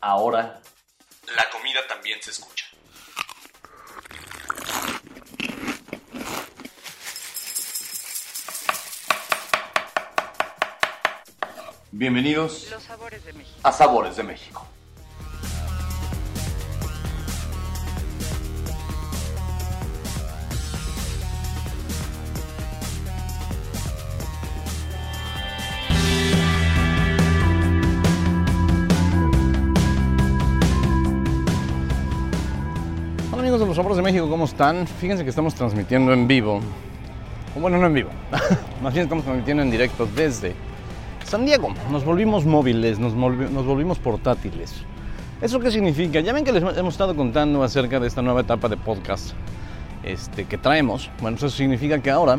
ahora 0.00 0.60
la 1.36 1.50
comida 1.50 1.86
también 1.88 2.20
se 2.22 2.30
escucha. 2.30 2.66
Bienvenidos 11.92 12.68
Los 12.70 12.82
sabores 12.84 13.24
de 13.24 13.32
México. 13.32 13.58
a 13.62 13.72
Sabores 13.72 14.16
de 14.16 14.22
México. 14.22 14.66
De 33.80 34.02
México, 34.02 34.28
¿cómo 34.28 34.44
están? 34.44 34.86
Fíjense 34.86 35.24
que 35.24 35.30
estamos 35.30 35.54
transmitiendo 35.54 36.12
en 36.12 36.28
vivo. 36.28 36.60
Bueno, 37.58 37.76
no 37.78 37.86
en 37.86 37.94
vivo. 37.94 38.10
Más 38.82 38.92
bien 38.92 39.04
estamos 39.04 39.24
transmitiendo 39.24 39.62
en 39.64 39.70
directo 39.70 40.06
desde 40.14 40.54
San 41.24 41.44
Diego. 41.44 41.74
Nos 41.90 42.04
volvimos 42.04 42.44
móviles, 42.44 42.98
nos, 43.00 43.14
volvi- 43.14 43.48
nos 43.48 43.64
volvimos 43.66 43.98
portátiles. 43.98 44.74
¿Eso 45.42 45.58
qué 45.58 45.70
significa? 45.72 46.20
Ya 46.20 46.32
ven 46.32 46.44
que 46.44 46.52
les 46.52 46.62
hemos 46.62 46.94
estado 46.94 47.16
contando 47.16 47.64
acerca 47.64 47.98
de 47.98 48.06
esta 48.06 48.22
nueva 48.22 48.42
etapa 48.42 48.68
de 48.68 48.76
podcast 48.76 49.32
este, 50.04 50.44
que 50.44 50.56
traemos. 50.58 51.10
Bueno, 51.20 51.38
eso 51.38 51.48
significa 51.48 51.98
que 52.00 52.10
ahora 52.12 52.38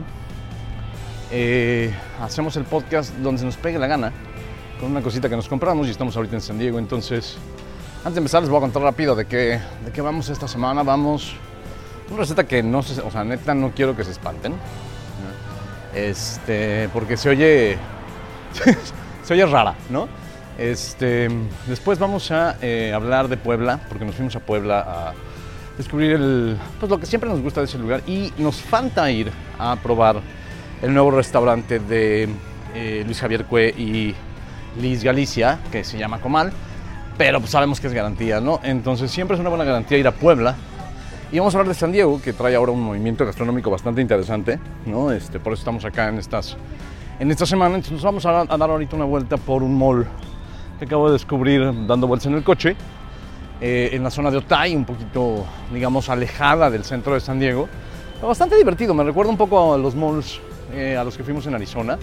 eh, 1.31 1.91
hacemos 2.21 2.55
el 2.55 2.63
podcast 2.63 3.13
donde 3.17 3.39
se 3.39 3.45
nos 3.45 3.57
pegue 3.57 3.77
la 3.77 3.87
gana, 3.87 4.13
con 4.79 4.91
una 4.91 5.01
cosita 5.01 5.27
que 5.27 5.35
nos 5.35 5.49
compramos 5.49 5.87
y 5.87 5.91
estamos 5.91 6.15
ahorita 6.15 6.35
en 6.35 6.41
San 6.41 6.57
Diego. 6.59 6.79
Entonces, 6.79 7.37
antes 8.03 8.15
de 8.15 8.19
empezar 8.19 8.41
les 8.41 8.49
voy 8.49 8.57
a 8.57 8.62
contar 8.62 8.81
rápido 8.81 9.15
de 9.15 9.26
qué, 9.26 9.59
de 9.85 9.91
qué 9.93 10.01
vamos 10.01 10.27
esta 10.29 10.48
semana. 10.48 10.81
Vamos 10.81 11.35
una 12.09 12.20
receta 12.20 12.45
que 12.45 12.63
no 12.63 12.81
se, 12.81 12.99
o 12.99 13.12
sea, 13.12 13.23
neta 13.23 13.53
no 13.53 13.71
quiero 13.71 13.95
que 13.95 14.03
se 14.03 14.12
espanten. 14.12 14.55
Este, 15.93 16.89
porque 16.93 17.15
se 17.15 17.29
oye 17.29 17.77
se 19.23 19.34
oye 19.34 19.45
rara, 19.45 19.76
¿no? 19.89 20.07
Este, 20.57 21.29
después 21.67 21.99
vamos 21.99 22.31
a 22.31 22.57
eh, 22.61 22.91
hablar 22.93 23.27
de 23.27 23.37
Puebla, 23.37 23.79
porque 23.87 24.04
nos 24.04 24.15
fuimos 24.15 24.35
a 24.35 24.39
Puebla 24.39 24.79
a 24.79 25.13
descubrir 25.77 26.13
el, 26.13 26.57
pues 26.79 26.89
lo 26.89 26.99
que 26.99 27.05
siempre 27.05 27.29
nos 27.29 27.41
gusta 27.41 27.61
de 27.61 27.65
ese 27.65 27.77
lugar 27.77 28.01
y 28.07 28.33
nos 28.37 28.61
falta 28.61 29.09
ir 29.11 29.31
a 29.59 29.76
probar 29.76 30.21
el 30.81 30.93
nuevo 30.93 31.11
restaurante 31.11 31.79
de 31.79 32.29
eh, 32.73 33.04
Luis 33.05 33.20
Javier 33.20 33.45
Cue 33.45 33.70
y 33.77 34.15
Liz 34.79 35.04
Galicia, 35.04 35.59
que 35.71 35.83
se 35.83 35.98
llama 35.98 36.20
Comal, 36.20 36.51
pero 37.17 37.40
pues 37.40 37.51
sabemos 37.51 37.79
que 37.79 37.87
es 37.87 37.93
garantía, 37.93 38.40
¿no? 38.40 38.59
Entonces 38.63 39.12
siempre 39.12 39.35
es 39.35 39.41
una 39.41 39.49
buena 39.49 39.63
garantía 39.63 39.98
ir 39.98 40.07
a 40.07 40.12
Puebla. 40.12 40.55
Y 41.31 41.40
vamos 41.40 41.55
a 41.55 41.59
hablar 41.59 41.73
de 41.73 41.79
San 41.79 41.91
Diego, 41.91 42.21
que 42.21 42.34
trae 42.34 42.55
ahora 42.55 42.73
un 42.73 42.81
movimiento 42.81 43.26
gastronómico 43.26 43.71
bastante 43.71 44.01
interesante, 44.01 44.59
¿no? 44.85 45.12
Este, 45.12 45.39
por 45.39 45.54
eso 45.54 45.62
estamos 45.62 45.85
acá 45.85 46.09
en 46.09 46.20
estas 46.20 46.57
en 47.20 47.32
esta 47.32 47.45
semana. 47.45 47.76
Entonces 47.76 47.93
nos 47.93 48.04
vamos 48.04 48.26
a, 48.26 48.45
dar 48.45 48.70
ahorita 48.70 48.95
una 48.95 49.05
vuelta 49.05 49.37
por 49.37 49.63
un 49.63 49.77
mall 49.77 50.05
que 50.79 50.85
acabo 50.85 51.07
de 51.07 51.13
descubrir 51.13 51.62
dando 51.85 52.07
vueltas 52.07 52.26
en 52.26 52.34
el 52.34 52.43
coche, 52.43 52.76
eh, 53.62 53.91
en 53.93 54.04
la 54.04 54.09
zona 54.09 54.32
de 54.32 54.37
Otay, 54.37 54.76
un 54.76 54.85
poquito, 54.85 55.45
digamos, 55.71 56.09
alejada 56.09 56.70
del 56.70 56.84
centro 56.84 57.13
de 57.13 57.20
San 57.20 57.39
Diego. 57.39 57.70
Bastante 58.21 58.57
divertido, 58.57 58.93
me 58.93 59.04
recuerda 59.04 59.32
un 59.32 59.37
poco 59.37 59.73
a 59.73 59.77
los 59.77 59.95
malls 59.95 60.39
eh, 60.73 60.98
a 60.98 61.04
los 61.04 61.15
que 61.15 61.23
fuimos 61.23 61.45
en 61.48 61.55
Arizona. 61.55 61.98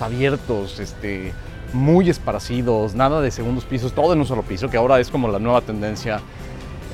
Abiertos, 0.00 0.80
este, 0.80 1.32
muy 1.72 2.10
esparcidos, 2.10 2.94
nada 2.94 3.20
de 3.20 3.30
segundos 3.30 3.64
pisos, 3.64 3.92
todo 3.92 4.12
en 4.12 4.18
un 4.20 4.26
solo 4.26 4.42
piso, 4.42 4.70
que 4.70 4.76
ahora 4.76 5.00
es 5.00 5.10
como 5.10 5.28
la 5.28 5.38
nueva 5.38 5.60
tendencia 5.60 6.20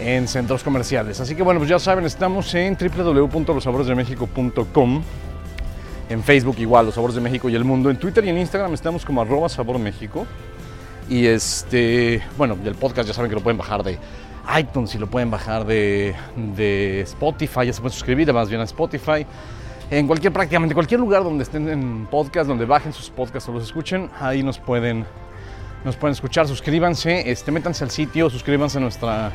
en 0.01 0.29
centros 0.29 0.63
comerciales. 0.63 1.21
Así 1.21 1.35
que 1.35 1.43
bueno, 1.43 1.61
pues 1.61 1.71
ya 1.71 1.79
saben, 1.79 2.05
estamos 2.05 2.55
en 2.55 2.77
www.losaboresdemexico.com 2.77 5.03
en 6.09 6.23
Facebook 6.23 6.57
igual, 6.59 6.87
Los 6.87 6.95
Sabores 6.95 7.15
de 7.15 7.21
México 7.21 7.51
y 7.51 7.55
el 7.55 7.65
Mundo. 7.65 7.91
En 7.91 7.99
Twitter 7.99 8.25
y 8.25 8.31
en 8.31 8.39
Instagram 8.39 8.73
estamos 8.73 9.05
como 9.05 9.21
arroba 9.21 9.49
Sabor 9.49 9.79
México. 9.79 10.27
Y 11.09 11.27
este, 11.27 12.23
bueno, 12.37 12.57
el 12.65 12.75
podcast 12.75 13.09
ya 13.09 13.15
saben 13.15 13.31
que 13.31 13.35
lo 13.35 13.43
pueden 13.43 13.59
bajar 13.59 13.83
de 13.83 13.99
iTunes 14.59 14.95
y 14.95 14.99
lo 14.99 15.07
pueden 15.07 15.31
bajar 15.31 15.67
de, 15.67 16.15
de 16.57 17.03
Spotify, 17.03 17.67
ya 17.67 17.73
se 17.73 17.81
pueden 17.81 17.93
suscribir 17.93 18.33
más 18.33 18.49
bien 18.49 18.61
a 18.61 18.65
Spotify. 18.65 19.27
En 19.91 20.07
cualquier, 20.07 20.35
prácticamente 20.35 20.75
cualquier 20.75 21.01
lugar 21.01 21.25
donde 21.25 21.45
estén 21.45 21.67
en 21.69 22.07
podcast, 22.07 22.47
donde 22.47 22.67
bajen 22.67 22.93
sus 22.93 23.09
podcasts 23.09 23.49
o 23.49 23.53
los 23.53 23.63
escuchen, 23.63 24.11
ahí 24.21 24.43
nos 24.43 24.59
pueden, 24.59 25.07
nos 25.83 25.97
pueden 25.97 26.13
escuchar. 26.13 26.47
Suscríbanse, 26.47 27.31
este, 27.31 27.51
métanse 27.51 27.85
al 27.85 27.91
sitio, 27.91 28.29
suscríbanse 28.29 28.77
a 28.77 28.81
nuestra 28.83 29.33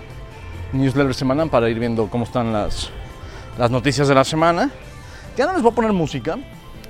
newsletter 0.72 1.16
semanal 1.16 1.50
para 1.50 1.70
ir 1.70 1.80
viendo 1.80 2.08
cómo 2.08 2.26
están 2.26 2.54
las, 2.54 2.92
las 3.58 3.72
noticias 3.72 4.08
de 4.08 4.14
la 4.14 4.24
semana. 4.24 4.70
Ya 5.36 5.48
no 5.48 5.54
les 5.54 5.64
voy 5.64 5.72
a 5.72 5.76
poner 5.76 5.92
música, 5.92 6.38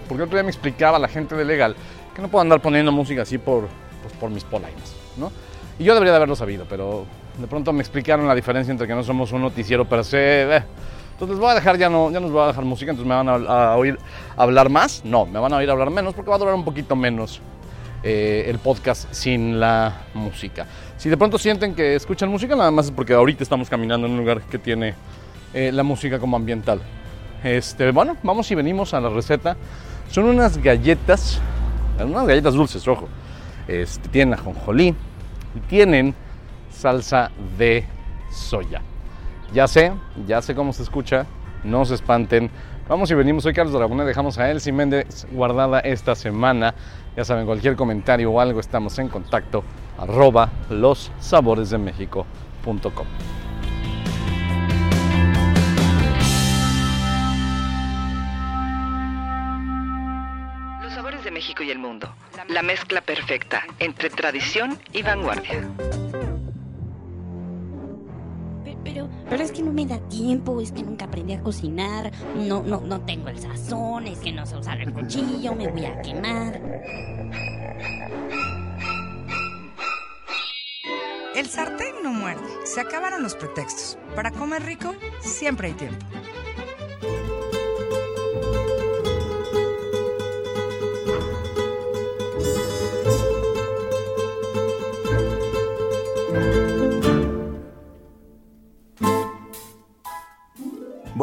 porque 0.10 0.24
otro 0.24 0.36
día 0.36 0.44
me 0.44 0.52
explicaba 0.52 1.00
la 1.00 1.08
gente 1.08 1.34
de 1.36 1.46
Legal 1.46 1.78
que 2.14 2.22
no 2.22 2.28
puedo 2.28 2.42
andar 2.42 2.62
poniendo 2.62 2.92
música 2.92 3.22
así 3.22 3.38
por, 3.38 3.70
pues, 4.02 4.14
por 4.20 4.30
mis 4.30 4.44
polainas, 4.44 4.94
¿no? 5.16 5.32
Y 5.80 5.86
yo 5.86 5.94
debería 5.94 6.12
de 6.12 6.18
haberlo 6.18 6.36
sabido, 6.36 6.66
pero 6.70 7.06
de 7.40 7.48
pronto 7.48 7.72
me 7.72 7.80
explicaron 7.80 8.28
la 8.28 8.36
diferencia 8.36 8.72
entre 8.72 8.88
que 8.88 8.94
no 8.94 9.04
somos 9.04 9.32
un 9.32 9.42
noticiero 9.42 9.86
per 9.86 10.04
se. 10.04 10.58
eh. 10.58 10.64
Entonces 11.14 11.36
les 11.36 11.40
voy 11.40 11.52
a 11.52 11.56
dejar, 11.56 11.78
ya 11.78 11.90
no, 11.90 12.12
ya 12.12 12.20
no 12.20 12.26
les 12.26 12.32
voy 12.34 12.44
a 12.44 12.48
dejar 12.48 12.66
música, 12.66 12.92
entonces 12.92 13.08
me 13.08 13.16
van 13.16 13.30
a, 13.30 13.72
a 13.72 13.78
oír 13.78 13.98
hablar 14.36 14.70
más. 14.70 15.04
No, 15.06 15.26
me 15.26 15.40
van 15.40 15.54
a 15.54 15.58
oír 15.58 15.70
hablar 15.70 15.90
menos 15.90 16.14
porque 16.14 16.30
va 16.30 16.36
a 16.36 16.40
durar 16.40 16.56
un 16.56 16.66
poquito 16.66 16.96
menos 16.96 17.42
eh, 18.06 18.50
el 18.50 18.60
podcast 18.60 19.14
sin 19.14 19.62
la 19.62 20.02
música. 20.14 20.68
Si 20.98 21.08
de 21.08 21.16
pronto 21.16 21.38
sienten 21.38 21.74
que 21.74 21.96
escuchan 21.96 22.28
música, 22.28 22.54
nada 22.54 22.70
más 22.70 22.88
es 22.88 22.92
porque 22.92 23.14
ahorita 23.14 23.44
estamos 23.44 23.70
caminando 23.70 24.08
en 24.08 24.14
un 24.14 24.20
lugar 24.20 24.42
que 24.42 24.60
tiene 24.60 24.94
eh, 25.54 25.72
la 25.72 25.84
música 25.84 26.20
como 26.20 26.36
ambiental. 26.36 26.82
Este, 27.46 27.92
bueno, 27.92 28.18
vamos 28.22 28.52
y 28.52 28.56
venimos 28.56 28.94
a 28.94 29.00
la 29.00 29.08
receta. 29.08 29.56
Son 30.10 30.26
unas 30.26 30.58
galletas, 30.58 31.40
unas 31.98 32.28
galletas 32.28 32.56
dulces, 32.56 32.86
ojo. 32.90 33.08
Este, 33.70 34.10
tienen 34.10 34.34
ajonjolí 34.34 34.94
y 35.56 35.60
tienen 35.70 36.14
salsa 36.72 37.32
de 37.58 37.86
soya. 38.30 38.82
Ya 39.54 39.68
sé, 39.68 39.94
ya 40.26 40.42
sé 40.42 40.56
cómo 40.56 40.74
se 40.74 40.82
escucha, 40.82 41.28
no 41.64 41.86
se 41.86 41.94
espanten. 41.94 42.50
Vamos 42.90 43.12
y 43.12 43.14
venimos, 43.14 43.44
soy 43.44 43.54
Carlos 43.54 43.74
Dragón, 43.76 44.04
dejamos 44.04 44.40
a 44.40 44.50
Elsie 44.50 44.74
Méndez 44.74 45.28
guardada 45.32 45.80
esta 45.80 46.16
semana. 46.16 46.74
Ya 47.16 47.24
saben, 47.24 47.46
cualquier 47.46 47.76
comentario 47.76 48.32
o 48.32 48.40
algo, 48.40 48.60
estamos 48.60 48.98
en 48.98 49.10
contacto, 49.10 49.64
arroba. 50.00 50.50
Los 50.72 51.12
sabores 51.20 51.70
de 51.70 51.78
México 51.78 52.26
y 61.62 61.70
el 61.70 61.78
mundo. 61.78 62.12
La 62.48 62.64
mezcla 62.64 63.02
perfecta 63.02 63.64
entre 63.78 64.10
tradición 64.10 64.80
y 64.94 65.04
vanguardia. 65.04 65.70
Pero, 69.34 69.46
es 69.46 69.52
que 69.52 69.64
no 69.64 69.74
me 69.74 69.84
da 69.88 69.98
tiempo, 70.10 70.62
es 70.62 70.72
que 70.72 70.84
nunca 70.84 71.06
aprendí 71.06 71.34
a 71.34 71.42
cocinar, 71.42 72.12
no, 72.36 72.62
no, 72.62 72.82
no 72.82 73.02
tengo 73.02 73.30
el 73.30 73.40
sazón, 73.40 74.06
es 74.06 74.20
que 74.20 74.32
no 74.32 74.46
sé 74.46 74.56
usar 74.56 74.80
el 74.80 74.94
cuchillo, 74.94 75.56
me 75.56 75.70
voy 75.70 75.86
a 75.86 76.00
quemar. 76.04 76.62
El 81.34 81.48
sartén 81.48 81.96
no 82.04 82.14
muerde. 82.14 82.44
Se 82.64 82.80
acabaron 82.80 83.24
los 83.24 83.34
pretextos. 83.34 83.98
Para 84.16 84.30
comer 84.30 84.62
rico, 84.66 84.94
siempre 85.22 85.70
hay 85.70 85.74
tiempo. 85.74 86.06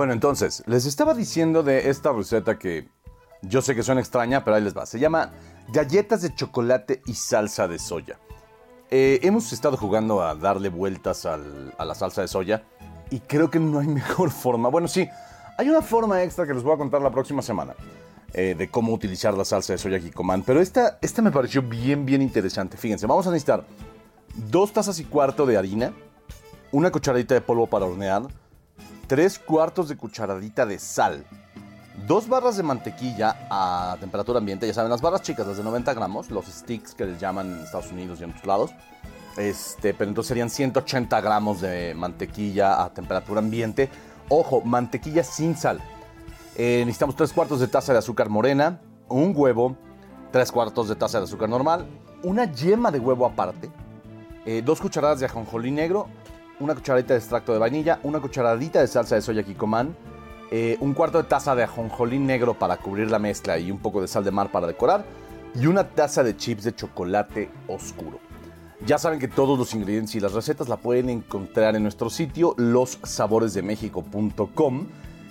Bueno, 0.00 0.14
entonces, 0.14 0.62
les 0.64 0.86
estaba 0.86 1.12
diciendo 1.12 1.62
de 1.62 1.90
esta 1.90 2.10
receta 2.10 2.58
que 2.58 2.88
yo 3.42 3.60
sé 3.60 3.74
que 3.74 3.82
suena 3.82 4.00
extraña, 4.00 4.42
pero 4.42 4.56
ahí 4.56 4.62
les 4.62 4.74
va. 4.74 4.86
Se 4.86 4.98
llama 4.98 5.30
galletas 5.74 6.22
de 6.22 6.34
chocolate 6.34 7.02
y 7.04 7.12
salsa 7.12 7.68
de 7.68 7.78
soya. 7.78 8.18
Eh, 8.90 9.20
hemos 9.22 9.52
estado 9.52 9.76
jugando 9.76 10.22
a 10.22 10.34
darle 10.34 10.70
vueltas 10.70 11.26
a 11.26 11.36
la 11.36 11.94
salsa 11.94 12.22
de 12.22 12.28
soya 12.28 12.62
y 13.10 13.20
creo 13.20 13.50
que 13.50 13.60
no 13.60 13.78
hay 13.78 13.88
mejor 13.88 14.30
forma. 14.30 14.70
Bueno, 14.70 14.88
sí, 14.88 15.06
hay 15.58 15.68
una 15.68 15.82
forma 15.82 16.22
extra 16.22 16.46
que 16.46 16.54
les 16.54 16.62
voy 16.62 16.72
a 16.72 16.78
contar 16.78 17.02
la 17.02 17.10
próxima 17.10 17.42
semana 17.42 17.74
eh, 18.32 18.54
de 18.56 18.70
cómo 18.70 18.94
utilizar 18.94 19.36
la 19.36 19.44
salsa 19.44 19.74
de 19.74 19.78
soya 19.78 20.00
Kikoman. 20.00 20.44
Pero 20.44 20.62
esta, 20.62 20.98
esta 21.02 21.20
me 21.20 21.30
pareció 21.30 21.60
bien, 21.60 22.06
bien 22.06 22.22
interesante. 22.22 22.78
Fíjense, 22.78 23.06
vamos 23.06 23.26
a 23.26 23.30
necesitar 23.32 23.66
dos 24.50 24.72
tazas 24.72 24.98
y 24.98 25.04
cuarto 25.04 25.44
de 25.44 25.58
harina, 25.58 25.92
una 26.72 26.90
cucharadita 26.90 27.34
de 27.34 27.42
polvo 27.42 27.66
para 27.66 27.84
hornear, 27.84 28.22
tres 29.10 29.40
cuartos 29.40 29.88
de 29.88 29.96
cucharadita 29.96 30.64
de 30.64 30.78
sal, 30.78 31.24
dos 32.06 32.28
barras 32.28 32.56
de 32.56 32.62
mantequilla 32.62 33.48
a 33.50 33.96
temperatura 33.98 34.38
ambiente, 34.38 34.68
ya 34.68 34.72
saben, 34.72 34.88
las 34.88 35.00
barras 35.00 35.22
chicas, 35.22 35.48
las 35.48 35.56
de 35.56 35.64
90 35.64 35.94
gramos, 35.94 36.30
los 36.30 36.46
sticks 36.46 36.94
que 36.94 37.06
les 37.06 37.18
llaman 37.18 37.54
en 37.54 37.64
Estados 37.64 37.90
Unidos 37.90 38.20
y 38.20 38.22
en 38.22 38.30
otros 38.30 38.46
lados, 38.46 38.70
Este, 39.36 39.94
pero 39.94 40.10
entonces 40.10 40.28
serían 40.28 40.48
180 40.48 41.20
gramos 41.22 41.60
de 41.60 41.92
mantequilla 41.96 42.84
a 42.84 42.94
temperatura 42.94 43.40
ambiente. 43.40 43.88
Ojo, 44.28 44.60
mantequilla 44.60 45.24
sin 45.24 45.56
sal. 45.56 45.80
Eh, 46.54 46.84
necesitamos 46.86 47.16
3 47.16 47.32
cuartos 47.32 47.58
de 47.58 47.66
taza 47.66 47.92
de 47.92 47.98
azúcar 47.98 48.28
morena, 48.28 48.80
un 49.08 49.32
huevo, 49.34 49.76
3 50.30 50.52
cuartos 50.52 50.88
de 50.88 50.94
taza 50.94 51.18
de 51.18 51.24
azúcar 51.24 51.48
normal, 51.48 51.84
una 52.22 52.44
yema 52.44 52.92
de 52.92 53.00
huevo 53.00 53.26
aparte, 53.26 53.72
eh, 54.46 54.62
dos 54.64 54.80
cucharadas 54.80 55.18
de 55.18 55.26
ajonjolí 55.26 55.72
negro, 55.72 56.06
una 56.60 56.74
cucharadita 56.74 57.14
de 57.14 57.18
extracto 57.18 57.52
de 57.52 57.58
vainilla, 57.58 57.98
una 58.02 58.20
cucharadita 58.20 58.80
de 58.80 58.86
salsa 58.86 59.16
de 59.16 59.22
soya 59.22 59.42
Kikoman, 59.42 59.96
eh, 60.50 60.76
un 60.80 60.94
cuarto 60.94 61.18
de 61.18 61.24
taza 61.28 61.54
de 61.54 61.64
ajonjolí 61.64 62.18
negro 62.18 62.54
para 62.54 62.76
cubrir 62.76 63.10
la 63.10 63.18
mezcla 63.18 63.58
y 63.58 63.70
un 63.70 63.78
poco 63.78 64.00
de 64.00 64.08
sal 64.08 64.24
de 64.24 64.30
mar 64.30 64.50
para 64.50 64.66
decorar, 64.66 65.04
y 65.54 65.66
una 65.66 65.88
taza 65.88 66.22
de 66.22 66.36
chips 66.36 66.64
de 66.64 66.74
chocolate 66.74 67.50
oscuro. 67.66 68.18
Ya 68.86 68.98
saben 68.98 69.18
que 69.18 69.28
todos 69.28 69.58
los 69.58 69.74
ingredientes 69.74 70.14
y 70.14 70.20
las 70.20 70.32
recetas 70.32 70.68
la 70.68 70.78
pueden 70.78 71.10
encontrar 71.10 71.76
en 71.76 71.82
nuestro 71.82 72.08
sitio 72.08 72.54
lossaboresdemexico.com 72.56 74.86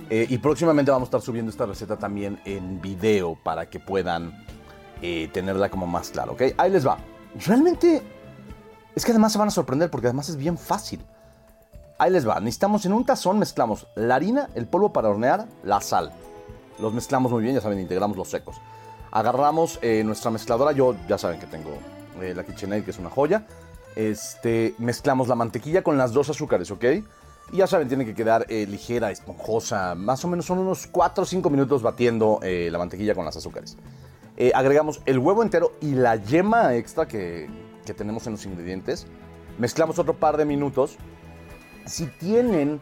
eh, 0.10 0.28
y 0.30 0.38
próximamente 0.38 0.92
vamos 0.92 1.08
a 1.08 1.10
estar 1.10 1.22
subiendo 1.22 1.50
esta 1.50 1.66
receta 1.66 1.98
también 1.98 2.40
en 2.46 2.80
video 2.82 3.38
para 3.44 3.68
que 3.70 3.80
puedan 3.80 4.46
eh, 5.02 5.30
tenerla 5.34 5.70
como 5.70 5.88
más 5.88 6.10
claro, 6.10 6.34
¿ok? 6.34 6.42
Ahí 6.58 6.70
les 6.72 6.86
va. 6.86 6.98
Realmente 7.46 8.04
es 8.96 9.06
que 9.06 9.12
además 9.12 9.32
se 9.32 9.40
van 9.40 9.48
a 9.48 9.52
sorprender 9.52 9.90
porque 9.90 10.08
además 10.08 10.28
es 10.30 10.38
bien 10.38 10.58
fácil. 10.58 11.00
Ahí 12.00 12.12
les 12.12 12.26
va. 12.26 12.40
Necesitamos 12.40 12.86
en 12.86 12.94
un 12.94 13.04
tazón 13.04 13.40
mezclamos 13.40 13.86
la 13.96 14.16
harina, 14.16 14.50
el 14.56 14.68
polvo 14.68 14.94
para 14.94 15.10
hornear, 15.10 15.48
la 15.64 15.82
sal. 15.82 16.14
Los 16.80 16.94
mezclamos 16.94 17.30
muy 17.30 17.44
bien, 17.44 17.56
ya 17.56 17.62
saben, 17.62 17.78
integramos 17.78 18.16
los 18.16 18.30
secos. 18.30 18.56
Agarramos 19.12 19.80
eh, 19.82 20.02
nuestra 20.06 20.32
mezcladora, 20.32 20.72
yo 20.72 20.96
ya 21.10 21.18
saben 21.18 21.42
que 21.42 21.46
tengo 21.46 21.72
eh, 22.22 22.34
la 22.34 22.46
KitchenAid, 22.46 22.86
que 22.86 22.92
es 22.92 23.00
una 23.00 23.10
joya. 23.10 23.46
Este, 23.98 24.76
mezclamos 24.78 25.28
la 25.28 25.36
mantequilla 25.36 25.84
con 25.84 25.98
las 25.98 26.14
dos 26.14 26.30
azúcares, 26.30 26.72
¿ok? 26.72 26.86
Y 27.52 27.58
ya 27.58 27.68
saben, 27.68 27.90
tiene 27.90 28.06
que 28.06 28.16
quedar 28.16 28.46
eh, 28.48 28.66
ligera, 28.66 29.12
esponjosa. 29.12 29.94
Más 29.94 30.24
o 30.24 30.30
menos 30.30 30.46
son 30.46 30.60
unos 30.60 30.88
4 30.88 31.24
o 31.24 31.26
5 31.26 31.50
minutos 31.50 31.82
batiendo 31.82 32.40
la 32.42 32.78
mantequilla 32.78 33.14
con 33.14 33.26
las 33.26 33.36
azúcares. 33.36 33.76
agregamos 34.54 35.02
el 35.06 35.20
huevo 35.20 35.44
entero 35.44 35.74
y 35.82 35.96
la 35.96 36.16
yema 36.16 36.76
extra 36.76 37.10
que, 37.10 37.50
que 37.86 37.94
tenemos 37.94 38.26
en 38.28 38.34
los 38.34 38.46
ingredientes. 38.46 39.06
Mezclamos 39.58 40.00
otro 40.00 40.14
par 40.14 40.38
de 40.38 40.46
minutos. 40.46 40.98
Si 41.86 42.06
tienen 42.08 42.80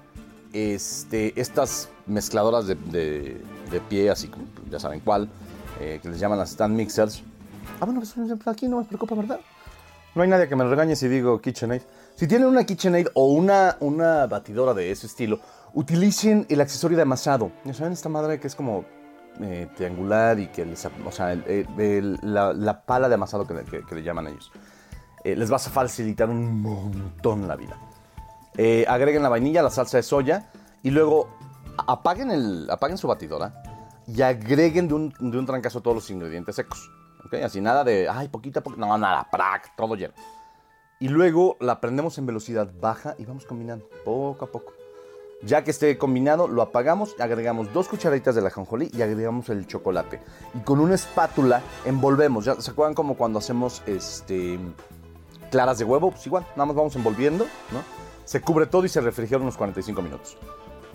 este, 0.54 1.40
estas 1.40 1.90
mezcladoras 2.06 2.68
de, 2.68 2.76
de, 2.76 3.42
de 3.72 3.82
pie, 3.82 4.10
así 4.10 4.30
ya 4.70 4.80
saben 4.80 5.00
cuál, 5.02 5.30
eh, 5.80 6.00
que 6.02 6.10
les 6.10 6.20
llaman 6.20 6.40
las 6.40 6.52
stand 6.52 6.76
mixers. 6.76 7.24
Ah, 7.80 7.86
bueno, 7.86 8.02
pues 8.02 8.14
aquí 8.48 8.68
no 8.68 8.80
me 8.80 8.86
preocupa, 8.86 9.16
¿verdad? 9.16 9.40
No 10.16 10.24
hay 10.24 10.30
nadie 10.30 10.48
que 10.48 10.56
me 10.56 10.64
regañe 10.64 10.96
si 10.96 11.08
digo 11.08 11.40
KitchenAid. 11.40 11.82
Si 12.16 12.28
tienen 12.28 12.48
una 12.48 12.66
KitchenAid 12.66 13.08
o 13.14 13.32
una, 13.34 13.78
una 13.82 14.26
batidora 14.26 14.74
de 14.74 14.92
ese 14.92 15.06
estilo, 15.06 15.40
utilicen 15.74 16.46
el 16.50 16.62
accesorio 16.62 16.98
de 16.98 17.04
amasado. 17.04 17.52
¿Ya 17.66 17.74
saben 17.74 17.94
esta 17.94 18.10
madre 18.10 18.40
que 18.40 18.48
es 18.48 18.56
como 18.56 18.86
eh, 19.40 19.68
triangular 19.76 20.40
y 20.40 20.48
que 20.48 20.66
les, 20.66 20.84
o 20.86 21.12
sea, 21.12 21.36
la, 21.36 22.82
pala 22.86 23.08
de 23.08 23.14
amasado 23.14 23.46
que, 23.46 23.96
le 23.96 24.04
llaman 24.04 24.28
ellos. 24.28 24.52
Eh, 25.24 25.36
les 25.36 25.50
vas 25.52 25.68
a 25.68 25.70
facilitar 25.70 26.28
un 26.30 26.62
montón 26.62 27.48
la 27.48 27.56
vida. 27.56 27.78
Agreguen 28.88 29.24
la 29.24 29.30
vainilla, 29.30 29.62
la 29.62 29.70
salsa 29.70 29.98
de 29.98 30.04
soya 30.04 30.52
y 30.84 30.92
luego 30.92 31.30
apaguen, 31.78 32.32
el, 32.32 32.70
apaguen 32.70 32.98
su 32.98 33.08
batidora 33.08 33.62
y 34.08 34.22
agreguen 34.22 34.88
de 34.88 34.94
un, 34.94 35.14
de 35.20 35.38
un 35.38 35.46
trancazo 35.46 35.82
todos 35.82 35.96
los 35.96 36.10
ingredientes 36.10 36.56
secos. 36.56 36.90
¿okay? 37.26 37.44
Así 37.44 37.62
nada 37.62 37.84
de, 37.84 38.08
ay, 38.10 38.30
poquita, 38.30 38.62
poquita. 38.62 38.86
No, 38.86 38.98
nada, 38.98 39.28
prac, 39.30 39.76
todo 39.76 39.96
lleno. 39.96 40.14
Y 41.00 41.10
luego 41.10 41.58
la 41.60 41.80
prendemos 41.80 42.18
en 42.18 42.26
velocidad 42.26 42.72
baja 42.80 43.16
y 43.20 43.26
vamos 43.26 43.46
combinando 43.46 43.88
poco 44.04 44.46
a 44.46 44.48
poco. 44.52 44.74
Ya 45.44 45.64
que 45.64 45.70
esté 45.70 46.00
combinado, 46.00 46.48
lo 46.48 46.64
apagamos, 46.64 47.16
agregamos 47.20 47.72
dos 47.72 47.88
cucharaditas 47.88 48.34
de 48.34 48.42
la 48.42 48.50
jonjolí 48.50 48.90
y 48.92 49.04
agregamos 49.04 49.50
el 49.50 49.68
chocolate. 49.68 50.20
Y 50.56 50.60
con 50.60 50.80
una 50.80 50.96
espátula 50.96 51.62
envolvemos. 51.86 52.46
¿Ya 52.46 52.60
se 52.60 52.72
acuerdan 52.72 52.96
como 52.96 53.16
cuando 53.16 53.38
hacemos 53.38 53.84
este 53.86 54.58
claras 55.52 55.78
de 55.78 55.84
huevo? 55.86 56.10
Pues 56.10 56.26
igual, 56.26 56.44
nada 56.56 56.66
más 56.66 56.76
vamos 56.76 56.96
envolviendo, 56.96 57.46
¿no? 57.72 58.07
Se 58.28 58.42
cubre 58.42 58.66
todo 58.66 58.84
y 58.84 58.90
se 58.90 59.00
refrigera 59.00 59.40
unos 59.40 59.56
45 59.56 60.02
minutos. 60.02 60.36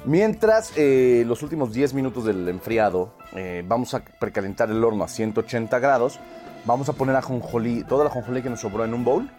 Mientras 0.04 0.70
eh, 0.76 1.24
los 1.26 1.42
últimos 1.42 1.72
10 1.72 1.94
minutos 1.94 2.26
del 2.26 2.46
enfriado, 2.46 3.14
eh, 3.34 3.64
vamos 3.66 3.94
a 3.94 4.04
precalentar 4.04 4.70
el 4.70 4.84
horno 4.84 5.02
a 5.02 5.08
180 5.08 5.78
grados. 5.78 6.20
Vamos 6.66 6.90
a 6.90 6.92
poner 6.92 7.16
ajonjolí, 7.16 7.84
toda 7.84 8.04
la 8.04 8.10
ajonjolí 8.10 8.42
que 8.42 8.50
nos 8.50 8.60
sobró 8.60 8.84
en 8.84 8.92
un 8.92 9.02
bowl. 9.02 9.30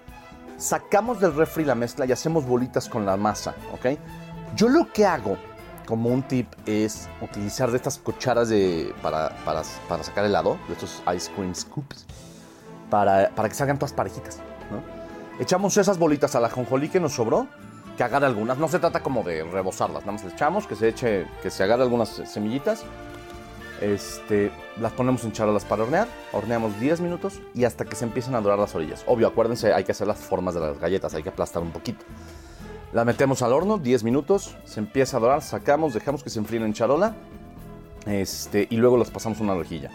Sacamos 0.57 1.19
del 1.19 1.35
refri 1.35 1.65
la 1.65 1.75
mezcla 1.75 2.07
y 2.07 2.11
hacemos 2.11 2.47
bolitas 2.47 2.89
con 2.89 3.05
la 3.05 3.15
masa, 3.15 3.53
¿ok? 3.73 3.99
Yo 4.55 4.69
lo 4.69 4.91
que 4.91 5.05
hago, 5.05 5.37
como 5.85 6.09
un 6.09 6.23
tip, 6.23 6.47
es 6.65 7.07
utilizar 7.21 7.69
de 7.69 7.77
estas 7.77 7.99
cucharas 7.99 8.49
de, 8.49 8.91
para, 9.03 9.29
para, 9.45 9.61
para 9.87 10.03
sacar 10.03 10.25
helado, 10.25 10.57
de 10.67 10.73
estos 10.73 11.03
ice 11.15 11.31
cream 11.35 11.53
scoops, 11.53 12.07
para, 12.89 13.29
para 13.35 13.49
que 13.49 13.55
salgan 13.55 13.77
todas 13.77 13.93
parejitas, 13.93 14.39
¿no? 14.71 14.81
Echamos 15.39 15.77
esas 15.77 15.99
bolitas 15.99 16.35
a 16.35 16.39
la 16.39 16.47
ajonjolí 16.47 16.89
que 16.89 16.99
nos 16.99 17.13
sobró 17.13 17.47
que 17.97 18.03
agarre 18.03 18.25
algunas. 18.25 18.57
No 18.57 18.67
se 18.67 18.79
trata 18.79 19.01
como 19.01 19.23
de 19.23 19.43
rebosarlas, 19.43 20.01
nada 20.01 20.13
más 20.13 20.23
le 20.23 20.31
echamos, 20.31 20.67
que 20.67 20.75
se 20.75 20.89
eche, 20.89 21.27
que 21.41 21.49
se 21.49 21.63
agarre 21.63 21.83
algunas 21.83 22.09
semillitas. 22.09 22.83
Este, 23.81 24.51
las 24.79 24.93
ponemos 24.93 25.25
en 25.25 25.33
charolas 25.33 25.65
para 25.65 25.83
hornear, 25.83 26.07
horneamos 26.31 26.79
10 26.79 27.01
minutos 27.01 27.41
y 27.53 27.65
hasta 27.65 27.83
que 27.83 27.95
se 27.95 28.05
empiecen 28.05 28.33
a 28.35 28.41
dorar 28.41 28.59
las 28.59 28.73
orillas. 28.75 29.03
Obvio, 29.07 29.27
acuérdense, 29.27 29.73
hay 29.73 29.83
que 29.83 29.91
hacer 29.91 30.07
las 30.07 30.19
formas 30.19 30.53
de 30.53 30.61
las 30.61 30.79
galletas, 30.79 31.13
hay 31.13 31.23
que 31.23 31.29
aplastar 31.29 31.61
un 31.61 31.71
poquito. 31.71 32.05
La 32.93 33.03
metemos 33.03 33.41
al 33.41 33.51
horno, 33.51 33.77
10 33.77 34.03
minutos, 34.03 34.55
se 34.63 34.79
empieza 34.79 35.17
a 35.17 35.19
dorar, 35.19 35.41
sacamos, 35.41 35.93
dejamos 35.93 36.23
que 36.23 36.29
se 36.29 36.39
enfríen 36.39 36.63
en 36.63 36.73
charola 36.73 37.15
este, 38.05 38.67
y 38.69 38.77
luego 38.77 38.97
las 38.97 39.09
pasamos 39.11 39.39
una 39.39 39.55
rejilla. 39.55 39.89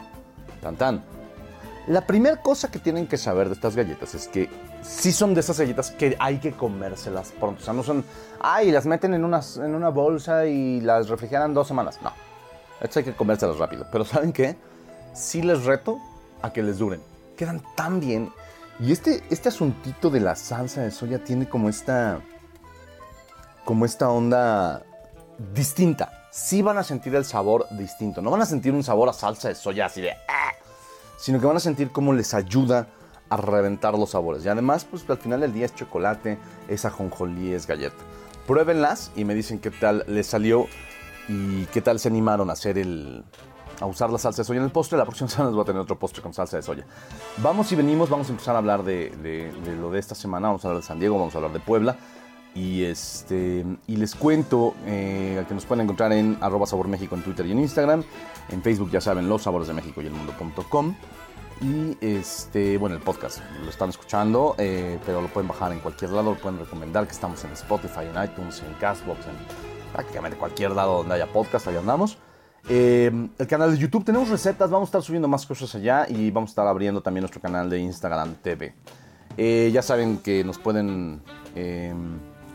Tan 0.60 0.76
tan. 0.76 1.17
La 1.88 2.02
primera 2.02 2.36
cosa 2.36 2.70
que 2.70 2.78
tienen 2.78 3.06
que 3.06 3.16
saber 3.16 3.48
de 3.48 3.54
estas 3.54 3.74
galletas 3.74 4.14
es 4.14 4.28
que 4.28 4.50
sí 4.82 5.10
son 5.10 5.32
de 5.32 5.40
esas 5.40 5.58
galletas 5.58 5.90
que 5.90 6.16
hay 6.18 6.38
que 6.38 6.52
comérselas 6.52 7.32
pronto. 7.32 7.62
O 7.62 7.64
sea, 7.64 7.72
no 7.72 7.82
son, 7.82 8.04
ay, 8.40 8.70
las 8.70 8.84
meten 8.84 9.14
en, 9.14 9.24
en 9.24 9.74
una 9.74 9.88
bolsa 9.88 10.44
y 10.44 10.82
las 10.82 11.08
refrigeran 11.08 11.54
dos 11.54 11.66
semanas. 11.66 11.98
No, 12.02 12.12
estas 12.82 12.98
hay 12.98 13.04
que 13.04 13.14
comérselas 13.14 13.56
rápido. 13.56 13.86
Pero 13.90 14.04
¿saben 14.04 14.34
qué? 14.34 14.58
Sí 15.14 15.40
les 15.40 15.64
reto 15.64 15.98
a 16.42 16.52
que 16.52 16.62
les 16.62 16.76
duren. 16.76 17.00
Quedan 17.38 17.62
tan 17.74 18.00
bien. 18.00 18.30
Y 18.80 18.92
este, 18.92 19.24
este 19.30 19.48
asuntito 19.48 20.10
de 20.10 20.20
la 20.20 20.36
salsa 20.36 20.82
de 20.82 20.90
soya 20.90 21.24
tiene 21.24 21.48
como 21.48 21.70
esta, 21.70 22.20
como 23.64 23.86
esta 23.86 24.10
onda 24.10 24.82
distinta. 25.54 26.26
Sí 26.30 26.60
van 26.60 26.76
a 26.76 26.84
sentir 26.84 27.14
el 27.14 27.24
sabor 27.24 27.66
distinto. 27.70 28.20
No 28.20 28.30
van 28.30 28.42
a 28.42 28.46
sentir 28.46 28.74
un 28.74 28.84
sabor 28.84 29.08
a 29.08 29.14
salsa 29.14 29.48
de 29.48 29.54
soya 29.54 29.86
así 29.86 30.02
de... 30.02 30.10
Ah", 30.28 30.52
sino 31.18 31.40
que 31.40 31.46
van 31.46 31.56
a 31.56 31.60
sentir 31.60 31.90
cómo 31.90 32.14
les 32.14 32.32
ayuda 32.32 32.88
a 33.28 33.36
reventar 33.36 33.98
los 33.98 34.10
sabores. 34.10 34.44
Y 34.46 34.48
además, 34.48 34.86
pues 34.86 35.04
al 35.10 35.18
final 35.18 35.40
del 35.40 35.52
día 35.52 35.66
es 35.66 35.74
chocolate, 35.74 36.38
es 36.68 36.84
ajonjolí, 36.86 37.52
es 37.52 37.66
galleta. 37.66 37.96
Pruébenlas 38.46 39.10
y 39.14 39.24
me 39.24 39.34
dicen 39.34 39.58
qué 39.58 39.70
tal 39.70 40.04
les 40.06 40.26
salió 40.26 40.66
y 41.28 41.66
qué 41.66 41.82
tal 41.82 41.98
se 41.98 42.08
animaron 42.08 42.48
a 42.48 42.54
hacer 42.54 42.78
el 42.78 43.24
a 43.80 43.86
usar 43.86 44.10
la 44.10 44.18
salsa 44.18 44.42
de 44.42 44.46
soya 44.46 44.58
en 44.58 44.64
el 44.64 44.72
postre. 44.72 44.98
La 44.98 45.04
próxima 45.04 45.28
semana 45.28 45.50
les 45.50 45.54
voy 45.54 45.62
a 45.62 45.66
tener 45.66 45.82
otro 45.82 45.98
postre 45.98 46.22
con 46.22 46.32
salsa 46.32 46.56
de 46.56 46.62
soya. 46.62 46.86
Vamos 47.38 47.70
y 47.72 47.76
venimos, 47.76 48.08
vamos 48.08 48.28
a 48.28 48.30
empezar 48.30 48.54
a 48.54 48.58
hablar 48.58 48.82
de, 48.82 49.52
lo 49.80 49.90
de 49.90 49.98
esta 49.98 50.14
semana. 50.14 50.48
Vamos 50.48 50.64
a 50.64 50.68
hablar 50.68 50.82
de 50.82 50.86
San 50.86 50.98
Diego, 50.98 51.18
vamos 51.18 51.34
a 51.34 51.38
hablar 51.38 51.52
de 51.52 51.60
Puebla. 51.60 51.96
Y, 52.58 52.82
este, 52.82 53.64
y 53.86 53.96
les 53.96 54.16
cuento 54.16 54.74
eh, 54.84 55.44
que 55.46 55.54
nos 55.54 55.64
pueden 55.64 55.84
encontrar 55.84 56.12
en 56.12 56.36
arroba 56.40 56.66
sabor 56.66 56.88
México 56.88 57.14
en 57.14 57.22
Twitter 57.22 57.46
y 57.46 57.52
en 57.52 57.60
Instagram. 57.60 58.02
En 58.48 58.62
Facebook 58.62 58.90
ya 58.90 59.00
saben, 59.00 59.28
los 59.28 59.42
sabores 59.42 59.68
de 59.68 59.74
México 59.74 60.02
y 60.02 60.06
el 60.06 60.12
mundo.com. 60.12 60.96
Y 61.60 61.96
este, 62.00 62.76
bueno, 62.76 62.96
el 62.96 63.02
podcast 63.02 63.40
lo 63.62 63.70
están 63.70 63.90
escuchando, 63.90 64.56
eh, 64.58 64.98
pero 65.06 65.22
lo 65.22 65.28
pueden 65.28 65.46
bajar 65.46 65.70
en 65.72 65.78
cualquier 65.78 66.10
lado, 66.10 66.32
lo 66.34 66.38
pueden 66.38 66.58
recomendar 66.58 67.06
que 67.06 67.12
estamos 67.12 67.44
en 67.44 67.52
Spotify, 67.52 68.06
en 68.12 68.24
iTunes, 68.24 68.60
en 68.66 68.74
Castbox, 68.74 69.26
en 69.26 69.92
prácticamente 69.92 70.36
cualquier 70.36 70.72
lado 70.72 70.98
donde 70.98 71.14
haya 71.14 71.26
podcast, 71.26 71.68
ahí 71.68 71.76
andamos. 71.76 72.18
Eh, 72.68 73.28
el 73.38 73.46
canal 73.46 73.70
de 73.70 73.78
YouTube, 73.78 74.04
tenemos 74.04 74.28
recetas, 74.30 74.68
vamos 74.68 74.88
a 74.88 74.90
estar 74.90 75.02
subiendo 75.02 75.28
más 75.28 75.46
cosas 75.46 75.72
allá 75.76 76.06
y 76.08 76.32
vamos 76.32 76.50
a 76.50 76.52
estar 76.52 76.66
abriendo 76.66 77.00
también 77.02 77.22
nuestro 77.22 77.40
canal 77.40 77.70
de 77.70 77.78
Instagram 77.78 78.34
TV. 78.42 78.74
Eh, 79.36 79.70
ya 79.72 79.82
saben 79.82 80.18
que 80.18 80.42
nos 80.42 80.58
pueden 80.58 81.22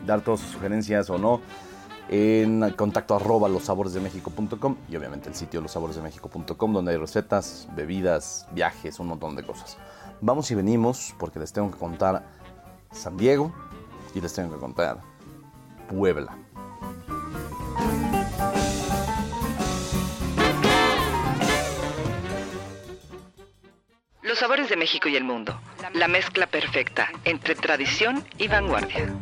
dar 0.06 0.22
todas 0.22 0.40
sus 0.40 0.50
sugerencias 0.50 1.10
o 1.10 1.18
no 1.18 1.40
en 2.08 2.70
contacto 2.72 3.14
arroba 3.14 3.48
losaboresdemexico.com 3.48 4.76
y 4.88 4.96
obviamente 4.96 5.28
el 5.28 5.34
sitio 5.34 5.60
losaboresdemexico.com 5.60 6.72
donde 6.72 6.92
hay 6.92 6.98
recetas, 6.98 7.68
bebidas, 7.74 8.46
viajes, 8.52 9.00
un 9.00 9.08
montón 9.08 9.36
de 9.36 9.42
cosas. 9.42 9.78
Vamos 10.20 10.50
y 10.50 10.54
venimos 10.54 11.14
porque 11.18 11.38
les 11.38 11.52
tengo 11.52 11.70
que 11.70 11.78
contar 11.78 12.24
San 12.92 13.16
Diego 13.16 13.52
y 14.14 14.20
les 14.20 14.32
tengo 14.32 14.54
que 14.54 14.60
contar 14.60 14.98
Puebla. 15.88 16.36
Los 24.22 24.38
sabores 24.38 24.68
de 24.68 24.76
México 24.76 25.08
y 25.08 25.16
el 25.16 25.24
mundo. 25.24 25.60
La 25.92 26.08
mezcla 26.08 26.46
perfecta 26.46 27.08
entre 27.24 27.54
tradición 27.54 28.24
y 28.38 28.48
vanguardia. 28.48 29.14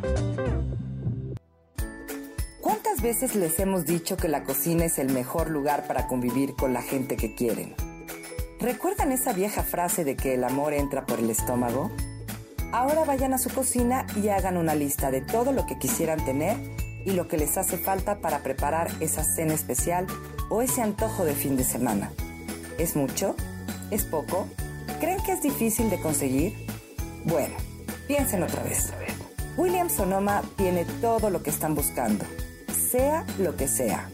¿Cuántas 2.63 3.01
veces 3.01 3.35
les 3.35 3.59
hemos 3.59 3.85
dicho 3.85 4.15
que 4.15 4.29
la 4.29 4.45
cocina 4.45 4.85
es 4.85 4.97
el 4.97 5.11
mejor 5.11 5.49
lugar 5.49 5.85
para 5.85 6.07
convivir 6.07 6.55
con 6.55 6.71
la 6.71 6.81
gente 6.81 7.17
que 7.17 7.35
quieren? 7.35 7.75
¿Recuerdan 8.57 9.11
esa 9.11 9.33
vieja 9.33 9.63
frase 9.63 10.05
de 10.05 10.15
que 10.15 10.35
el 10.35 10.45
amor 10.45 10.71
entra 10.71 11.05
por 11.05 11.19
el 11.19 11.29
estómago? 11.29 11.91
Ahora 12.71 13.03
vayan 13.03 13.33
a 13.33 13.37
su 13.37 13.49
cocina 13.49 14.07
y 14.15 14.29
hagan 14.29 14.55
una 14.55 14.75
lista 14.75 15.11
de 15.11 15.19
todo 15.19 15.51
lo 15.51 15.65
que 15.65 15.77
quisieran 15.77 16.23
tener 16.23 16.55
y 17.05 17.11
lo 17.11 17.27
que 17.27 17.37
les 17.37 17.57
hace 17.57 17.77
falta 17.77 18.21
para 18.21 18.39
preparar 18.43 18.89
esa 19.01 19.25
cena 19.25 19.53
especial 19.53 20.07
o 20.49 20.61
ese 20.61 20.81
antojo 20.81 21.25
de 21.25 21.33
fin 21.33 21.57
de 21.57 21.65
semana. 21.65 22.13
¿Es 22.77 22.95
mucho? 22.95 23.35
¿Es 23.91 24.05
poco? 24.05 24.47
¿Creen 25.01 25.21
que 25.25 25.33
es 25.33 25.41
difícil 25.41 25.89
de 25.89 25.99
conseguir? 25.99 26.65
Bueno, 27.25 27.55
piensen 28.07 28.41
otra 28.41 28.63
vez. 28.63 28.93
William 29.57 29.89
Sonoma 29.89 30.43
tiene 30.55 30.85
todo 31.01 31.29
lo 31.29 31.43
que 31.43 31.49
están 31.49 31.75
buscando, 31.75 32.25
sea 32.93 33.25
lo 33.39 33.55
que 33.55 33.67
sea. 33.67 34.07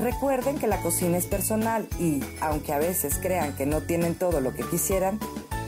Recuerden 0.00 0.58
que 0.58 0.66
la 0.66 0.78
cocina 0.78 1.16
es 1.16 1.26
personal 1.26 1.86
y, 2.00 2.24
aunque 2.40 2.72
a 2.72 2.78
veces 2.78 3.20
crean 3.22 3.54
que 3.54 3.66
no 3.66 3.82
tienen 3.82 4.16
todo 4.16 4.40
lo 4.40 4.52
que 4.52 4.64
quisieran, 4.64 5.20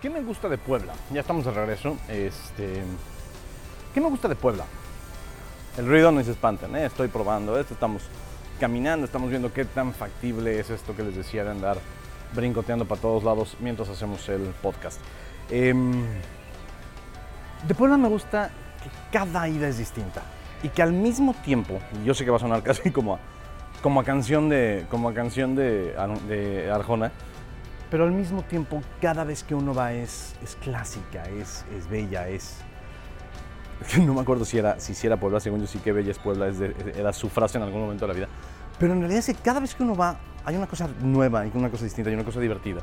¿Qué 0.00 0.08
me 0.08 0.22
gusta 0.22 0.48
de 0.48 0.56
Puebla? 0.56 0.94
Ya 1.12 1.20
estamos 1.20 1.44
de 1.44 1.50
regreso. 1.50 1.98
Este, 2.08 2.82
¿Qué 3.92 4.00
me 4.00 4.08
gusta 4.08 4.28
de 4.28 4.34
Puebla? 4.34 4.64
El 5.76 5.86
ruido 5.86 6.10
no 6.10 6.24
se 6.24 6.30
espanten, 6.30 6.74
¿eh? 6.74 6.86
estoy 6.86 7.08
probando 7.08 7.58
esto, 7.60 7.74
estamos 7.74 8.04
caminando, 8.58 9.04
estamos 9.04 9.28
viendo 9.28 9.52
qué 9.52 9.66
tan 9.66 9.92
factible 9.92 10.58
es 10.58 10.70
esto 10.70 10.96
que 10.96 11.02
les 11.02 11.16
decía 11.16 11.44
de 11.44 11.50
andar 11.50 11.78
brincoteando 12.34 12.86
para 12.86 13.00
todos 13.00 13.24
lados 13.24 13.56
mientras 13.60 13.90
hacemos 13.90 14.26
el 14.30 14.54
podcast. 14.62 15.00
Em, 15.50 16.02
de 17.68 17.74
Puebla 17.74 17.98
me 17.98 18.08
gusta 18.08 18.50
que 18.82 18.88
cada 19.12 19.48
ida 19.48 19.68
es 19.68 19.76
distinta 19.76 20.22
y 20.62 20.70
que 20.70 20.82
al 20.82 20.92
mismo 20.92 21.34
tiempo, 21.34 21.78
yo 22.04 22.14
sé 22.14 22.24
que 22.24 22.30
va 22.30 22.38
a 22.38 22.40
sonar 22.40 22.62
casi 22.64 22.90
como 22.90 23.16
a, 23.16 23.18
como 23.82 24.00
a 24.00 24.04
canción 24.04 24.48
de, 24.48 24.86
como 24.90 25.10
a 25.10 25.14
canción 25.14 25.54
de 25.54 26.70
Arjona, 26.72 27.12
pero 27.90 28.04
al 28.04 28.12
mismo 28.12 28.42
tiempo 28.42 28.82
cada 29.00 29.24
vez 29.24 29.42
que 29.42 29.54
uno 29.54 29.74
va 29.74 29.92
es, 29.92 30.34
es 30.42 30.56
clásica, 30.56 31.24
es, 31.24 31.64
es 31.76 31.88
bella, 31.88 32.28
es... 32.28 32.58
No 33.98 34.14
me 34.14 34.20
acuerdo 34.20 34.44
si 34.44 34.58
era, 34.58 34.78
si 34.78 35.06
era 35.06 35.16
Puebla, 35.16 35.40
según 35.40 35.60
yo 35.60 35.66
sí 35.66 35.78
que 35.78 35.92
bella 35.92 36.10
es 36.10 36.18
Puebla, 36.18 36.48
es 36.48 36.58
de- 36.58 36.74
era 36.96 37.12
su 37.12 37.28
frase 37.28 37.58
en 37.58 37.64
algún 37.64 37.80
momento 37.82 38.06
de 38.06 38.08
la 38.12 38.14
vida. 38.14 38.28
Pero 38.78 38.92
en 38.92 39.00
realidad 39.00 39.18
es 39.20 39.26
que 39.26 39.34
cada 39.42 39.60
vez 39.60 39.74
que 39.74 39.82
uno 39.82 39.94
va 39.94 40.18
hay 40.44 40.56
una 40.56 40.66
cosa 40.66 40.88
nueva, 41.02 41.40
hay 41.40 41.50
una 41.54 41.68
cosa 41.70 41.84
distinta, 41.84 42.08
hay 42.10 42.14
una 42.14 42.24
cosa 42.24 42.40
divertida. 42.40 42.80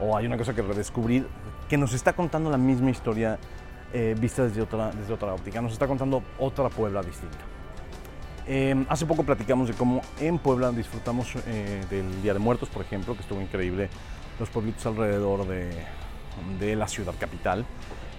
O 0.00 0.16
hay 0.16 0.26
una 0.26 0.36
cosa 0.36 0.54
que 0.54 0.62
redescubrir 0.62 1.26
que 1.68 1.76
nos 1.76 1.92
está 1.92 2.12
contando 2.12 2.50
la 2.50 2.56
misma 2.56 2.90
historia 2.90 3.38
eh, 3.92 4.14
vista 4.18 4.44
desde 4.44 4.62
otra, 4.62 4.90
desde 4.92 5.12
otra 5.12 5.34
óptica, 5.34 5.60
nos 5.60 5.72
está 5.72 5.86
contando 5.86 6.22
otra 6.38 6.68
Puebla 6.68 7.02
distinta. 7.02 7.38
Eh, 8.46 8.84
hace 8.88 9.04
poco 9.06 9.24
platicamos 9.24 9.68
de 9.68 9.74
cómo 9.74 10.00
en 10.20 10.38
Puebla 10.38 10.70
disfrutamos 10.72 11.34
eh, 11.46 11.84
del 11.90 12.22
Día 12.22 12.32
de 12.32 12.38
Muertos, 12.38 12.68
por 12.68 12.82
ejemplo, 12.82 13.14
que 13.14 13.20
estuvo 13.20 13.40
increíble, 13.40 13.90
los 14.38 14.48
pueblitos 14.48 14.84
alrededor 14.86 15.46
de, 15.46 15.70
de 16.58 16.76
la 16.76 16.88
ciudad 16.88 17.14
capital. 17.18 17.64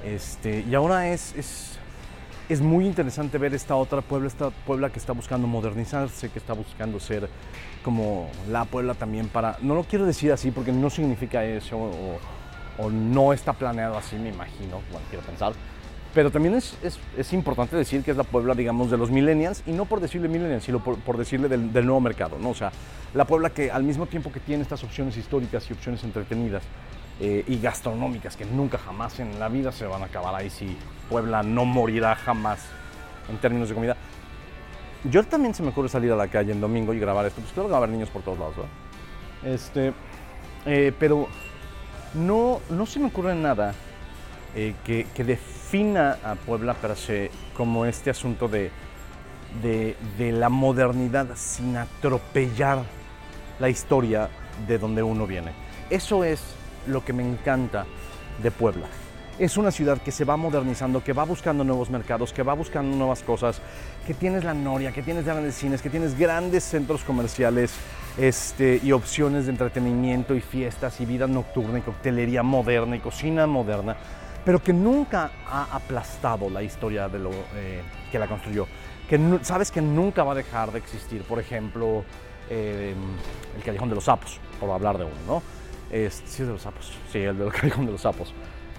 Este, 0.04 0.66
y 0.70 0.76
ahora 0.76 1.10
es, 1.10 1.36
es, 1.36 1.78
es 2.48 2.62
muy 2.62 2.86
interesante 2.86 3.38
ver 3.38 3.54
esta 3.54 3.76
otra 3.76 4.02
Puebla, 4.02 4.28
esta 4.28 4.50
Puebla 4.50 4.90
que 4.90 5.00
está 5.00 5.14
buscando 5.14 5.48
modernizarse, 5.48 6.30
que 6.30 6.40
está 6.40 6.54
buscando 6.54 7.00
ser 7.00 7.30
como 7.84 8.30
la 8.50 8.66
Puebla 8.66 8.94
también 8.94 9.28
para, 9.28 9.58
no 9.62 9.76
lo 9.76 9.84
quiero 9.84 10.06
decir 10.06 10.32
así 10.32 10.52
porque 10.52 10.72
no 10.72 10.90
significa 10.90 11.44
eso 11.44 11.78
o, 11.78 12.90
no 12.90 13.34
está 13.34 13.52
planeado 13.52 13.98
así, 13.98 14.16
me 14.16 14.30
imagino, 14.30 14.82
bueno, 14.90 15.06
quiero 15.10 15.26
pensar. 15.26 15.52
Pero 16.14 16.32
también 16.32 16.56
es, 16.56 16.76
es, 16.82 17.00
es 17.18 17.34
importante 17.34 17.76
decir 17.76 18.04
que 18.04 18.12
es 18.12 18.18
la 18.18 18.24
Puebla, 18.24 18.56
digamos, 18.56 18.90
de 18.90 18.98
los 18.98 19.12
millennials, 19.12 19.62
y 19.68 19.72
no 19.72 19.86
por 19.86 20.00
decirle 20.00 20.28
millennials, 20.28 20.64
sino 20.64 20.84
por, 20.84 20.98
por 20.98 21.18
decirle 21.18 21.48
del, 21.48 21.72
del 21.72 21.86
nuevo 21.86 22.02
mercado, 22.02 22.38
¿no? 22.40 22.50
O 22.50 22.56
sea, 22.56 22.72
la 23.14 23.26
Puebla 23.26 23.52
que 23.52 23.72
al 23.72 23.84
mismo 23.84 24.08
tiempo 24.08 24.32
que 24.32 24.40
tiene 24.40 24.64
estas 24.64 24.84
opciones 24.84 25.18
históricas 25.18 25.70
y 25.70 25.74
opciones 25.74 26.04
entretenidas 26.04 26.64
eh, 27.20 27.44
y 27.48 27.60
gastronómicas 27.60 28.36
que 28.36 28.46
nunca 28.46 28.78
jamás 28.78 29.20
en 29.20 29.40
la 29.40 29.50
vida 29.50 29.72
se 29.72 29.86
van 29.86 30.02
a 30.02 30.06
acabar 30.06 30.34
ahí, 30.34 30.50
si 30.50 30.78
Puebla 31.10 31.44
no 31.44 31.66
morirá 31.66 32.16
jamás 32.16 32.60
en 33.30 33.38
términos 33.38 33.70
de 33.70 33.76
comida. 33.76 33.98
Yo 35.04 35.24
también 35.24 35.54
se 35.54 35.62
me 35.62 35.70
ocurre 35.70 35.90
salir 35.90 36.12
a 36.12 36.16
la 36.16 36.28
calle 36.28 36.52
en 36.52 36.60
domingo 36.60 36.94
y 36.94 37.00
grabar 37.00 37.26
esto, 37.26 37.42
pues 37.42 37.54
claro 37.54 37.70
que 37.70 37.72
va 37.72 37.78
a 37.78 37.84
haber 37.84 37.92
niños 37.92 38.10
por 38.10 38.22
todos 38.22 38.40
lados, 38.40 38.56
¿verdad? 38.56 39.56
Este, 39.56 39.94
eh, 40.66 40.92
pero 41.00 41.28
no, 42.16 42.60
no 42.70 42.86
se 42.86 43.00
me 43.00 43.08
ocurre 43.08 43.36
nada 43.36 43.74
eh, 44.56 44.74
que, 44.84 45.06
que 45.14 45.24
a 45.72 46.36
Puebla 46.48 46.74
per 46.74 46.96
se 46.96 47.30
como 47.56 47.86
este 47.86 48.10
asunto 48.10 48.48
de, 48.48 48.72
de, 49.62 49.96
de 50.18 50.32
la 50.32 50.50
modernidad 50.50 51.28
sin 51.36 51.78
atropellar 51.78 52.80
la 53.60 53.70
historia 53.70 54.30
de 54.68 54.80
donde 54.80 55.04
uno 55.04 55.28
viene. 55.28 55.52
Eso 55.92 56.24
es 56.24 56.42
lo 56.88 57.06
que 57.06 57.14
me 57.14 57.22
encanta 57.22 57.86
de 58.42 58.50
Puebla. 58.50 58.88
Es 59.38 59.58
una 59.58 59.70
ciudad 59.70 60.02
que 60.02 60.12
se 60.12 60.26
va 60.26 60.38
modernizando, 60.38 61.04
que 61.04 61.14
va 61.14 61.24
buscando 61.24 61.64
nuevos 61.64 61.92
mercados, 61.92 62.34
que 62.34 62.42
va 62.42 62.56
buscando 62.56 62.98
nuevas 62.98 63.22
cosas, 63.22 63.62
que 64.08 64.16
tienes 64.16 64.44
la 64.44 64.56
Noria, 64.56 64.92
que 64.92 65.04
tienes 65.04 65.24
grandes 65.24 65.54
cines, 65.54 65.84
que 65.84 65.92
tienes 65.92 66.18
grandes 66.18 66.64
centros 66.64 67.04
comerciales 67.04 67.74
este, 68.18 68.82
y 68.84 68.92
opciones 68.92 69.46
de 69.46 69.52
entretenimiento 69.52 70.34
y 70.34 70.42
fiestas 70.42 71.00
y 71.00 71.06
vida 71.06 71.28
nocturna 71.28 71.78
y 71.78 71.82
coctelería 71.84 72.42
moderna 72.42 72.96
y 72.96 73.00
cocina 73.00 73.46
moderna, 73.46 73.98
pero 74.46 74.62
que 74.62 74.74
nunca 74.74 75.32
ha 75.48 75.76
aplastado 75.76 76.50
la 76.50 76.64
historia 76.64 77.08
de 77.08 77.20
lo 77.20 77.32
eh, 77.56 77.82
que 78.12 78.20
la 78.20 78.28
construyó. 78.28 78.68
Que 79.08 79.40
sabes 79.42 79.72
que 79.72 79.82
nunca 79.82 80.24
va 80.24 80.34
a 80.34 80.36
dejar 80.36 80.72
de 80.72 80.80
existir, 80.80 81.24
por 81.24 81.40
ejemplo, 81.40 82.04
eh, 82.50 82.94
el 83.56 83.64
Callejón 83.64 83.90
de 83.90 83.96
los 83.96 84.06
Sapos, 84.06 84.40
por 84.60 84.70
hablar 84.70 84.98
de 84.98 85.06
uno, 85.06 85.16
¿no? 85.28 85.44
Es, 85.90 86.22
sí, 86.26 86.44
es 86.44 86.48
de 86.48 86.54
los 86.54 86.62
sapos, 86.62 86.94
sí, 87.12 87.20
el 87.20 87.38
del 87.38 87.52
Callejón 87.52 87.88
de 87.88 87.94
los 87.94 88.02
Sapos, 88.02 88.34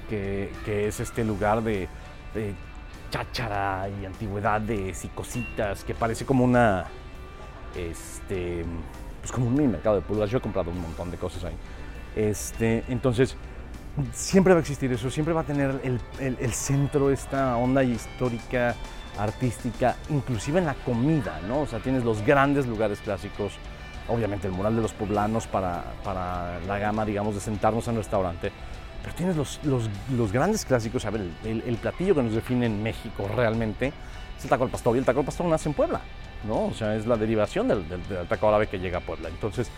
que, 0.09 0.53
que 0.65 0.87
es 0.87 1.01
este 1.01 1.25
lugar 1.25 1.63
de, 1.63 1.89
de 2.35 2.55
cháchara 3.11 3.89
y 3.89 4.07
antigüedades 4.07 5.05
y 5.05 5.09
cositas, 5.09 5.85
que 5.85 5.95
parece 5.95 6.25
como 6.25 6.45
una, 6.45 6.87
este, 7.77 8.65
pues 9.21 9.33
como 9.33 9.47
un 9.47 9.55
mini 9.55 9.69
mercado 9.69 9.97
de 9.97 10.03
pulgas. 10.03 10.31
Yo 10.31 10.39
he 10.39 10.41
comprado 10.41 10.71
un 10.71 10.81
montón 10.81 11.11
de 11.11 11.17
cosas 11.17 11.45
ahí. 11.45 11.57
Este, 12.17 12.85
entonces, 12.89 13.37
siempre 14.13 14.53
va 14.55 14.59
a 14.59 14.61
existir 14.61 14.93
eso, 14.93 15.11
siempre 15.11 15.35
va 15.35 15.41
a 15.43 15.45
tener 15.45 15.81
el, 15.85 16.01
el- 16.19 16.53
centro, 16.53 17.11
esta 17.11 17.57
onda 17.57 17.83
histórica, 17.85 18.75
artística, 19.19 19.97
inclusive 20.09 20.59
en 20.59 20.67
la 20.67 20.75
comida, 20.75 21.41
¿no? 21.47 21.61
O 21.63 21.67
sea, 21.67 21.81
tienes 21.81 22.05
los 22.05 22.23
grandes 22.25 22.67
lugares 22.67 23.01
clásicos, 23.01 23.53
obviamente 24.09 24.47
el 24.47 24.53
mural 24.53 24.77
de 24.77 24.83
los 24.83 24.93
poblanos 24.93 25.47
para, 25.47 25.85
para 26.05 26.61
la 26.67 26.79
gama, 26.79 27.05
digamos, 27.05 27.35
de 27.35 27.41
sentarnos 27.41 27.87
en 27.89 27.93
un 27.95 27.99
restaurante, 27.99 28.53
pero 29.03 29.15
tienes 29.15 29.37
los, 29.37 29.61
los, 29.65 29.89
los 30.17 30.33
grandes 30.33 30.65
clásicos, 30.65 31.05
a 31.05 31.11
ver, 31.11 31.23
el 31.45 31.77
platillo 31.77 32.15
que 32.15 32.23
nos 32.23 32.35
define 32.35 32.67
en 32.67 32.83
México 32.83 33.29
realmente 33.35 33.93
es 34.39 34.45
el 34.45 34.51
taco 34.51 34.65
al 34.65 34.71
pastor, 34.71 34.97
y 34.97 34.99
el 35.01 35.05
taco 35.05 35.21
al 35.21 35.27
pastor 35.27 35.47
nace 35.47 35.69
en 35.69 35.75
Puebla, 35.75 36.01
¿no? 36.47 36.67
O 36.67 36.75
sea, 36.75 36.95
es 36.97 37.07
la 37.07 37.17
derivación 37.17 37.69
del, 37.69 37.87
del- 37.89 38.07
del 38.09 38.27
taco 38.27 38.49
árabe 38.49 38.67
que 38.69 38.79
llega 38.79 38.99
a 38.99 39.01
Puebla. 39.03 39.29
Entonces, 39.29 39.71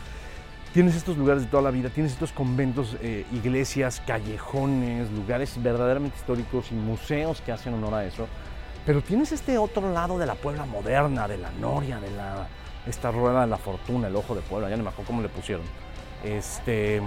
tienes 0.73 0.97
estos 0.97 1.17
lugares 1.17 1.45
de 1.45 1.49
toda 1.49 1.63
la 1.63 1.71
vida, 1.71 1.91
tienes 1.91 2.13
estos 2.13 2.33
conventos, 2.33 2.97
eh, 3.03 3.27
iglesias, 3.33 4.03
callejones, 4.07 5.11
lugares 5.11 5.63
verdaderamente 5.63 6.17
históricos 6.17 6.73
y 6.73 6.75
museos 6.75 7.41
que 7.41 7.53
hacen 7.53 7.75
honor 7.75 7.95
a 7.95 8.05
eso. 8.05 8.27
Pero 8.87 9.03
tienes 9.03 9.33
este 9.33 9.59
otro 9.59 9.93
lado 9.93 10.19
de 10.19 10.27
la 10.27 10.35
Puebla 10.35 10.65
moderna, 10.65 11.29
de 11.29 11.39
la 11.39 11.51
Noria, 11.53 12.01
de 12.01 12.11
la, 12.11 12.49
esta 12.87 13.11
rueda 13.11 13.43
de 13.43 13.47
la 13.47 13.59
fortuna, 13.59 14.09
el 14.09 14.17
ojo 14.17 14.35
de 14.35 14.41
Puebla, 14.41 14.69
ya 14.69 14.77
no 14.77 14.83
me 14.83 14.89
acuerdo 14.89 15.09
cómo 15.09 15.23
le 15.23 15.29
pusieron. 15.29 15.65
Este, 16.25 17.03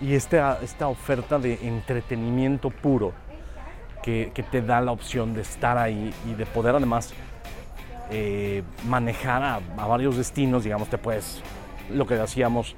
y 0.00 0.14
esta, 0.14 0.58
esta 0.62 0.88
oferta 0.88 1.38
de 1.38 1.58
entretenimiento 1.66 2.70
puro 2.70 3.12
que, 4.02 4.32
te 4.50 4.62
da 4.62 4.80
la 4.80 4.92
opción 4.92 5.34
de 5.34 5.42
estar 5.42 5.76
ahí 5.76 6.14
y 6.26 6.34
de 6.34 6.46
poder 6.46 6.74
además 6.74 7.12
eh, 8.10 8.62
manejar 8.86 9.42
a, 9.42 9.56
a 9.56 9.86
varios 9.86 10.16
destinos, 10.16 10.64
digamos, 10.64 10.88
te 10.88 10.96
puedes, 10.96 11.42
lo 11.90 12.06
que 12.06 12.14
hacíamos 12.14 12.74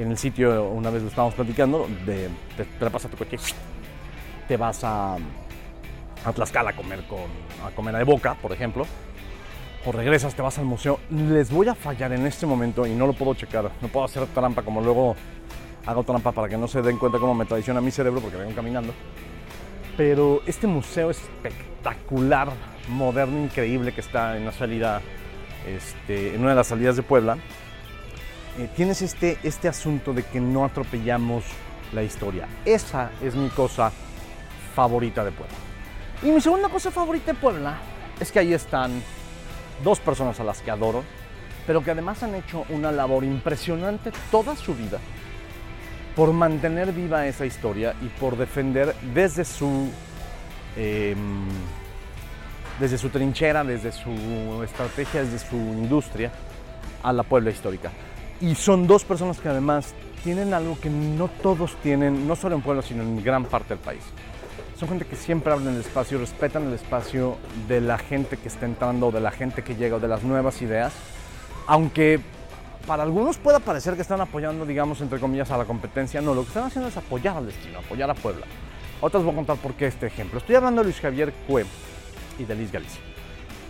en 0.00 0.10
el 0.10 0.16
sitio, 0.16 0.64
una 0.70 0.88
vez 0.88 1.02
lo 1.02 1.08
estábamos 1.08 1.34
platicando, 1.34 1.86
de, 2.06 2.28
te, 2.56 2.64
te 2.64 2.90
pasas 2.90 3.10
tu 3.10 3.18
coche, 3.18 3.36
te 4.48 4.56
vas 4.56 4.82
a, 4.82 5.14
a 5.14 6.32
Tlaxcala 6.32 6.70
a 6.70 6.72
comer, 6.76 7.04
con, 7.06 7.20
a 7.66 7.70
comer 7.74 7.94
de 7.96 8.04
boca, 8.04 8.34
por 8.34 8.50
ejemplo, 8.52 8.86
o 9.84 9.92
regresas, 9.92 10.34
te 10.34 10.40
vas 10.40 10.58
al 10.58 10.64
museo. 10.64 11.00
Les 11.10 11.50
voy 11.50 11.68
a 11.68 11.74
fallar 11.74 12.12
en 12.12 12.26
este 12.26 12.46
momento 12.46 12.86
y 12.86 12.94
no 12.94 13.06
lo 13.06 13.12
puedo 13.12 13.34
checar, 13.34 13.70
no 13.80 13.88
puedo 13.88 14.06
hacer 14.06 14.24
trampa 14.28 14.62
como 14.62 14.80
luego 14.80 15.16
hago 15.84 16.02
trampa 16.02 16.32
para 16.32 16.48
que 16.48 16.56
no 16.56 16.66
se 16.66 16.80
den 16.82 16.98
cuenta 16.98 17.18
cómo 17.18 17.34
me 17.34 17.44
traiciona 17.44 17.80
mi 17.80 17.90
cerebro 17.90 18.20
porque 18.20 18.38
vengo 18.38 18.54
caminando. 18.54 18.94
Pero 19.98 20.40
este 20.46 20.66
museo 20.66 21.10
espectacular, 21.10 22.48
moderno, 22.88 23.38
increíble 23.38 23.92
que 23.92 24.00
está 24.00 24.38
en 24.38 24.46
la 24.46 24.52
salida, 24.52 25.02
este, 25.66 26.34
en 26.34 26.40
una 26.40 26.50
de 26.50 26.56
las 26.56 26.68
salidas 26.68 26.96
de 26.96 27.02
Puebla, 27.02 27.36
eh, 28.58 28.68
tienes 28.74 29.02
este, 29.02 29.38
este 29.42 29.68
asunto 29.68 30.12
de 30.12 30.22
que 30.22 30.40
no 30.40 30.64
atropellamos 30.64 31.44
la 31.92 32.02
historia. 32.02 32.46
Esa 32.64 33.10
es 33.22 33.34
mi 33.34 33.48
cosa 33.48 33.92
favorita 34.74 35.24
de 35.24 35.32
Puebla. 35.32 35.56
Y 36.22 36.30
mi 36.30 36.40
segunda 36.40 36.68
cosa 36.68 36.90
favorita 36.90 37.32
de 37.32 37.38
Puebla 37.38 37.78
es 38.18 38.30
que 38.30 38.38
ahí 38.38 38.52
están 38.52 39.02
dos 39.82 40.00
personas 40.00 40.38
a 40.40 40.44
las 40.44 40.60
que 40.60 40.70
adoro, 40.70 41.02
pero 41.66 41.82
que 41.82 41.90
además 41.90 42.22
han 42.22 42.34
hecho 42.34 42.64
una 42.68 42.92
labor 42.92 43.24
impresionante 43.24 44.12
toda 44.30 44.56
su 44.56 44.74
vida 44.74 44.98
por 46.14 46.32
mantener 46.32 46.92
viva 46.92 47.26
esa 47.26 47.46
historia 47.46 47.94
y 48.02 48.06
por 48.20 48.36
defender 48.36 48.94
desde 49.14 49.44
su 49.44 49.88
eh, 50.76 51.14
desde 52.78 52.96
su 52.96 53.10
trinchera, 53.10 53.62
desde 53.62 53.92
su 53.92 54.62
estrategia, 54.64 55.22
desde 55.22 55.38
su 55.38 55.56
industria 55.56 56.32
a 57.02 57.12
la 57.12 57.22
Puebla 57.22 57.50
histórica. 57.50 57.90
Y 58.40 58.54
son 58.54 58.86
dos 58.86 59.04
personas 59.04 59.38
que 59.38 59.48
además 59.48 59.94
tienen 60.24 60.54
algo 60.54 60.78
que 60.80 60.88
no 60.88 61.28
todos 61.28 61.76
tienen, 61.82 62.26
no 62.26 62.36
solo 62.36 62.54
en 62.54 62.62
Puebla, 62.62 62.82
sino 62.82 63.02
en 63.02 63.22
gran 63.22 63.44
parte 63.44 63.70
del 63.70 63.78
país. 63.78 64.02
Son 64.78 64.88
gente 64.88 65.04
que 65.04 65.16
siempre 65.16 65.52
hablan 65.52 65.74
el 65.74 65.80
espacio, 65.80 66.18
respetan 66.18 66.66
el 66.66 66.72
espacio 66.72 67.36
de 67.68 67.82
la 67.82 67.98
gente 67.98 68.38
que 68.38 68.48
está 68.48 68.64
entrando, 68.64 69.10
de 69.10 69.20
la 69.20 69.30
gente 69.30 69.62
que 69.62 69.76
llega, 69.76 69.98
de 69.98 70.08
las 70.08 70.22
nuevas 70.22 70.62
ideas, 70.62 70.94
aunque 71.66 72.20
para 72.86 73.02
algunos 73.02 73.36
pueda 73.36 73.58
parecer 73.58 73.94
que 73.94 74.02
están 74.02 74.22
apoyando, 74.22 74.64
digamos, 74.64 75.02
entre 75.02 75.20
comillas, 75.20 75.50
a 75.50 75.58
la 75.58 75.66
competencia. 75.66 76.22
No, 76.22 76.34
lo 76.34 76.42
que 76.42 76.48
están 76.48 76.64
haciendo 76.64 76.88
es 76.88 76.96
apoyar 76.96 77.36
al 77.36 77.46
destino, 77.46 77.80
apoyar 77.80 78.10
a 78.10 78.14
Puebla. 78.14 78.46
Otras 79.02 79.22
voy 79.22 79.32
a 79.32 79.36
contar 79.36 79.56
por 79.58 79.74
qué 79.74 79.86
este 79.86 80.06
ejemplo. 80.06 80.38
Estoy 80.38 80.54
hablando 80.54 80.80
de 80.80 80.86
Luis 80.86 81.00
Javier 81.00 81.32
Cue 81.46 81.66
y 82.38 82.44
de 82.44 82.54
Liz 82.54 82.72
Galicia. 82.72 83.00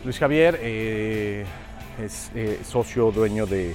Luis 0.05 0.19
Javier 0.19 0.59
eh, 0.63 1.45
es 2.01 2.31
eh, 2.35 2.61
socio, 2.65 3.11
dueño 3.11 3.47
de 3.47 3.75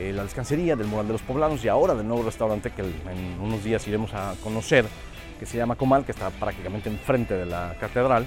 eh, 0.00 0.12
la 0.14 0.22
descansería, 0.22 0.76
del 0.76 0.86
Mural 0.86 1.06
de 1.06 1.12
los 1.12 1.22
Poblanos 1.22 1.62
y 1.62 1.68
ahora 1.68 1.94
del 1.94 2.08
nuevo 2.08 2.22
restaurante 2.22 2.70
que 2.70 2.80
en 2.80 3.38
unos 3.38 3.62
días 3.62 3.86
iremos 3.86 4.14
a 4.14 4.34
conocer, 4.42 4.86
que 5.38 5.44
se 5.44 5.58
llama 5.58 5.76
Comal, 5.76 6.06
que 6.06 6.12
está 6.12 6.30
prácticamente 6.30 6.88
enfrente 6.88 7.34
de 7.34 7.44
la 7.44 7.76
catedral, 7.78 8.26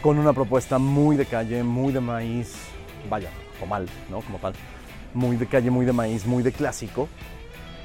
con 0.00 0.18
una 0.18 0.32
propuesta 0.32 0.78
muy 0.78 1.16
de 1.16 1.26
calle, 1.26 1.62
muy 1.62 1.92
de 1.92 2.00
maíz, 2.00 2.54
vaya, 3.10 3.28
Comal, 3.60 3.86
¿no? 4.08 4.22
Como 4.22 4.38
tal 4.38 4.54
muy 5.12 5.36
de 5.36 5.46
calle, 5.46 5.70
muy 5.70 5.86
de 5.86 5.92
maíz, 5.92 6.26
muy 6.26 6.42
de 6.42 6.52
clásico. 6.52 7.08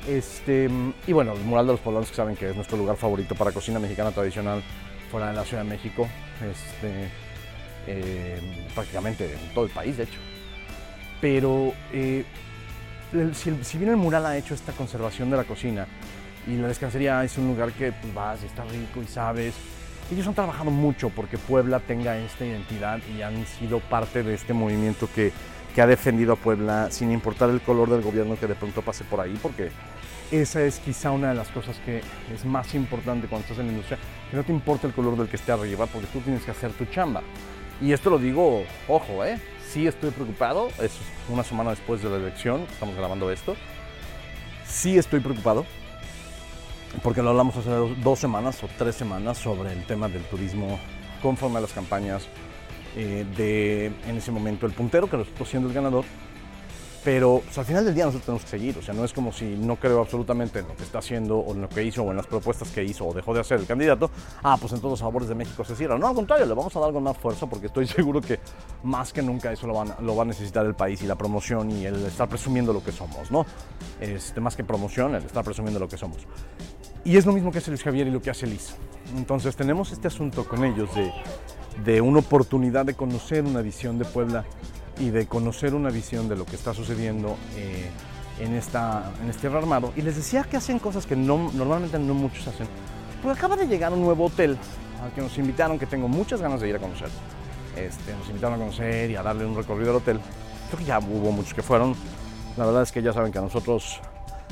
Este, 0.08 0.70
y 1.06 1.14
bueno, 1.14 1.34
el 1.34 1.42
Mural 1.42 1.68
de 1.68 1.74
los 1.74 1.82
Poblanos, 1.82 2.10
que 2.10 2.16
saben 2.16 2.38
que 2.38 2.50
es 2.50 2.56
nuestro 2.56 2.78
lugar 2.78 2.96
favorito 2.96 3.36
para 3.36 3.52
cocina 3.52 3.80
mexicana 3.80 4.12
tradicional 4.12 4.64
fuera 5.12 5.28
de 5.28 5.34
la 5.34 5.44
Ciudad 5.44 5.64
de 5.64 5.70
México, 5.70 6.08
este, 6.42 7.10
eh, 7.86 8.68
prácticamente 8.74 9.26
en 9.26 9.54
todo 9.54 9.66
el 9.66 9.72
país, 9.72 9.98
de 9.98 10.04
hecho. 10.04 10.20
Pero 11.22 11.74
eh, 11.92 12.24
si, 13.34 13.78
bien 13.78 13.92
el 13.92 13.98
mural 13.98 14.26
ha 14.26 14.38
hecho 14.38 14.54
esta 14.54 14.72
conservación 14.74 15.30
de 15.30 15.38
la 15.38 15.44
cocina 15.44 15.88
y 16.48 16.56
la 16.56 16.68
descansería 16.68 17.24
es 17.24 17.38
un 17.38 17.48
lugar 17.48 17.72
que 17.72 17.92
pues, 17.92 18.14
vas 18.14 18.44
y 18.44 18.46
está 18.46 18.64
rico 18.64 19.02
y 19.02 19.08
sabes, 19.08 19.56
ellos 20.12 20.26
han 20.28 20.34
trabajado 20.34 20.72
mucho 20.72 21.10
porque 21.10 21.38
Puebla 21.38 21.80
tenga 21.80 22.18
esta 22.18 22.46
identidad 22.46 23.00
y 23.16 23.22
han 23.22 23.46
sido 23.46 23.80
parte 23.80 24.24
de 24.24 24.34
este 24.34 24.54
movimiento 24.54 25.08
que, 25.14 25.32
que 25.74 25.82
ha 25.82 25.88
defendido 25.88 26.34
a 26.34 26.36
Puebla 26.36 26.90
sin 26.92 27.12
importar 27.12 27.50
el 27.50 27.62
color 27.62 27.90
del 27.90 28.02
gobierno 28.02 28.38
que 28.40 28.48
de 28.48 28.56
pronto 28.56 28.82
pase 28.82 29.04
por 29.04 29.20
ahí, 29.20 29.38
porque 29.42 29.70
esa 30.32 30.62
es 30.62 30.80
quizá 30.80 31.12
una 31.12 31.30
de 31.30 31.36
las 31.36 31.50
cosas 31.50 31.78
que 31.86 32.02
es 32.34 32.46
más 32.46 32.76
importante 32.76 33.28
cuando 33.28 33.46
estás 33.46 33.60
en 33.60 33.68
la 33.68 33.72
industria, 33.72 33.98
que 34.30 34.38
no 34.38 34.44
te 34.44 34.52
importa 34.52 34.88
el 34.88 34.94
color 34.94 35.18
del 35.18 35.28
que 35.28 35.38
esté 35.38 35.52
arriba, 35.52 35.88
porque 35.88 36.08
tú 36.14 36.20
tienes 36.20 36.44
que 36.44 36.52
hacer 36.52 36.72
tu 36.74 36.86
chamba. 36.86 37.22
Y 37.82 37.94
esto 37.94 38.10
lo 38.10 38.20
digo, 38.20 38.64
ojo, 38.88 39.24
¿eh? 39.24 39.40
Sí 39.72 39.86
estoy 39.86 40.10
preocupado, 40.10 40.70
es 40.82 40.94
una 41.30 41.44
semana 41.44 41.70
después 41.70 42.02
de 42.02 42.10
la 42.10 42.16
elección, 42.16 42.62
estamos 42.72 42.96
grabando 42.96 43.30
esto. 43.30 43.56
Sí 44.66 44.98
estoy 44.98 45.20
preocupado, 45.20 45.64
porque 47.04 47.22
lo 47.22 47.30
hablamos 47.30 47.56
hace 47.56 47.70
dos, 47.70 48.18
semanas 48.18 48.64
o 48.64 48.70
tres 48.80 48.96
semanas 48.96 49.38
sobre 49.38 49.72
el 49.72 49.86
tema 49.86 50.08
del 50.08 50.24
turismo 50.24 50.80
conforme 51.22 51.60
a 51.60 51.62
las 51.62 51.72
campañas 51.72 52.28
eh, 52.96 53.28
de, 53.38 53.92
en 54.08 54.18
ese 54.18 54.32
momento, 54.32 54.66
el 54.66 54.72
puntero, 54.72 55.08
que 55.08 55.18
resultó 55.18 55.46
siendo 55.46 55.70
el 55.70 55.76
ganador. 55.76 56.04
Pero 57.04 57.42
al 57.56 57.64
final 57.66 57.86
del 57.86 57.96
día 57.96 58.06
nosotros 58.06 58.26
tenemos 58.26 58.44
que 58.44 58.50
seguir, 58.50 58.78
o 58.78 58.82
sea, 58.82 58.94
no 58.94 59.06
es 59.06 59.14
como 59.14 59.32
si 59.32 59.46
no 59.46 59.78
creo 59.78 60.02
absolutamente 60.02 60.60
en 60.60 60.68
lo 60.68 60.76
que 60.76 60.84
está 60.84 61.00
haciendo 61.00 61.38
o 61.38 61.54
en 61.54 61.62
lo 61.62 61.70
que 61.70 61.82
hizo 61.82 62.04
o 62.04 62.12
en 62.12 62.18
las 62.18 62.28
propuestas 62.28 62.70
que 62.72 62.84
hizo 62.84 63.06
o 63.08 63.14
dejó 63.14 63.34
de 63.34 63.40
hacer 63.40 63.58
el 63.60 63.66
candidato, 63.66 64.12
ah, 64.44 64.58
pues 64.60 64.74
en 64.74 64.80
todos 64.80 64.92
los 64.92 65.00
sabores 65.00 65.30
de 65.30 65.36
México 65.36 65.64
se 65.64 65.78
cierra. 65.78 65.98
No, 65.98 66.08
al 66.10 66.14
contrario, 66.16 66.46
le 66.46 66.54
vamos 66.54 66.76
a 66.76 66.80
dar 66.82 66.92
con 66.92 67.02
más 67.04 67.18
fuerza 67.18 67.46
porque 67.48 67.68
estoy 67.68 67.88
seguro 67.88 68.20
que 68.20 68.40
más 68.84 69.14
que 69.14 69.22
nunca 69.22 69.50
eso 69.52 69.66
lo, 69.66 69.74
van- 69.76 69.96
lo 70.02 70.14
va 70.16 70.24
a 70.24 70.26
necesitar 70.26 70.66
el 70.66 70.76
país 70.76 71.02
y 71.02 71.06
la 71.08 71.16
promoción 71.16 71.72
y 71.72 71.86
el 71.86 72.06
estar 72.06 72.28
presumiendo 72.28 72.74
lo 72.74 72.84
que 72.84 72.92
somos, 72.92 73.32
¿no? 73.32 73.46
Este, 74.02 74.42
más 74.42 74.58
que 74.58 74.66
promoción, 74.66 75.16
el 75.16 75.24
estar 75.24 75.46
presumiendo 75.46 75.80
lo 75.80 75.88
que 75.88 75.98
somos. 75.98 76.18
Y 77.06 77.16
es 77.16 77.26
lo 77.26 77.32
mismo 77.32 77.50
que 77.52 77.60
hace 77.60 77.72
Luis 77.72 77.82
Javier 77.82 78.08
y 78.08 78.12
lo 78.12 78.22
que 78.22 78.30
hace 78.30 78.46
Liz. 78.46 78.76
Entonces 79.16 79.56
tenemos 79.56 79.94
este 79.94 80.10
asunto 80.10 80.46
con 80.46 80.66
ellos 80.66 80.90
de, 80.96 81.14
de 81.86 82.02
una 82.02 82.20
oportunidad 82.20 82.86
de 82.86 82.94
conocer 82.94 83.46
una 83.46 83.62
visión 83.62 83.98
de 83.98 84.04
Puebla 84.04 84.44
y 85.00 85.10
de 85.10 85.28
conocer 85.28 85.74
una 85.74 85.90
visión 85.90 86.28
de 86.28 86.36
lo 86.36 86.46
que 86.46 86.56
está 86.56 86.74
sucediendo 86.74 87.38
eh, 87.56 87.90
en, 88.40 88.54
esta, 88.54 89.12
en 89.22 89.30
este 89.30 89.48
armado. 89.48 89.94
Y 89.96 90.02
les 90.02 90.16
decía 90.16 90.44
que 90.44 90.58
hacen 90.58 90.80
cosas 90.80 91.06
que 91.06 91.16
no, 91.16 91.52
normalmente 91.54 91.98
no 91.98 92.14
muchos 92.14 92.48
hacen. 92.48 92.68
Porque 93.22 93.38
acaba 93.38 93.56
de 93.56 93.68
llegar 93.68 93.94
un 93.94 94.02
nuevo 94.02 94.26
hotel 94.26 94.58
al 95.04 95.12
que 95.12 95.22
nos 95.22 95.38
invitaron, 95.38 95.80
que 95.80 95.86
tengo 95.86 96.08
muchas 96.08 96.42
ganas 96.42 96.62
de 96.62 96.70
ir 96.70 96.76
a 96.76 96.80
conocer. 96.80 97.10
Este, 97.76 98.14
nos 98.14 98.28
invitaron 98.28 98.56
a 98.56 98.58
conocer 98.58 99.10
y 99.10 99.16
a 99.16 99.24
darle 99.24 99.46
un 99.46 99.56
recorrido 99.56 99.92
al 99.92 99.98
hotel. 99.98 100.20
Creo 100.68 100.80
que 100.80 100.86
ya 100.86 101.00
hubo 101.00 101.32
muchos 101.32 101.54
que 101.54 101.64
fueron. 101.64 101.96
La 102.58 102.66
verdad 102.66 102.84
es 102.84 102.92
que 102.92 103.02
ya 103.02 103.14
saben 103.14 103.32
que 103.32 103.40
a 103.40 103.42
nosotros 103.42 104.02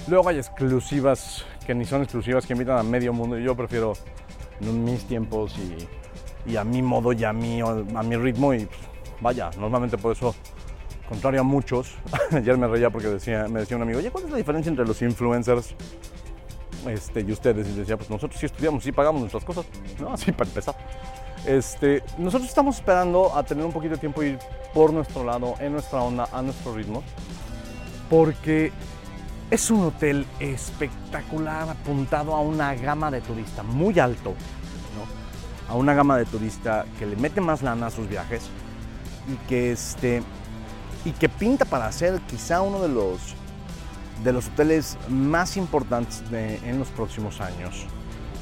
luego 0.07 0.29
hay 0.29 0.37
exclusivas 0.37 1.45
que 1.65 1.75
ni 1.75 1.83
son 1.83 2.01
exclusivas, 2.01 2.45
que 2.45 2.53
invitan 2.53 2.77
a 2.77 2.83
medio 2.83 3.11
mundo 3.11 3.37
y 3.37 3.43
yo 3.43 3.55
prefiero 3.55 3.93
mis 4.61 5.03
tiempos 5.05 5.53
y, 5.57 6.51
y 6.51 6.55
a 6.55 6.63
mi 6.63 6.81
modo 6.81 7.11
y 7.11 7.25
a 7.25 7.33
mi, 7.33 7.59
a 7.59 8.03
mi 8.03 8.15
ritmo 8.15 8.53
y 8.53 8.65
pues, 8.65 8.79
vaya, 9.21 9.49
normalmente 9.57 9.97
por 9.97 10.11
eso, 10.11 10.35
contrario 11.07 11.41
a 11.41 11.43
muchos, 11.43 11.95
ayer 12.31 12.57
me 12.57 12.67
reía 12.67 12.89
porque 12.89 13.07
decía, 13.07 13.47
me 13.47 13.61
decía 13.61 13.77
un 13.77 13.83
amigo, 13.83 13.99
oye, 13.99 14.11
¿cuál 14.11 14.25
es 14.25 14.31
la 14.31 14.37
diferencia 14.37 14.69
entre 14.69 14.85
los 14.85 15.01
influencers 15.01 15.75
este, 16.87 17.21
y 17.21 17.31
ustedes? 17.31 17.67
Y 17.67 17.73
decía, 17.73 17.97
pues 17.97 18.09
nosotros 18.09 18.39
sí 18.39 18.45
estudiamos, 18.45 18.83
sí 18.83 18.91
pagamos 18.91 19.21
nuestras 19.21 19.43
cosas, 19.43 19.65
¿no? 19.99 20.13
Así 20.13 20.31
para 20.31 20.49
empezar. 20.49 20.75
Este, 21.45 22.03
nosotros 22.17 22.49
estamos 22.49 22.75
esperando 22.75 23.35
a 23.35 23.43
tener 23.43 23.65
un 23.65 23.71
poquito 23.71 23.93
de 23.93 23.99
tiempo 23.99 24.21
ir 24.23 24.37
por 24.73 24.91
nuestro 24.91 25.23
lado, 25.23 25.55
en 25.59 25.73
nuestra 25.73 26.01
onda, 26.01 26.27
a 26.31 26.41
nuestro 26.41 26.75
ritmo, 26.75 27.03
porque 28.09 28.71
es 29.49 29.71
un 29.71 29.85
hotel 29.85 30.25
espectacular, 30.39 31.69
apuntado 31.69 32.35
a 32.35 32.41
una 32.41 32.75
gama 32.75 33.09
de 33.09 33.21
turista 33.21 33.63
muy 33.63 33.97
alto, 33.97 34.31
¿no? 34.31 35.73
a 35.73 35.77
una 35.77 35.93
gama 35.93 36.17
de 36.17 36.25
turista 36.25 36.85
que 36.99 37.05
le 37.05 37.15
mete 37.15 37.39
más 37.39 37.61
lana 37.61 37.87
a 37.87 37.91
sus 37.91 38.09
viajes 38.09 38.49
y 39.27 39.35
que, 39.47 39.71
este, 39.71 40.23
y 41.05 41.11
que 41.11 41.29
pinta 41.29 41.65
para 41.65 41.91
ser 41.91 42.19
quizá 42.21 42.61
uno 42.61 42.81
de 42.81 42.89
los, 42.89 43.19
de 44.23 44.33
los 44.33 44.47
hoteles 44.47 44.97
más 45.09 45.57
importantes 45.57 46.29
de- 46.31 46.57
en 46.67 46.79
los 46.79 46.87
próximos 46.89 47.39
años 47.41 47.85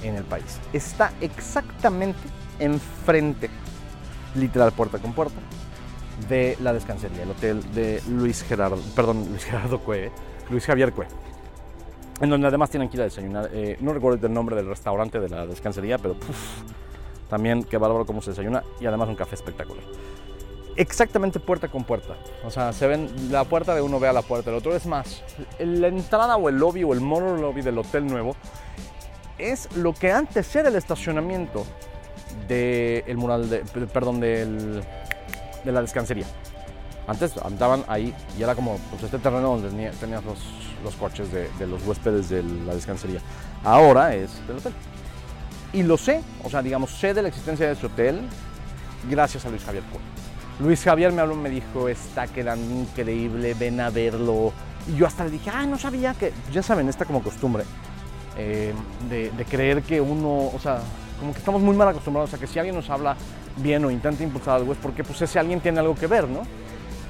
en 0.04 0.16
el 0.16 0.24
país. 0.24 0.60
Está 0.74 1.12
exactamente 1.22 2.20
enfrente, 2.60 3.50
literal 4.36 4.72
puerta 4.72 5.00
con 5.00 5.14
puerta, 5.14 5.36
de 6.30 6.58
la 6.62 6.72
descansería, 6.74 7.24
el 7.24 7.32
hotel 7.32 7.62
de 7.74 8.02
Luis 8.08 8.44
Gerardo, 8.44 8.80
perdón, 8.96 9.26
Luis 9.30 9.44
Gerardo 9.44 9.80
Cue, 9.80 10.12
Luis 10.50 10.66
Javier 10.66 10.94
Cue. 10.94 11.08
en 12.22 12.30
donde 12.30 12.48
además 12.48 12.70
tienen 12.70 12.88
que 12.88 12.96
ir 12.96 13.02
a 13.02 13.06
desayunar. 13.06 13.50
Eh, 13.52 13.76
no 13.82 13.92
recuerdo 13.92 14.26
el 14.26 14.34
nombre 14.34 14.56
del 14.56 14.68
restaurante 14.68 15.20
de 15.20 15.28
la 15.28 15.46
descansería, 15.46 15.98
pero 15.98 16.16
también 17.30 17.64
qué 17.66 17.78
bárbaro 17.78 18.06
cómo 18.06 18.22
se 18.22 18.30
desayuna 18.30 18.64
y 18.80 18.86
además 18.86 19.10
un 19.10 19.16
café 19.16 19.36
espectacular. 19.36 19.84
Exactamente 20.78 21.40
puerta 21.40 21.70
con 21.70 21.84
puerta. 21.86 22.16
O 22.46 22.52
sea, 22.52 22.74
se 22.74 22.86
ven, 22.88 23.10
la 23.32 23.44
puerta 23.46 23.74
de 23.74 23.82
uno 23.82 24.00
ve 24.00 24.08
a 24.10 24.14
la 24.14 24.22
puerta 24.22 24.50
del 24.52 24.60
otro. 24.60 24.76
Es 24.76 24.86
más, 24.86 25.24
la 25.60 25.88
entrada 25.88 26.36
o 26.36 26.50
el 26.50 26.58
lobby 26.58 26.84
o 26.84 26.94
el 26.94 27.00
mono 27.02 27.38
lobby 27.38 27.62
del 27.62 27.78
hotel 27.78 28.06
nuevo 28.06 28.36
es 29.38 29.70
lo 29.76 29.94
que 29.94 30.12
antes 30.12 30.54
era 30.56 30.68
el 30.70 30.76
estacionamiento 30.76 31.66
del 32.48 33.18
mural, 33.18 33.50
de, 33.50 33.60
perdón, 33.94 34.20
del, 34.20 34.84
de 35.64 35.72
la 35.72 35.82
descansería. 35.82 36.26
Antes 37.08 37.38
andaban 37.38 37.86
ahí 37.88 38.14
y 38.38 38.44
era 38.44 38.56
como 38.56 38.78
pues, 38.90 39.04
este 39.04 39.20
terreno 39.20 39.50
donde 39.52 39.70
tenía- 39.70 39.92
tenías 39.92 40.24
los, 40.26 40.40
los 40.84 40.96
coches 40.96 41.32
de, 41.32 41.50
de 41.60 41.68
los 41.68 41.86
huéspedes 41.86 42.30
de 42.30 42.44
la 42.44 42.74
descansería. 42.76 43.20
Ahora 43.64 44.14
es 44.16 44.46
del 44.48 44.58
hotel. 44.58 44.74
Y 45.72 45.84
lo 45.84 45.98
sé, 45.98 46.22
o 46.44 46.50
sea, 46.50 46.62
digamos, 46.62 46.92
sé 46.92 47.14
de 47.14 47.22
la 47.22 47.28
existencia 47.28 47.68
de 47.68 47.74
ese 47.74 47.86
hotel 47.86 48.22
gracias 49.10 49.46
a 49.46 49.50
Luis 49.50 49.64
Javier. 49.64 49.84
Luis 50.60 50.84
Javier 50.84 51.12
me 51.12 51.22
habló, 51.22 51.36
me 51.36 51.50
dijo, 51.50 51.90
está 51.90 52.28
quedando 52.28 52.74
increíble, 52.74 53.54
ven 53.54 53.80
a 53.82 53.90
verlo. 53.90 54.54
Y 54.88 54.96
yo 54.96 55.08
hasta 55.08 55.26
le 55.26 55.32
dije, 55.32 55.50
ah, 55.54 55.66
no 55.66 55.78
sabía 55.78 56.14
que, 56.14 56.32
ya 56.52 56.64
saben, 56.64 56.88
esta 56.88 57.06
como 57.06 57.22
costumbre 57.22 57.64
eh, 58.38 58.74
de, 59.10 59.32
de 59.32 59.46
creer 59.46 59.82
que 59.82 60.00
uno, 60.00 60.52
o 60.54 60.60
sea, 60.60 60.80
como 61.20 61.34
que 61.34 61.40
estamos 61.40 61.62
muy 61.62 61.76
mal 61.76 61.88
acostumbrados 61.90 62.34
a 62.34 62.38
que 62.38 62.48
si 62.48 62.60
alguien 62.60 62.76
nos 62.76 62.90
habla 62.90 63.16
bien 63.58 63.84
o 63.86 63.92
intenta 63.92 64.24
impulsar 64.24 64.56
algo 64.56 64.74
es 64.74 64.78
porque 64.80 65.04
pues 65.04 65.22
ese 65.22 65.40
alguien 65.40 65.62
tiene 65.62 65.80
algo 65.80 65.96
que 65.96 66.08
ver, 66.08 66.28
¿no? 66.28 66.42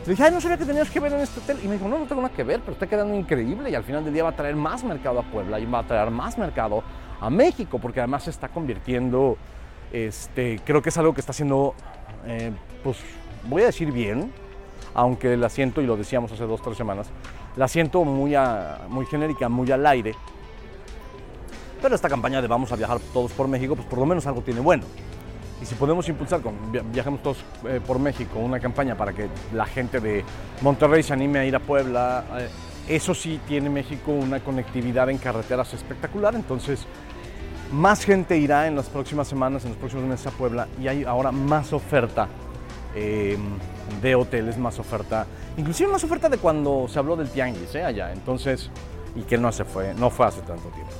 Le 0.05 0.11
dije, 0.11 0.23
ay, 0.23 0.31
no 0.31 0.39
sabía 0.39 0.57
que 0.57 0.65
tenías 0.65 0.89
que 0.89 0.99
ver 0.99 1.13
en 1.13 1.21
este 1.21 1.39
hotel. 1.39 1.57
Y 1.63 1.67
me 1.67 1.73
dijo, 1.73 1.87
no, 1.87 1.97
no 1.97 2.05
tengo 2.05 2.21
nada 2.21 2.33
que 2.33 2.43
ver, 2.43 2.59
pero 2.59 2.73
está 2.73 2.85
quedando 2.85 3.15
increíble 3.15 3.71
y 3.71 3.75
al 3.75 3.83
final 3.83 4.03
del 4.03 4.13
día 4.13 4.23
va 4.23 4.29
a 4.29 4.35
traer 4.35 4.55
más 4.55 4.83
mercado 4.83 5.19
a 5.19 5.23
Puebla 5.23 5.59
y 5.59 5.65
va 5.65 5.79
a 5.79 5.83
traer 5.83 6.11
más 6.11 6.37
mercado 6.37 6.83
a 7.19 7.29
México, 7.31 7.79
porque 7.79 8.01
además 8.01 8.23
se 8.23 8.29
está 8.29 8.49
convirtiendo, 8.49 9.37
este, 9.91 10.59
creo 10.63 10.81
que 10.83 10.89
es 10.89 10.97
algo 10.97 11.13
que 11.13 11.21
está 11.21 11.31
haciendo, 11.31 11.73
eh, 12.27 12.51
pues, 12.83 12.97
voy 13.47 13.63
a 13.63 13.65
decir 13.67 13.91
bien, 13.91 14.31
aunque 14.93 15.35
la 15.37 15.49
siento, 15.49 15.81
y 15.81 15.85
lo 15.85 15.97
decíamos 15.97 16.31
hace 16.31 16.43
dos, 16.45 16.61
tres 16.61 16.77
semanas, 16.77 17.07
la 17.55 17.67
siento 17.67 18.03
muy, 18.03 18.35
a- 18.35 18.81
muy 18.89 19.05
genérica, 19.05 19.49
muy 19.49 19.71
al 19.71 19.85
aire. 19.85 20.13
Pero 21.81 21.95
esta 21.95 22.09
campaña 22.09 22.41
de 22.41 22.47
vamos 22.47 22.71
a 22.71 22.75
viajar 22.75 22.99
todos 23.13 23.31
por 23.33 23.47
México, 23.47 23.75
pues 23.75 23.87
por 23.87 23.99
lo 23.99 24.05
menos 24.05 24.25
algo 24.25 24.41
tiene 24.41 24.59
bueno. 24.59 24.83
Y 25.61 25.65
si 25.65 25.75
podemos 25.75 26.07
impulsar 26.09 26.41
con 26.41 26.71
via- 26.71 26.81
Viajemos 26.83 27.21
Todos 27.23 27.37
eh, 27.67 27.79
por 27.85 27.99
México 27.99 28.39
una 28.39 28.59
campaña 28.59 28.95
para 28.95 29.13
que 29.13 29.29
la 29.53 29.65
gente 29.65 29.99
de 29.99 30.23
Monterrey 30.61 31.01
se 31.03 31.13
anime 31.13 31.39
a 31.39 31.45
ir 31.45 31.55
a 31.55 31.59
Puebla, 31.59 32.23
eh, 32.39 32.49
eso 32.89 33.13
sí 33.13 33.39
tiene 33.47 33.69
México 33.69 34.11
una 34.11 34.39
conectividad 34.41 35.09
en 35.09 35.17
carreteras 35.17 35.73
espectacular. 35.73 36.35
Entonces, 36.35 36.85
más 37.71 38.03
gente 38.03 38.37
irá 38.37 38.67
en 38.67 38.75
las 38.75 38.87
próximas 38.89 39.27
semanas, 39.27 39.63
en 39.63 39.69
los 39.71 39.77
próximos 39.77 40.05
meses 40.05 40.27
a 40.27 40.31
Puebla 40.31 40.67
y 40.81 40.87
hay 40.87 41.03
ahora 41.03 41.31
más 41.31 41.71
oferta 41.73 42.27
eh, 42.95 43.37
de 44.01 44.15
hoteles, 44.15 44.57
más 44.57 44.79
oferta, 44.79 45.25
inclusive 45.57 45.91
más 45.91 46.03
oferta 46.03 46.29
de 46.29 46.37
cuando 46.37 46.87
se 46.87 46.97
habló 46.97 47.15
del 47.15 47.29
tianguis 47.29 47.75
eh, 47.75 47.83
allá. 47.83 48.11
Entonces, 48.13 48.69
y 49.15 49.21
que 49.21 49.37
no 49.37 49.51
se 49.51 49.65
fue, 49.65 49.93
no 49.93 50.09
fue 50.09 50.25
hace 50.25 50.41
tanto 50.41 50.69
tiempo. 50.69 50.91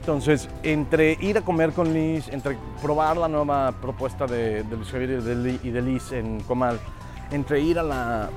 Entonces, 0.00 0.48
entre 0.62 1.18
ir 1.20 1.38
a 1.38 1.42
comer 1.42 1.72
con 1.72 1.92
Liz, 1.92 2.28
entre 2.28 2.56
probar 2.80 3.18
la 3.18 3.28
nueva 3.28 3.72
propuesta 3.72 4.26
de, 4.26 4.64
Luis 4.70 4.90
Javier 4.90 5.22
y 5.62 5.70
de, 5.70 5.82
Liz 5.82 6.12
en 6.12 6.40
Comal, 6.40 6.80
entre 7.30 7.60
ir 7.60 7.78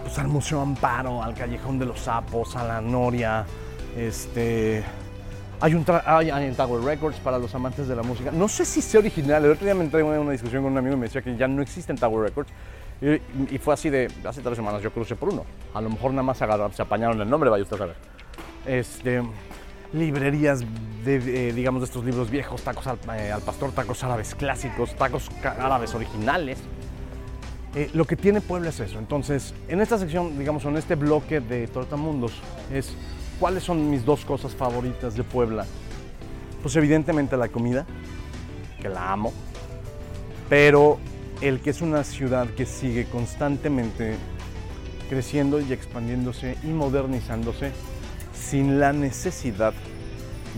pues, 0.04 0.20
al 0.20 0.28
Museo 0.28 0.60
Amparo, 0.60 1.24
al 1.24 1.34
Callejón 1.34 1.80
de 1.80 1.86
los 1.86 2.02
Sapos, 2.02 2.56
a 2.58 2.66
la 2.66 2.82
Noria, 2.82 3.46
este, 3.98 4.84
hay 5.64 5.76
un 5.76 5.86
hay, 6.06 6.30
en 6.30 6.56
Tower 6.56 6.84
Records 6.84 7.18
para 7.22 7.40
los 7.40 7.56
amantes 7.56 7.88
de 7.88 7.96
la 7.96 8.04
música. 8.04 8.32
No 8.34 8.50
sé 8.50 8.66
si 8.66 8.82
sea 8.82 9.00
original. 9.00 9.46
El 9.46 9.52
otro 9.52 9.64
día 9.64 9.74
me 9.74 9.86
entré 9.86 10.02
en 10.02 10.08
una, 10.08 10.32
discusión 10.34 10.62
con 10.62 10.74
un 10.74 10.78
amigo 10.78 10.96
y 10.96 10.98
me 10.98 11.06
decía 11.06 11.22
que 11.22 11.38
ya 11.38 11.48
no 11.48 11.62
existen 11.62 11.98
Tower 11.98 12.22
Records. 12.22 12.52
Y, 13.50 13.58
fue 13.60 13.74
así 13.74 13.90
de 13.90 14.12
hace 14.26 14.42
tres 14.42 14.58
semanas 14.58 14.82
yo 14.82 14.92
crucé 14.92 15.16
por 15.16 15.30
uno. 15.30 15.46
A 15.74 15.80
lo 15.80 15.90
mejor 15.90 16.12
nada 16.12 16.24
más 16.24 16.38
se, 16.38 16.82
apañaron 16.82 17.22
el 17.22 17.30
nombre, 17.30 17.50
vaya 17.50 17.64
usted 17.64 17.78
a 17.78 17.80
saber. 17.80 17.96
Este, 18.66 19.24
librerías 19.94 20.60
de, 21.06 21.16
eh, 21.16 21.54
digamos, 21.54 21.80
de 21.80 21.86
estos 21.86 22.04
libros 22.04 22.30
viejos, 22.30 22.62
tacos 22.62 22.86
al, 22.88 22.98
eh, 23.16 23.34
pastor, 23.46 23.72
tacos 23.72 24.04
árabes 24.04 24.36
clásicos, 24.36 24.94
tacos 24.98 25.30
árabes 25.46 25.96
originales. 25.96 26.60
Eh, 27.74 27.90
lo 27.94 28.04
que 28.04 28.18
tiene 28.18 28.42
Puebla 28.42 28.68
es 28.68 28.82
eso. 28.82 29.00
Entonces, 29.00 29.54
en 29.70 29.80
esta 29.80 29.98
sección, 29.98 30.38
digamos, 30.38 30.66
en 30.66 30.76
este 30.76 30.96
bloque 30.96 31.40
de 31.40 31.68
Tortamundos, 31.68 32.34
es 32.70 32.98
cuáles 33.44 33.66
son 33.66 33.90
mis 33.90 34.06
dos 34.06 34.24
cosas 34.24 34.56
favoritas 34.56 35.18
de 35.18 35.24
Puebla. 35.26 35.66
Pues 36.62 36.78
evidentemente 36.78 37.36
la 37.36 37.50
comida, 37.50 37.86
que 38.82 38.88
la 38.88 39.12
amo, 39.12 39.34
pero 40.48 40.98
el 41.42 41.60
que 41.60 41.72
es 41.72 41.82
una 41.82 42.06
ciudad 42.06 42.48
que 42.52 42.66
sigue 42.66 43.04
constantemente 43.04 44.16
creciendo 45.10 45.60
y 45.60 45.74
expandiéndose 45.74 46.58
y 46.64 46.68
modernizándose 46.68 47.74
sin 48.34 48.80
la 48.80 48.94
necesidad 48.94 49.74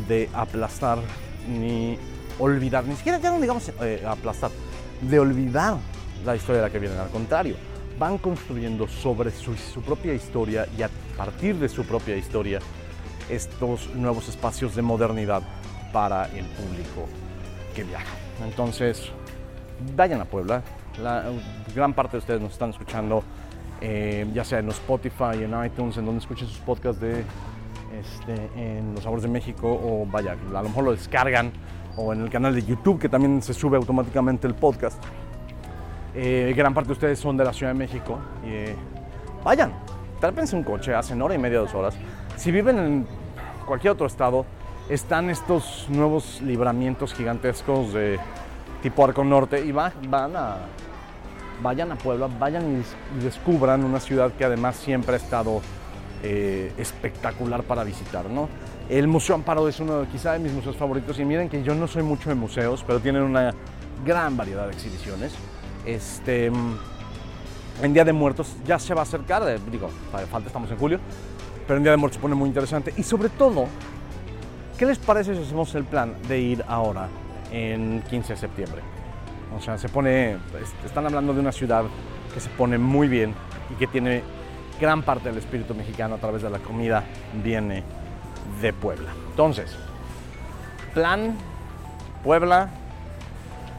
de 0.07 0.29
aplastar 0.31 0.99
ni 1.49 1.97
olvidar, 2.37 2.85
ni 2.85 2.95
siquiera 2.95 3.17
ya 3.17 3.31
no 3.31 3.41
digamos 3.41 3.67
eh, 3.81 4.03
aplastar, 4.07 4.51
de 5.01 5.19
olvidar 5.19 5.77
la 6.23 6.35
historia 6.35 6.61
de 6.61 6.67
la 6.67 6.71
que 6.71 6.77
vienen. 6.77 6.99
Al 6.99 7.09
contrario, 7.09 7.55
van 7.97 8.19
construyendo 8.19 8.87
sobre 8.87 9.31
su, 9.31 9.55
su 9.55 9.81
propia 9.81 10.13
historia 10.13 10.67
y 10.77 10.83
a 10.83 10.89
partir 11.17 11.55
de 11.55 11.67
su 11.67 11.83
propia 11.83 12.15
historia 12.15 12.59
estos 13.29 13.93
nuevos 13.95 14.27
espacios 14.29 14.75
de 14.75 14.81
modernidad 14.81 15.41
para 15.91 16.25
el 16.25 16.45
público 16.45 17.07
que 17.75 17.83
viaja. 17.83 18.15
Entonces, 18.43 19.11
vayan 19.95 20.21
a 20.21 20.25
Puebla. 20.25 20.61
La 21.01 21.25
gran 21.75 21.93
parte 21.93 22.13
de 22.13 22.19
ustedes 22.19 22.41
nos 22.41 22.53
están 22.53 22.69
escuchando, 22.69 23.23
eh, 23.81 24.25
ya 24.33 24.43
sea 24.43 24.59
en 24.59 24.69
Spotify, 24.69 25.43
en 25.43 25.65
iTunes, 25.65 25.97
en 25.97 26.05
donde 26.05 26.19
escuchen 26.19 26.47
sus 26.47 26.59
podcasts 26.59 27.01
de 27.01 27.23
este, 27.99 28.49
en 28.55 28.93
Los 28.93 29.03
Sabores 29.03 29.23
de 29.23 29.29
México, 29.29 29.67
o 29.67 30.05
vaya, 30.05 30.33
a 30.33 30.61
lo 30.61 30.69
mejor 30.69 30.83
lo 30.83 30.91
descargan, 30.91 31.51
o 31.97 32.13
en 32.13 32.21
el 32.21 32.29
canal 32.29 32.53
de 32.53 32.63
YouTube, 32.63 32.99
que 32.99 33.09
también 33.09 33.41
se 33.41 33.53
sube 33.53 33.77
automáticamente 33.77 34.47
el 34.47 34.55
podcast. 34.55 35.01
Eh, 36.13 36.53
gran 36.55 36.73
parte 36.73 36.87
de 36.87 36.93
ustedes 36.93 37.19
son 37.19 37.37
de 37.37 37.43
la 37.43 37.53
Ciudad 37.53 37.73
de 37.73 37.77
México. 37.77 38.19
y, 38.45 38.49
eh, 38.49 38.75
vayan, 39.43 39.73
trápense 40.19 40.55
un 40.55 40.63
coche, 40.63 40.93
hacen 40.93 41.21
hora 41.21 41.35
y 41.35 41.37
media, 41.37 41.59
dos 41.59 41.73
horas. 41.73 41.95
Si 42.37 42.51
viven 42.51 42.77
en 42.79 43.07
cualquier 43.65 43.93
otro 43.93 44.07
estado, 44.07 44.45
están 44.89 45.29
estos 45.29 45.87
nuevos 45.89 46.41
libramientos 46.41 47.13
gigantescos 47.13 47.93
de 47.93 48.19
tipo 48.83 49.03
Arco 49.03 49.23
Norte 49.23 49.65
y 49.65 49.71
va- 49.71 49.91
van 50.09 50.35
a, 50.35 50.57
vayan 51.63 51.91
a 51.91 51.95
Puebla, 51.95 52.27
vayan 52.39 52.71
y, 52.71 52.75
des- 52.77 52.95
y 53.19 53.23
descubran 53.23 53.83
una 53.83 53.99
ciudad 53.99 54.31
que 54.33 54.45
además 54.45 54.75
siempre 54.75 55.13
ha 55.15 55.17
estado 55.17 55.61
eh, 56.23 56.71
espectacular 56.77 57.63
para 57.63 57.83
visitar, 57.83 58.25
¿no? 58.29 58.47
El 58.89 59.07
Museo 59.07 59.35
Amparo 59.35 59.67
es 59.67 59.79
uno 59.79 60.05
quizá 60.11 60.33
de 60.33 60.39
mis 60.39 60.51
museos 60.51 60.75
favoritos 60.75 61.17
y 61.19 61.25
miren 61.25 61.49
que 61.49 61.63
yo 61.63 61.73
no 61.73 61.87
soy 61.87 62.03
mucho 62.03 62.29
de 62.29 62.35
museos, 62.35 62.83
pero 62.85 62.99
tienen 62.99 63.23
una 63.23 63.53
gran 64.05 64.37
variedad 64.37 64.65
de 64.67 64.73
exhibiciones. 64.73 65.33
Este, 65.85 66.51
mm, 66.51 66.77
en 67.83 67.93
Día 67.93 68.05
de 68.05 68.13
Muertos 68.13 68.55
ya 68.65 68.77
se 68.77 68.93
va 68.93 69.01
a 69.01 69.03
acercar, 69.03 69.43
eh, 69.49 69.59
digo, 69.71 69.89
falta, 70.31 70.47
estamos 70.47 70.69
en 70.71 70.77
julio, 70.77 70.99
pero 71.67 71.77
en 71.77 71.83
Día 71.83 71.91
de 71.91 71.97
Muertos 71.97 72.15
se 72.17 72.21
pone 72.21 72.35
muy 72.35 72.47
interesante 72.47 72.93
y 72.97 73.03
sobre 73.03 73.29
todo, 73.29 73.67
¿qué 74.77 74.85
les 74.85 74.97
parece 74.99 75.35
si 75.35 75.41
hacemos 75.41 75.73
el 75.75 75.83
plan 75.85 76.13
de 76.27 76.39
ir 76.39 76.65
ahora 76.67 77.07
en 77.51 78.01
15 78.09 78.33
de 78.33 78.39
septiembre? 78.39 78.81
O 79.57 79.61
sea, 79.61 79.77
se 79.77 79.89
pone, 79.89 80.33
es- 80.33 80.85
están 80.85 81.05
hablando 81.05 81.33
de 81.33 81.39
una 81.39 81.51
ciudad 81.51 81.83
que 82.33 82.39
se 82.39 82.49
pone 82.49 82.77
muy 82.77 83.07
bien 83.07 83.33
y 83.71 83.75
que 83.75 83.87
tiene 83.87 84.21
gran 84.79 85.01
parte 85.03 85.29
del 85.29 85.37
espíritu 85.37 85.73
mexicano 85.73 86.15
a 86.15 86.17
través 86.17 86.41
de 86.41 86.49
la 86.49 86.59
comida, 86.59 87.03
viene 87.43 87.83
de 88.61 88.73
Puebla. 88.73 89.09
Entonces, 89.29 89.71
plan 90.93 91.35
Puebla 92.23 92.69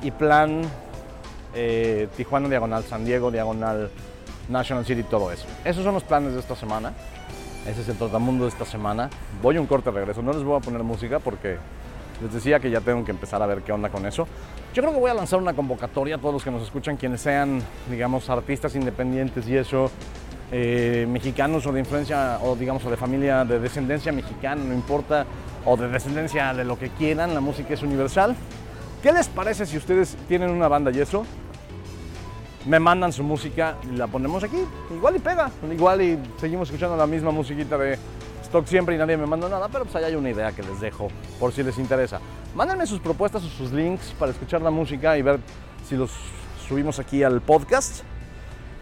y 0.03 0.11
plan 0.11 0.62
eh, 1.55 2.09
Tijuana 2.16 2.49
diagonal 2.49 2.85
San 2.85 3.05
Diego, 3.05 3.31
diagonal 3.31 3.90
National 4.49 4.85
City, 4.87 5.03
todo 5.03 5.33
eso. 5.33 5.46
Esos 5.64 5.85
son 5.85 5.94
los 5.94 6.05
planes 6.05 6.33
de 6.35 6.40
esta 6.40 6.55
semana. 6.55 6.92
Ese 7.68 7.81
es 7.81 7.88
el 7.88 7.96
trotamundo 7.96 8.44
de 8.44 8.50
esta 8.50 8.64
semana. 8.64 9.11
Voy 9.42 9.57
a 9.57 9.61
un 9.61 9.66
corte 9.66 9.90
regreso. 9.90 10.22
No 10.22 10.33
les 10.33 10.44
voy 10.44 10.57
a 10.57 10.61
poner 10.61 10.83
música 10.85 11.18
porque 11.18 11.57
les 12.22 12.33
decía 12.33 12.61
que 12.61 12.70
ya 12.70 12.81
tengo 12.81 13.05
que 13.05 13.11
empezar 13.11 13.42
a 13.42 13.46
ver 13.46 13.62
qué 13.62 13.72
onda 13.72 13.88
con 13.88 14.07
eso. 14.07 14.26
Yo 14.72 14.83
creo 14.83 14.94
que 14.94 15.00
voy 15.00 15.11
a 15.11 15.14
lanzar 15.14 15.40
una 15.40 15.52
convocatoria 15.52 16.16
a 16.16 16.18
todos 16.18 16.35
los 16.35 16.44
que 16.44 16.50
nos 16.50 16.62
escuchan, 16.62 16.96
quienes 16.96 17.20
sean, 17.20 17.61
digamos, 17.90 18.31
artistas 18.31 18.76
independientes 18.76 19.48
y 19.48 19.57
eso, 19.57 19.90
eh, 20.52 21.07
mexicanos 21.09 21.66
o 21.66 21.72
de 21.72 21.81
influencia, 21.81 22.38
o 22.42 22.55
digamos, 22.55 22.85
o 22.85 22.90
de 22.90 22.96
familia, 22.96 23.44
de 23.44 23.59
descendencia 23.59 24.12
mexicana, 24.12 24.62
no 24.62 24.72
importa, 24.72 25.26
o 25.64 25.76
de 25.76 25.88
descendencia 25.88 26.55
de 26.55 26.64
lo 26.64 26.79
que 26.79 26.90
quieran, 26.90 27.35
la 27.35 27.40
música 27.40 27.74
es 27.74 27.83
universal. 27.83 28.37
¿Qué 29.02 29.12
les 29.12 29.29
parece 29.29 29.66
si 29.66 29.76
ustedes 29.76 30.16
tienen 30.29 30.50
una 30.50 30.68
banda 30.68 30.90
y 30.92 31.00
eso? 31.00 31.26
Me 32.66 32.81
mandan 32.81 33.12
su 33.12 33.22
música 33.22 33.76
y 33.85 33.96
la 33.96 34.07
ponemos 34.07 34.42
aquí. 34.42 34.59
Igual 34.90 35.16
y 35.16 35.18
pega, 35.20 35.50
igual 35.72 36.02
y 36.02 36.18
seguimos 36.38 36.68
escuchando 36.68 36.96
la 36.96 37.07
misma 37.07 37.31
musiquita 37.31 37.79
de 37.79 37.98
stock 38.42 38.66
siempre 38.66 38.94
y 38.94 38.98
nadie 38.98 39.16
me 39.16 39.26
manda 39.26 39.48
nada, 39.48 39.68
pero 39.68 39.85
pues 39.85 39.96
ahí 39.96 40.05
hay 40.05 40.14
una 40.14 40.31
idea 40.31 40.52
que 40.52 40.62
les 40.62 40.81
dejo 40.81 41.09
por 41.38 41.52
si 41.52 41.62
les 41.62 41.79
interesa. 41.79 42.20
Mándenme 42.55 42.87
sus 42.87 43.00
propuestas 43.00 43.44
o 43.44 43.48
sus 43.48 43.72
links 43.72 44.14
para 44.18 44.33
escuchar 44.33 44.62
la 44.62 44.70
música 44.70 45.16
y 45.18 45.22
ver 45.22 45.40
si 45.88 45.96
los 45.96 46.11
subimos 46.66 46.98
aquí 46.98 47.22
al 47.22 47.40
podcast. 47.40 48.02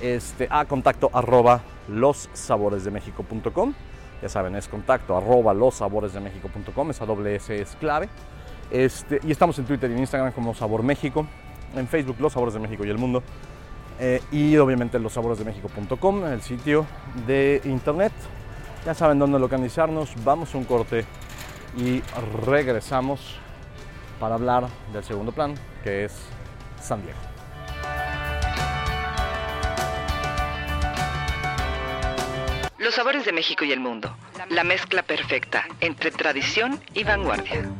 Este, 0.00 0.48
a 0.50 0.64
contacto 0.64 1.10
arroba 1.12 1.62
lossaboresdemexico.com. 1.88 3.74
Ya 4.22 4.28
saben, 4.28 4.54
es 4.54 4.68
contacto 4.68 5.16
arroba 5.16 5.54
lossaboresdemexico.com. 5.54 6.90
Esa 6.90 7.06
doble 7.06 7.36
S 7.36 7.60
es 7.60 7.76
clave. 7.76 8.08
Este, 8.70 9.20
y 9.22 9.30
estamos 9.30 9.58
en 9.58 9.66
Twitter 9.66 9.90
y 9.90 9.94
en 9.94 10.00
Instagram 10.00 10.32
como 10.32 10.54
Sabor 10.54 10.82
México. 10.82 11.26
En 11.76 11.88
Facebook, 11.88 12.16
Los 12.20 12.32
Sabores 12.32 12.54
de 12.54 12.60
México 12.60 12.84
y 12.84 12.90
el 12.90 12.98
Mundo. 12.98 13.22
Eh, 14.00 14.20
y 14.32 14.56
obviamente 14.56 14.98
lossaboresdemexico.com, 14.98 16.24
el 16.26 16.42
sitio 16.42 16.86
de 17.26 17.60
internet. 17.64 18.12
Ya 18.84 18.94
saben 18.94 19.18
dónde 19.18 19.38
localizarnos. 19.38 20.12
Vamos 20.24 20.54
a 20.54 20.58
un 20.58 20.64
corte 20.64 21.04
y 21.76 22.02
regresamos 22.44 23.38
para 24.18 24.34
hablar 24.34 24.66
del 24.92 25.04
segundo 25.04 25.32
plan, 25.32 25.54
que 25.82 26.04
es 26.04 26.12
San 26.80 27.02
Diego. 27.02 27.18
Los 32.78 32.96
sabores 32.96 33.24
de 33.24 33.32
México 33.32 33.64
y 33.64 33.72
el 33.72 33.80
mundo. 33.80 34.14
La 34.50 34.62
mezcla 34.62 35.02
perfecta 35.02 35.64
entre 35.80 36.10
tradición 36.10 36.78
y 36.92 37.04
vanguardia. 37.04 37.70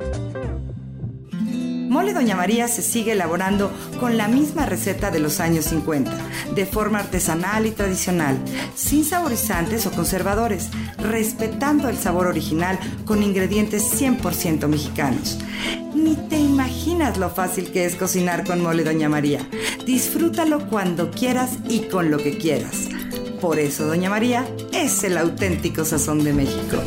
Mole 1.95 2.13
Doña 2.13 2.35
María 2.35 2.67
se 2.67 2.83
sigue 2.83 3.13
elaborando 3.13 3.71
con 4.01 4.17
la 4.17 4.27
misma 4.27 4.67
receta 4.67 5.13
de 5.13 5.21
los 5.21 5.39
años 5.39 5.67
50, 5.67 6.11
de 6.53 6.67
forma 6.67 6.99
artesanal 6.99 7.67
y 7.67 7.71
tradicional, 7.71 8.37
sin 8.75 9.05
saborizantes 9.05 9.87
o 9.87 9.93
conservadores, 9.93 10.71
respetando 10.99 11.89
el 11.89 11.97
sabor 11.97 12.27
original 12.27 12.81
con 13.05 13.23
ingredientes 13.23 14.03
100% 14.03 14.67
mexicanos. 14.67 15.39
Ni 15.95 16.17
te 16.17 16.37
imaginas 16.37 17.17
lo 17.17 17.31
fácil 17.31 17.71
que 17.71 17.85
es 17.85 17.95
cocinar 17.95 18.43
con 18.43 18.61
Mole 18.61 18.83
Doña 18.83 19.09
María. 19.09 19.49
Disfrútalo 19.87 20.69
cuando 20.69 21.13
quieras 21.13 21.59
y 21.69 21.83
con 21.83 22.11
lo 22.11 22.17
que 22.19 22.39
quieras. 22.39 22.89
Por 23.41 23.61
eso 23.61 23.87
Doña 23.87 24.11
María 24.11 24.45
es 24.73 25.05
el 25.05 25.17
auténtico 25.17 25.85
sazón 25.85 26.25
de 26.25 26.33
México. 26.33 26.83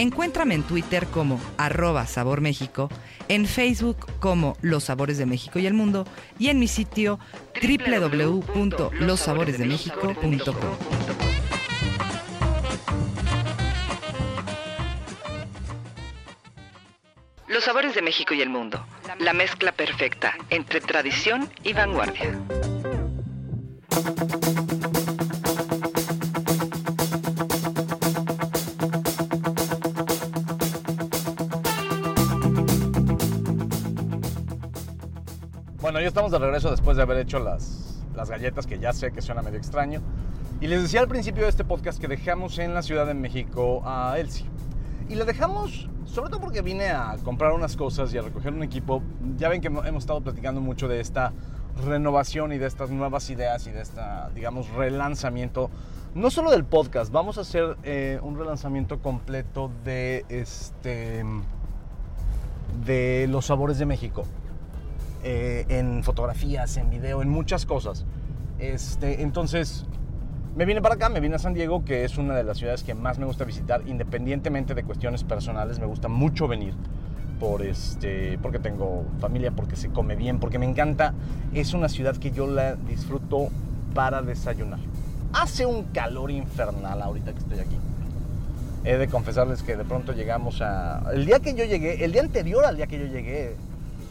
Encuéntrame 0.00 0.54
en 0.54 0.62
Twitter 0.62 1.06
como 1.08 1.38
arroba 1.58 2.06
Sabor 2.06 2.40
México, 2.40 2.88
en 3.28 3.44
Facebook 3.44 4.06
como 4.18 4.56
Los 4.62 4.84
Sabores 4.84 5.18
de 5.18 5.26
México 5.26 5.58
y 5.58 5.66
el 5.66 5.74
Mundo 5.74 6.06
y 6.38 6.48
en 6.48 6.58
mi 6.58 6.68
sitio 6.68 7.18
www.lossaboresdemexico.com. 7.62 10.56
Los 17.46 17.64
sabores 17.64 17.94
de 17.94 18.00
México 18.00 18.32
y 18.32 18.40
el 18.40 18.48
mundo. 18.48 18.82
La 19.18 19.34
mezcla 19.34 19.72
perfecta 19.72 20.34
entre 20.48 20.80
tradición 20.80 21.50
y 21.62 21.74
vanguardia. 21.74 22.40
Ya 36.00 36.08
estamos 36.08 36.32
de 36.32 36.38
regreso 36.38 36.70
después 36.70 36.96
de 36.96 37.02
haber 37.02 37.18
hecho 37.18 37.38
las, 37.40 38.02
las 38.14 38.30
galletas, 38.30 38.66
que 38.66 38.78
ya 38.78 38.92
sé 38.92 39.12
que 39.12 39.20
suena 39.20 39.42
medio 39.42 39.58
extraño. 39.58 40.00
Y 40.60 40.66
les 40.66 40.82
decía 40.82 41.00
al 41.00 41.08
principio 41.08 41.42
de 41.42 41.50
este 41.50 41.64
podcast 41.64 42.00
que 42.00 42.08
dejamos 42.08 42.58
en 42.58 42.72
la 42.72 42.82
Ciudad 42.82 43.06
de 43.06 43.14
México 43.14 43.82
a 43.84 44.18
Elsie. 44.18 44.46
Y 45.08 45.16
la 45.16 45.24
dejamos 45.24 45.90
sobre 46.06 46.30
todo 46.30 46.40
porque 46.40 46.62
vine 46.62 46.88
a 46.88 47.16
comprar 47.22 47.52
unas 47.52 47.76
cosas 47.76 48.12
y 48.14 48.18
a 48.18 48.22
recoger 48.22 48.52
un 48.52 48.62
equipo. 48.62 49.02
Ya 49.36 49.48
ven 49.48 49.60
que 49.60 49.68
hemos 49.68 49.86
estado 49.86 50.20
platicando 50.20 50.60
mucho 50.60 50.88
de 50.88 51.00
esta 51.00 51.32
renovación 51.84 52.52
y 52.52 52.58
de 52.58 52.66
estas 52.66 52.90
nuevas 52.90 53.28
ideas 53.30 53.66
y 53.66 53.70
de 53.70 53.82
esta, 53.82 54.30
digamos, 54.34 54.70
relanzamiento. 54.70 55.70
No 56.14 56.30
solo 56.30 56.50
del 56.50 56.64
podcast, 56.64 57.12
vamos 57.12 57.38
a 57.38 57.42
hacer 57.42 57.76
eh, 57.84 58.18
un 58.22 58.38
relanzamiento 58.38 59.00
completo 59.00 59.70
de 59.84 60.24
este 60.28 61.24
de 62.84 63.26
los 63.28 63.46
sabores 63.46 63.78
de 63.78 63.86
México. 63.86 64.24
Eh, 65.22 65.66
en 65.68 66.02
fotografías, 66.02 66.78
en 66.78 66.88
video, 66.88 67.20
en 67.20 67.28
muchas 67.28 67.66
cosas. 67.66 68.06
Este, 68.58 69.20
entonces, 69.22 69.84
me 70.56 70.64
vine 70.64 70.80
para 70.80 70.94
acá, 70.94 71.10
me 71.10 71.20
vine 71.20 71.36
a 71.36 71.38
San 71.38 71.52
Diego, 71.52 71.84
que 71.84 72.04
es 72.04 72.16
una 72.16 72.34
de 72.34 72.42
las 72.42 72.56
ciudades 72.56 72.82
que 72.82 72.94
más 72.94 73.18
me 73.18 73.26
gusta 73.26 73.44
visitar, 73.44 73.82
independientemente 73.86 74.74
de 74.74 74.82
cuestiones 74.82 75.22
personales, 75.22 75.78
me 75.78 75.86
gusta 75.86 76.08
mucho 76.08 76.48
venir. 76.48 76.74
Por 77.38 77.62
este, 77.62 78.38
porque 78.42 78.58
tengo 78.58 79.04
familia, 79.18 79.50
porque 79.50 79.76
se 79.76 79.88
come 79.88 80.14
bien, 80.14 80.38
porque 80.40 80.58
me 80.58 80.66
encanta. 80.66 81.14
Es 81.54 81.72
una 81.74 81.88
ciudad 81.88 82.16
que 82.16 82.30
yo 82.30 82.46
la 82.46 82.76
disfruto 82.76 83.48
para 83.94 84.20
desayunar. 84.22 84.78
Hace 85.32 85.64
un 85.64 85.84
calor 85.84 86.30
infernal 86.30 87.00
ahorita 87.00 87.32
que 87.32 87.38
estoy 87.38 87.58
aquí. 87.60 87.76
He 88.84 88.96
de 88.96 89.08
confesarles 89.08 89.62
que 89.62 89.76
de 89.76 89.84
pronto 89.84 90.12
llegamos 90.12 90.60
a... 90.62 91.02
El 91.12 91.26
día 91.26 91.40
que 91.40 91.54
yo 91.54 91.64
llegué, 91.64 92.04
el 92.04 92.12
día 92.12 92.22
anterior 92.22 92.64
al 92.64 92.76
día 92.76 92.86
que 92.86 92.98
yo 92.98 93.06
llegué, 93.06 93.56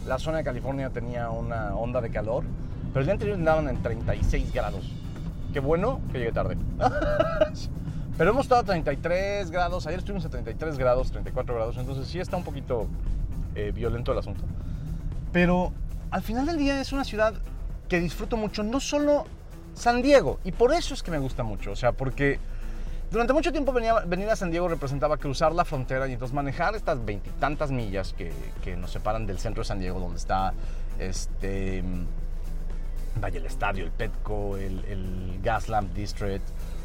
la 0.09 0.17
zona 0.17 0.39
de 0.39 0.43
California 0.43 0.89
tenía 0.89 1.29
una 1.29 1.75
onda 1.75 2.01
de 2.01 2.09
calor, 2.09 2.43
pero 2.91 3.01
el 3.01 3.05
día 3.05 3.13
anterior 3.13 3.37
andaban 3.37 3.69
en 3.69 3.81
36 3.81 4.51
grados. 4.51 4.91
Qué 5.53 5.59
bueno 5.59 6.01
que 6.11 6.17
llegué 6.17 6.31
tarde. 6.31 6.57
pero 8.17 8.31
hemos 8.31 8.45
estado 8.45 8.61
a 8.61 8.63
33 8.63 9.51
grados, 9.51 9.85
ayer 9.85 9.99
estuvimos 9.99 10.25
a 10.25 10.29
33 10.29 10.79
grados, 10.79 11.11
34 11.11 11.55
grados, 11.55 11.77
entonces 11.77 12.07
sí 12.07 12.19
está 12.19 12.37
un 12.37 12.43
poquito 12.43 12.87
eh, 13.53 13.71
violento 13.73 14.11
el 14.11 14.17
asunto. 14.17 14.41
Pero 15.31 15.73
al 16.09 16.23
final 16.23 16.47
del 16.47 16.57
día 16.57 16.81
es 16.81 16.91
una 16.91 17.03
ciudad 17.03 17.35
que 17.87 17.99
disfruto 17.99 18.35
mucho, 18.35 18.63
no 18.63 18.79
solo 18.79 19.25
San 19.75 20.01
Diego, 20.01 20.39
y 20.43 20.51
por 20.51 20.73
eso 20.73 20.95
es 20.95 21.03
que 21.03 21.11
me 21.11 21.19
gusta 21.19 21.43
mucho, 21.43 21.71
o 21.71 21.75
sea, 21.75 21.91
porque 21.91 22.39
durante 23.11 23.33
mucho 23.33 23.51
tiempo 23.51 23.73
venir 23.73 24.29
a 24.29 24.35
San 24.35 24.51
Diego 24.51 24.67
representaba 24.67 25.17
cruzar 25.17 25.53
la 25.53 25.65
frontera 25.65 26.07
y 26.07 26.13
entonces 26.13 26.33
manejar 26.33 26.75
estas 26.75 27.03
veintitantas 27.03 27.71
millas 27.71 28.13
que, 28.13 28.77
nos 28.77 28.91
separan 28.91 29.25
del 29.25 29.39
centro 29.39 29.63
de 29.63 29.67
San 29.67 29.79
Diego, 29.79 29.99
donde 29.99 30.17
está 30.17 30.53
este, 30.99 31.83
Valle 33.21 33.39
el 33.39 33.45
Estadio, 33.45 33.83
el 33.83 33.91
Petco, 33.91 34.57
el, 34.57 34.85
el 34.85 35.39
Gaslamp 35.41 35.93
District, 35.93 36.43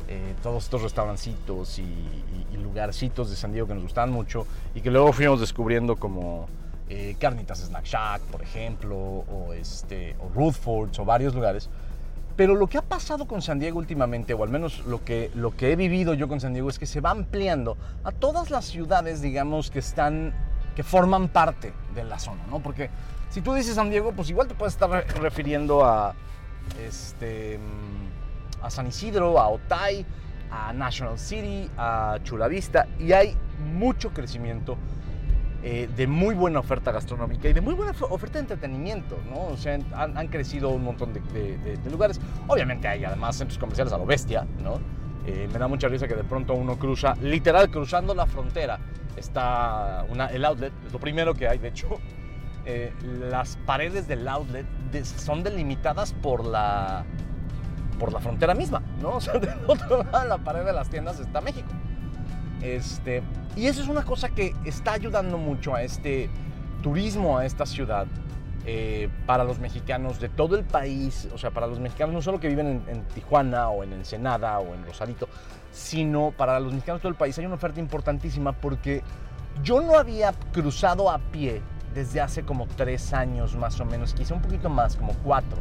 eh, 0.09 0.35
todos 0.43 0.65
estos 0.65 0.83
restaurancitos 0.83 1.79
y, 1.79 1.83
y, 1.83 2.57
lugarcitos 2.59 3.31
de 3.31 3.37
San 3.37 3.53
Diego 3.53 3.67
que 3.67 3.75
nos 3.75 3.85
gustaban 3.85 4.11
mucho 4.11 4.47
y 4.75 4.81
que 4.81 4.91
luego 4.91 5.13
fuimos 5.13 5.41
descubriendo 5.41 5.97
como 5.97 6.47
eh, 6.91 7.17
Carnitas 7.19 7.61
Snack 7.61 7.85
Shack, 7.85 8.21
por 8.23 8.43
ejemplo, 8.43 8.97
o, 8.97 9.55
este, 9.55 10.15
o 10.21 10.29
Rutherford's 10.35 10.99
o 10.99 11.05
varios 11.05 11.35
lugares. 11.35 11.71
Pero 12.37 12.57
lo 12.57 12.67
que 12.67 12.79
ha 12.79 12.83
pasado 12.83 13.27
con 13.27 13.43
San 13.43 13.61
Diego 13.61 13.79
últimamente, 13.79 14.35
o 14.35 14.43
al 14.43 14.49
menos 14.49 14.85
lo 14.87 15.05
que, 15.05 15.31
lo 15.35 15.57
que 15.57 15.73
he 15.73 15.77
vivido 15.77 16.15
yo 16.15 16.27
con 16.27 16.41
San 16.41 16.53
Diego, 16.53 16.69
es 16.69 16.79
que 16.79 16.87
se 16.87 17.01
va 17.01 17.11
ampliando 17.11 17.77
a 18.03 18.11
todas 18.11 18.51
las 18.51 18.65
ciudades, 18.65 19.23
digamos, 19.23 19.71
que 19.71 19.79
están, 19.79 20.35
que 20.75 20.83
forman 20.83 21.29
parte 21.29 21.73
de 21.95 22.03
la 22.03 22.19
zona, 22.19 22.45
¿no? 22.51 22.61
Porque 22.61 22.91
si 23.31 23.41
tú 23.41 23.55
dices 23.55 23.77
San 23.77 23.91
Diego, 23.91 24.13
pues 24.13 24.31
igual 24.31 24.49
te 24.49 24.55
puedes 24.55 24.75
estar 24.75 24.91
refiriendo 25.21 25.85
a, 25.85 26.15
este, 26.85 27.61
a 28.63 28.71
San 28.71 28.89
Isidro, 28.89 29.39
a 29.39 29.49
Otay, 29.49 30.05
a 30.51 30.73
National 30.73 31.19
City, 31.19 31.71
a 31.77 32.19
Chula 32.25 32.49
Vista, 32.49 32.89
y 32.99 33.13
hay 33.13 33.37
mucho 33.75 34.11
crecimiento 34.11 34.77
eh, 35.67 35.89
de 35.97 36.07
muy 36.07 36.35
buena 36.35 36.61
oferta 36.61 36.93
gastronómica 36.93 37.49
y 37.49 37.55
de 37.55 37.63
muy 37.63 37.73
buena 37.73 37.93
oferta 38.11 38.35
de 38.35 38.41
entretenimiento, 38.41 39.17
¿no? 39.31 39.47
O 39.47 39.57
sea, 39.57 39.79
han, 39.95 40.19
han 40.19 40.29
crecido 40.29 40.69
un 40.69 40.85
montón 40.85 41.15
de, 41.15 41.21
de, 41.21 41.57
de, 41.57 41.79
de, 41.79 41.91
lugares. 41.91 42.21
Obviamente 42.49 42.87
hay 42.87 43.03
además 43.03 43.37
centros 43.37 43.59
comerciales 43.59 43.91
a 43.95 43.97
lo 43.97 44.05
bestia, 44.05 44.47
¿no? 44.63 44.79
Eh, 45.27 45.49
me 45.51 45.59
da 45.59 45.67
mucha 45.67 45.89
risa 45.89 46.07
que 46.07 46.17
de 46.17 46.25
pronto 46.25 46.53
uno 46.53 46.79
cruza, 46.79 47.15
literal, 47.23 47.71
cruzando 47.71 48.15
la 48.15 48.27
frontera, 48.27 48.79
está 49.17 50.05
una, 50.11 50.27
el 50.27 50.45
outlet, 50.45 50.75
es 50.87 50.93
lo 50.93 50.99
primero 50.99 51.33
que 51.33 51.49
hay, 51.49 51.59
de 51.59 51.69
hecho. 51.69 51.89
Eh, 52.67 52.95
las 53.29 53.59
paredes 53.67 54.09
del 54.09 54.27
outlet 54.27 54.65
son 55.05 55.43
delimitadas 55.43 56.15
por 56.15 56.47
la, 56.47 57.05
por 57.99 58.11
la 58.11 58.21
frontera 58.21 58.55
misma, 58.55 58.81
¿no? 59.03 59.11
O 59.17 59.21
sea, 59.21 59.35
del 59.35 59.59
otro 59.67 60.03
lado 60.03 60.23
de 60.23 60.29
la 60.31 60.39
pared 60.39 60.65
de 60.65 60.73
las 60.73 60.89
tiendas 60.89 61.21
está 61.21 61.43
México. 61.43 61.69
Este, 62.63 63.23
y 63.57 63.67
eso 63.67 63.83
es 63.83 63.89
una 63.89 64.05
cosa 64.05 64.29
que 64.29 64.55
está 64.65 64.93
ayudando 64.93 65.39
mucho 65.39 65.75
a 65.75 65.83
este 65.83 66.31
turismo, 66.83 67.39
a 67.39 67.47
esta 67.47 67.67
ciudad, 67.67 68.07
eh, 68.67 69.11
para 69.27 69.45
los 69.45 69.59
mexicanos 69.59 70.21
de 70.21 70.31
todo 70.31 70.57
el 70.57 70.65
país, 70.65 71.29
o 71.35 71.39
sea, 71.39 71.51
para 71.51 71.67
los 71.67 71.81
mexicanos 71.81 72.15
no 72.15 72.23
solo 72.23 72.41
que 72.41 72.49
viven 72.49 72.83
en, 72.89 73.03
Tijuana 73.15 73.69
o 73.69 73.85
en 73.85 73.93
Ensenada 73.93 74.59
o 74.59 74.75
en 74.75 74.87
Rosarito, 74.87 75.29
sino 75.71 76.31
para 76.31 76.59
los 76.61 76.73
mexicanos 76.73 77.01
de 77.01 77.03
todo 77.03 77.11
el 77.11 77.19
país 77.19 77.39
hay 77.39 77.45
una 77.45 77.57
oferta 77.57 77.81
importantísima 77.81 78.53
porque 78.53 79.03
yo 79.63 79.83
no 79.83 79.99
había 79.99 80.33
cruzado 80.53 81.11
a 81.11 81.19
pie 81.19 81.61
desde 81.95 82.23
hace 82.23 82.43
como 82.43 82.67
tres 82.67 83.13
años 83.13 83.55
más 83.55 83.79
o 83.81 83.85
menos, 83.85 84.15
quizá 84.15 84.35
un 84.35 84.41
poquito 84.41 84.71
más, 84.71 84.97
como 84.97 85.13
cuatro. 85.23 85.59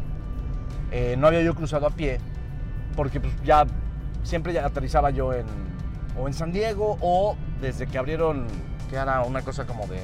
Eh, 0.92 1.16
no 1.18 1.28
había 1.28 1.42
yo 1.42 1.56
cruzado 1.56 1.88
a 1.88 1.90
pie 1.90 2.20
porque 2.96 3.20
pues, 3.20 3.34
ya 3.44 3.66
siempre 4.24 4.54
ya 4.54 4.66
aterrizaba 4.66 5.10
yo 5.10 5.34
en, 5.34 5.46
o 6.17 6.28
en 6.28 6.34
San 6.34 6.52
Diego 6.52 6.97
o 7.02 7.36
desde 7.62 7.88
que 7.88 7.97
abrieron, 7.97 8.47
que 8.89 8.95
era 8.95 9.21
una 9.21 9.41
cosa 9.41 9.65
como 9.65 9.88
de 9.88 9.99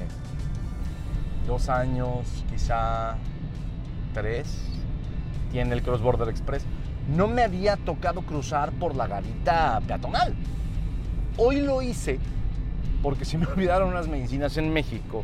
dos 1.47 1.69
años, 1.69 2.45
quizá 2.49 3.17
tres, 4.13 4.65
tiene 5.51 5.73
el 5.73 5.81
Cross 5.81 6.01
Border 6.01 6.29
Express, 6.29 6.63
no 7.15 7.27
me 7.27 7.43
había 7.43 7.75
tocado 7.77 8.21
cruzar 8.21 8.71
por 8.73 8.95
la 8.95 9.07
garita 9.07 9.81
peatonal. 9.87 10.35
Hoy 11.37 11.61
lo 11.61 11.81
hice 11.81 12.19
porque 13.01 13.25
se 13.25 13.37
me 13.37 13.45
olvidaron 13.55 13.89
unas 13.89 14.07
medicinas 14.07 14.57
en 14.57 14.71
México 14.71 15.23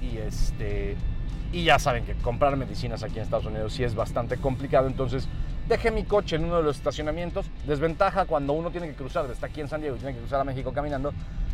y 0.00 0.18
este 0.18 0.96
y 1.52 1.64
ya 1.64 1.78
saben 1.78 2.04
que 2.04 2.14
comprar 2.14 2.56
medicinas 2.56 3.04
aquí 3.04 3.16
en 3.16 3.22
Estados 3.22 3.46
Unidos 3.46 3.72
sí 3.72 3.84
es 3.84 3.94
bastante 3.94 4.36
complicado, 4.38 4.88
entonces 4.88 5.28
dejé 5.68 5.90
mi 5.90 6.04
coche 6.04 6.36
en 6.36 6.44
uno 6.44 6.58
de 6.58 6.62
los 6.62 6.76
estacionamientos. 6.76 7.46
Desventaja 7.66 8.26
cuando 8.26 8.52
uno 8.52 8.70
tiene 8.70 8.88
que 8.88 8.94
cruzar, 8.94 9.30
está 9.30 9.46
aquí 9.46 9.60
en 9.60 9.68
San 9.68 9.80
Diego 9.80 9.96
y 9.96 9.98
tiene 9.98 10.14
que 10.14 10.20
cruzar 10.20 10.40
a 10.40 10.44
México 10.44 10.72
caminando, 10.72 11.12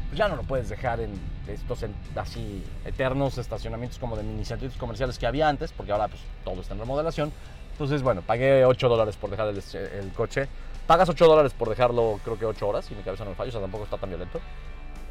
pues 0.08 0.18
ya 0.18 0.28
no 0.28 0.36
lo 0.36 0.42
puedes 0.42 0.68
dejar 0.68 1.00
en 1.00 1.12
estos 1.48 1.82
en- 1.82 1.94
así 2.16 2.64
eternos 2.84 3.38
estacionamientos 3.38 3.98
como 3.98 4.16
de 4.16 4.22
mini 4.22 4.44
centros 4.44 4.74
comerciales 4.76 5.18
que 5.18 5.26
había 5.26 5.48
antes, 5.48 5.72
porque 5.72 5.92
ahora 5.92 6.08
pues 6.08 6.20
todo 6.44 6.60
está 6.60 6.74
en 6.74 6.80
remodelación. 6.80 7.32
Entonces, 7.72 8.02
bueno, 8.02 8.20
pagué 8.22 8.64
8 8.66 8.88
dólares 8.88 9.16
por 9.16 9.30
dejar 9.30 9.48
el, 9.48 10.12
coche. 10.12 10.48
Pagas 10.86 11.08
8 11.08 11.26
dólares 11.26 11.54
por 11.54 11.68
dejarlo, 11.70 12.20
creo 12.24 12.38
que 12.38 12.44
8 12.44 12.68
horas, 12.68 12.84
si 12.84 12.94
mi 12.94 13.02
cabeza 13.02 13.24
no 13.24 13.30
me 13.30 13.36
falla, 13.36 13.48
o 13.48 13.52
sea, 13.52 13.60
tampoco 13.60 13.84
está 13.84 13.96
tan 13.96 14.10
violento. 14.10 14.38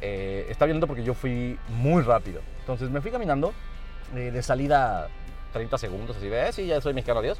Eh, 0.00 0.46
está 0.48 0.66
violento 0.66 0.86
porque 0.86 1.02
yo 1.02 1.14
fui 1.14 1.58
muy 1.68 2.02
rápido. 2.02 2.42
Entonces 2.60 2.88
me 2.90 3.00
fui 3.00 3.10
caminando 3.10 3.52
eh, 4.14 4.30
de 4.30 4.42
salida 4.42 5.08
30 5.52 5.78
segundos, 5.78 6.16
así 6.16 6.28
de, 6.28 6.48
eh, 6.48 6.52
sí, 6.52 6.66
ya 6.66 6.80
soy 6.80 6.94
mexicano, 6.94 7.20
adiós. 7.20 7.38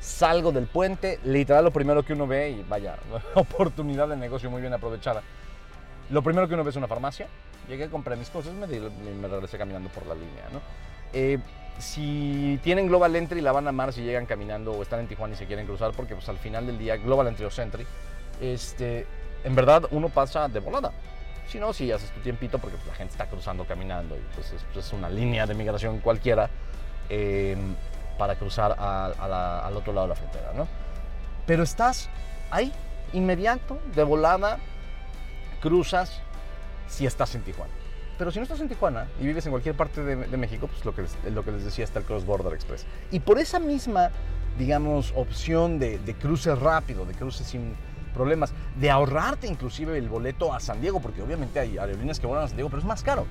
Salgo 0.00 0.52
del 0.52 0.66
puente, 0.66 1.18
literal 1.24 1.64
lo 1.64 1.70
primero 1.72 2.02
que 2.04 2.12
uno 2.12 2.26
ve, 2.26 2.50
y 2.50 2.62
vaya, 2.68 2.96
oportunidad 3.34 4.08
de 4.08 4.16
negocio 4.16 4.50
muy 4.50 4.60
bien 4.60 4.72
aprovechada. 4.72 5.22
Lo 6.10 6.22
primero 6.22 6.48
que 6.48 6.54
uno 6.54 6.64
ve 6.64 6.70
es 6.70 6.76
una 6.76 6.86
farmacia. 6.88 7.26
Llegué, 7.68 7.88
compré 7.90 8.16
mis 8.16 8.30
cosas 8.30 8.54
me, 8.54 8.66
di- 8.66 8.80
me 8.80 9.28
regresé 9.28 9.58
caminando 9.58 9.90
por 9.90 10.06
la 10.06 10.14
línea, 10.14 10.44
¿no? 10.52 10.60
Eh, 11.12 11.38
si 11.78 12.58
tienen 12.62 12.88
Global 12.88 13.14
Entry 13.14 13.40
la 13.40 13.52
van 13.52 13.66
a 13.66 13.70
amar 13.70 13.92
si 13.92 14.02
llegan 14.02 14.26
caminando 14.26 14.72
o 14.72 14.82
están 14.82 15.00
en 15.00 15.06
Tijuana 15.08 15.34
y 15.34 15.36
se 15.36 15.46
quieren 15.46 15.66
cruzar, 15.66 15.92
porque 15.92 16.14
pues 16.14 16.28
al 16.28 16.38
final 16.38 16.66
del 16.66 16.78
día, 16.78 16.96
Global 16.96 17.26
Entry 17.28 17.44
o 17.44 17.50
Sentry, 17.50 17.86
este, 18.40 19.06
en 19.44 19.54
verdad 19.54 19.84
uno 19.90 20.08
pasa 20.08 20.48
de 20.48 20.60
volada. 20.60 20.92
Si 21.48 21.58
no, 21.58 21.72
si 21.72 21.90
haces 21.92 22.10
tu 22.10 22.20
tiempito, 22.20 22.58
porque 22.58 22.76
pues, 22.76 22.88
la 22.88 22.94
gente 22.94 23.12
está 23.12 23.26
cruzando 23.26 23.64
caminando 23.64 24.16
y 24.16 24.20
pues 24.34 24.50
es, 24.52 24.62
pues, 24.72 24.86
es 24.86 24.92
una 24.92 25.08
línea 25.08 25.46
de 25.46 25.54
migración 25.54 25.98
cualquiera 26.00 26.48
eh, 27.10 27.56
para 28.18 28.36
cruzar 28.36 28.74
a- 28.78 29.62
al 29.66 29.76
otro 29.76 29.92
lado 29.92 30.06
de 30.06 30.10
la 30.10 30.16
frontera, 30.16 30.52
¿no? 30.54 30.66
Pero 31.46 31.62
estás 31.62 32.08
ahí, 32.50 32.72
inmediato, 33.12 33.78
de 33.94 34.02
volada, 34.02 34.58
cruzas 35.60 36.20
si 36.88 37.06
estás 37.06 37.34
en 37.34 37.42
Tijuana. 37.42 37.72
Pero 38.18 38.30
si 38.32 38.38
no 38.38 38.42
estás 38.42 38.60
en 38.60 38.68
Tijuana 38.68 39.06
y 39.20 39.26
vives 39.26 39.46
en 39.46 39.52
cualquier 39.52 39.76
parte 39.76 40.02
de, 40.02 40.16
de 40.16 40.36
México, 40.36 40.66
pues 40.66 40.84
lo 40.84 40.94
que, 40.94 41.02
les, 41.02 41.16
lo 41.32 41.44
que 41.44 41.52
les 41.52 41.64
decía 41.64 41.84
está 41.84 42.00
el 42.00 42.04
Cross 42.04 42.26
Border 42.26 42.52
Express. 42.52 42.84
Y 43.12 43.20
por 43.20 43.38
esa 43.38 43.60
misma, 43.60 44.10
digamos, 44.58 45.12
opción 45.14 45.78
de, 45.78 45.98
de 46.00 46.14
cruce 46.14 46.54
rápido, 46.54 47.04
de 47.04 47.14
cruce 47.14 47.44
sin 47.44 47.76
problemas, 48.14 48.52
de 48.76 48.90
ahorrarte 48.90 49.46
inclusive 49.46 49.96
el 49.96 50.08
boleto 50.08 50.52
a 50.52 50.58
San 50.58 50.80
Diego, 50.80 51.00
porque 51.00 51.22
obviamente 51.22 51.60
hay 51.60 51.78
aerolíneas 51.78 52.18
que 52.18 52.26
vuelan 52.26 52.44
a 52.46 52.48
San 52.48 52.56
Diego, 52.56 52.68
pero 52.70 52.80
es 52.80 52.86
más 52.86 53.02
caro. 53.04 53.26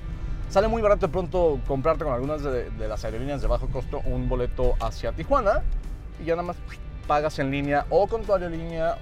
Sale 0.50 0.66
muy 0.66 0.80
barato 0.80 1.06
de 1.06 1.12
pronto 1.12 1.60
comprarte 1.66 2.04
con 2.04 2.14
algunas 2.14 2.42
de, 2.42 2.70
las 2.88 3.04
aerolíneas 3.04 3.42
de 3.42 3.48
bajo 3.48 3.68
costo 3.68 4.00
un 4.06 4.30
boleto 4.30 4.76
hacia 4.80 5.12
Tijuana 5.12 5.62
y 6.20 6.24
ya 6.24 6.36
nada 6.36 6.48
más 6.48 6.56
pagas 7.06 7.38
en 7.38 7.50
línea 7.50 7.84
o 7.90 8.06
con 8.06 8.22
tu 8.22 8.32
aerolínea 8.32 8.96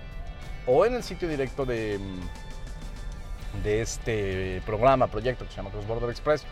o 0.67 0.85
en 0.85 0.95
el 0.95 1.05
sitio 1.05 1.29
directo 1.29 1.65
de, 1.65 2.01
mm, 2.01 3.63
de 3.63 3.81
este 3.81 4.61
programa, 4.67 5.07
proyecto 5.07 5.45
que 5.45 5.51
se 5.53 5.57
llama 5.59 5.71
Cross 5.71 5.87
Border 5.87 6.11
Express. 6.11 6.45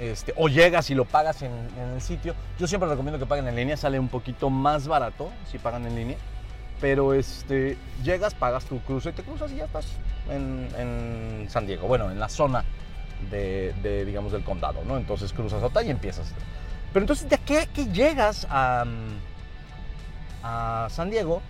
Este, 0.00 0.34
o 0.36 0.48
llegas 0.48 0.90
y 0.90 0.96
lo 0.96 1.04
pagas 1.04 1.42
en, 1.42 1.52
en 1.52 1.90
el 1.94 2.02
sitio. 2.02 2.34
Yo 2.58 2.66
siempre 2.66 2.88
recomiendo 2.88 3.20
que 3.20 3.26
paguen 3.26 3.46
en 3.46 3.54
línea, 3.54 3.76
sale 3.76 4.00
un 4.00 4.08
poquito 4.08 4.50
más 4.50 4.88
barato 4.88 5.30
si 5.48 5.58
pagan 5.58 5.86
en 5.86 5.94
línea. 5.94 6.16
Pero 6.80 7.14
este, 7.14 7.78
llegas, 8.02 8.34
pagas 8.34 8.64
tu 8.64 8.80
cruce 8.80 9.10
y 9.10 9.12
te 9.12 9.22
cruzas 9.22 9.52
y 9.52 9.56
ya 9.56 9.66
estás 9.66 9.86
en, 10.28 10.68
en 10.76 11.46
San 11.48 11.68
Diego. 11.68 11.86
Bueno, 11.86 12.10
en 12.10 12.18
la 12.18 12.28
zona 12.28 12.64
de, 13.30 14.04
digamos, 14.04 14.32
del 14.32 14.44
condado, 14.44 14.82
¿no? 14.84 14.96
Entonces 14.96 15.32
cruzas 15.32 15.62
hasta 15.62 15.82
y 15.82 15.90
empiezas. 15.90 16.32
Pero 16.92 17.02
entonces, 17.02 17.28
de 17.28 17.34
aquí 17.34 17.56
a 17.56 17.66
que 17.66 17.86
llegas 17.86 18.46
a, 18.50 18.84
mm, 18.86 20.44
a 20.44 20.86
San 20.90 21.10
Diego, 21.10 21.42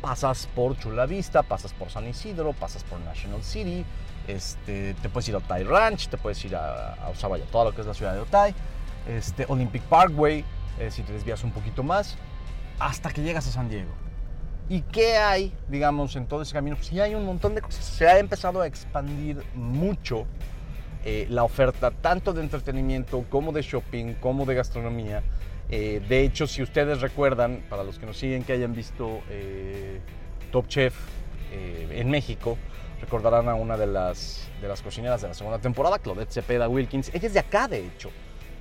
pasas 0.00 0.48
por 0.54 0.78
Chula 0.78 1.06
Vista, 1.06 1.42
pasas 1.42 1.72
por 1.72 1.90
San 1.90 2.08
Isidro, 2.08 2.52
pasas 2.52 2.84
por 2.84 3.00
National 3.00 3.42
City, 3.42 3.84
este, 4.26 4.94
te 4.94 5.08
puedes 5.08 5.28
ir 5.28 5.34
a 5.34 5.38
Otay 5.38 5.64
Ranch, 5.64 6.08
te 6.08 6.16
puedes 6.18 6.44
ir 6.44 6.54
a, 6.54 6.92
a 6.92 7.12
todo 7.50 7.64
lo 7.64 7.74
que 7.74 7.80
es 7.80 7.86
la 7.86 7.94
ciudad 7.94 8.14
de 8.14 8.20
Otay, 8.20 8.54
este, 9.08 9.46
Olympic 9.48 9.82
Parkway, 9.82 10.44
eh, 10.78 10.90
si 10.90 11.02
te 11.02 11.12
desvías 11.12 11.42
un 11.44 11.52
poquito 11.52 11.82
más, 11.82 12.16
hasta 12.78 13.10
que 13.10 13.22
llegas 13.22 13.46
a 13.46 13.50
San 13.50 13.68
Diego. 13.68 13.90
¿Y 14.68 14.82
qué 14.82 15.16
hay, 15.16 15.52
digamos, 15.68 16.16
en 16.16 16.26
todo 16.26 16.42
ese 16.42 16.52
camino? 16.52 16.76
Pues 16.76 16.88
sí 16.88 17.00
hay 17.00 17.14
un 17.14 17.26
montón 17.26 17.54
de 17.54 17.60
cosas. 17.60 17.84
Se 17.84 18.06
ha 18.06 18.18
empezado 18.18 18.60
a 18.60 18.66
expandir 18.66 19.42
mucho 19.54 20.26
eh, 21.04 21.26
la 21.28 21.42
oferta, 21.42 21.90
tanto 21.90 22.32
de 22.32 22.42
entretenimiento 22.42 23.24
como 23.28 23.50
de 23.50 23.62
shopping, 23.62 24.14
como 24.14 24.46
de 24.46 24.54
gastronomía. 24.54 25.22
Eh, 25.68 26.00
de 26.08 26.22
hecho, 26.22 26.46
si 26.46 26.62
ustedes 26.62 27.00
recuerdan, 27.00 27.64
para 27.68 27.82
los 27.82 27.98
que 27.98 28.06
nos 28.06 28.16
siguen 28.16 28.44
que 28.44 28.52
hayan 28.52 28.74
visto 28.74 29.20
eh, 29.28 30.00
Top 30.50 30.68
Chef 30.68 30.94
en 31.54 32.08
México, 32.08 32.56
recordarán 32.98 33.46
a 33.46 33.54
una 33.54 33.76
de 33.76 33.86
las, 33.86 34.48
de 34.62 34.68
las 34.68 34.80
cocineras 34.80 35.20
de 35.20 35.28
la 35.28 35.34
segunda 35.34 35.58
temporada, 35.58 35.98
Claudette 35.98 36.32
Cepeda 36.32 36.66
Wilkins. 36.66 37.10
Ella 37.12 37.26
es 37.26 37.34
de 37.34 37.40
acá, 37.40 37.68
de 37.68 37.86
hecho. 37.86 38.10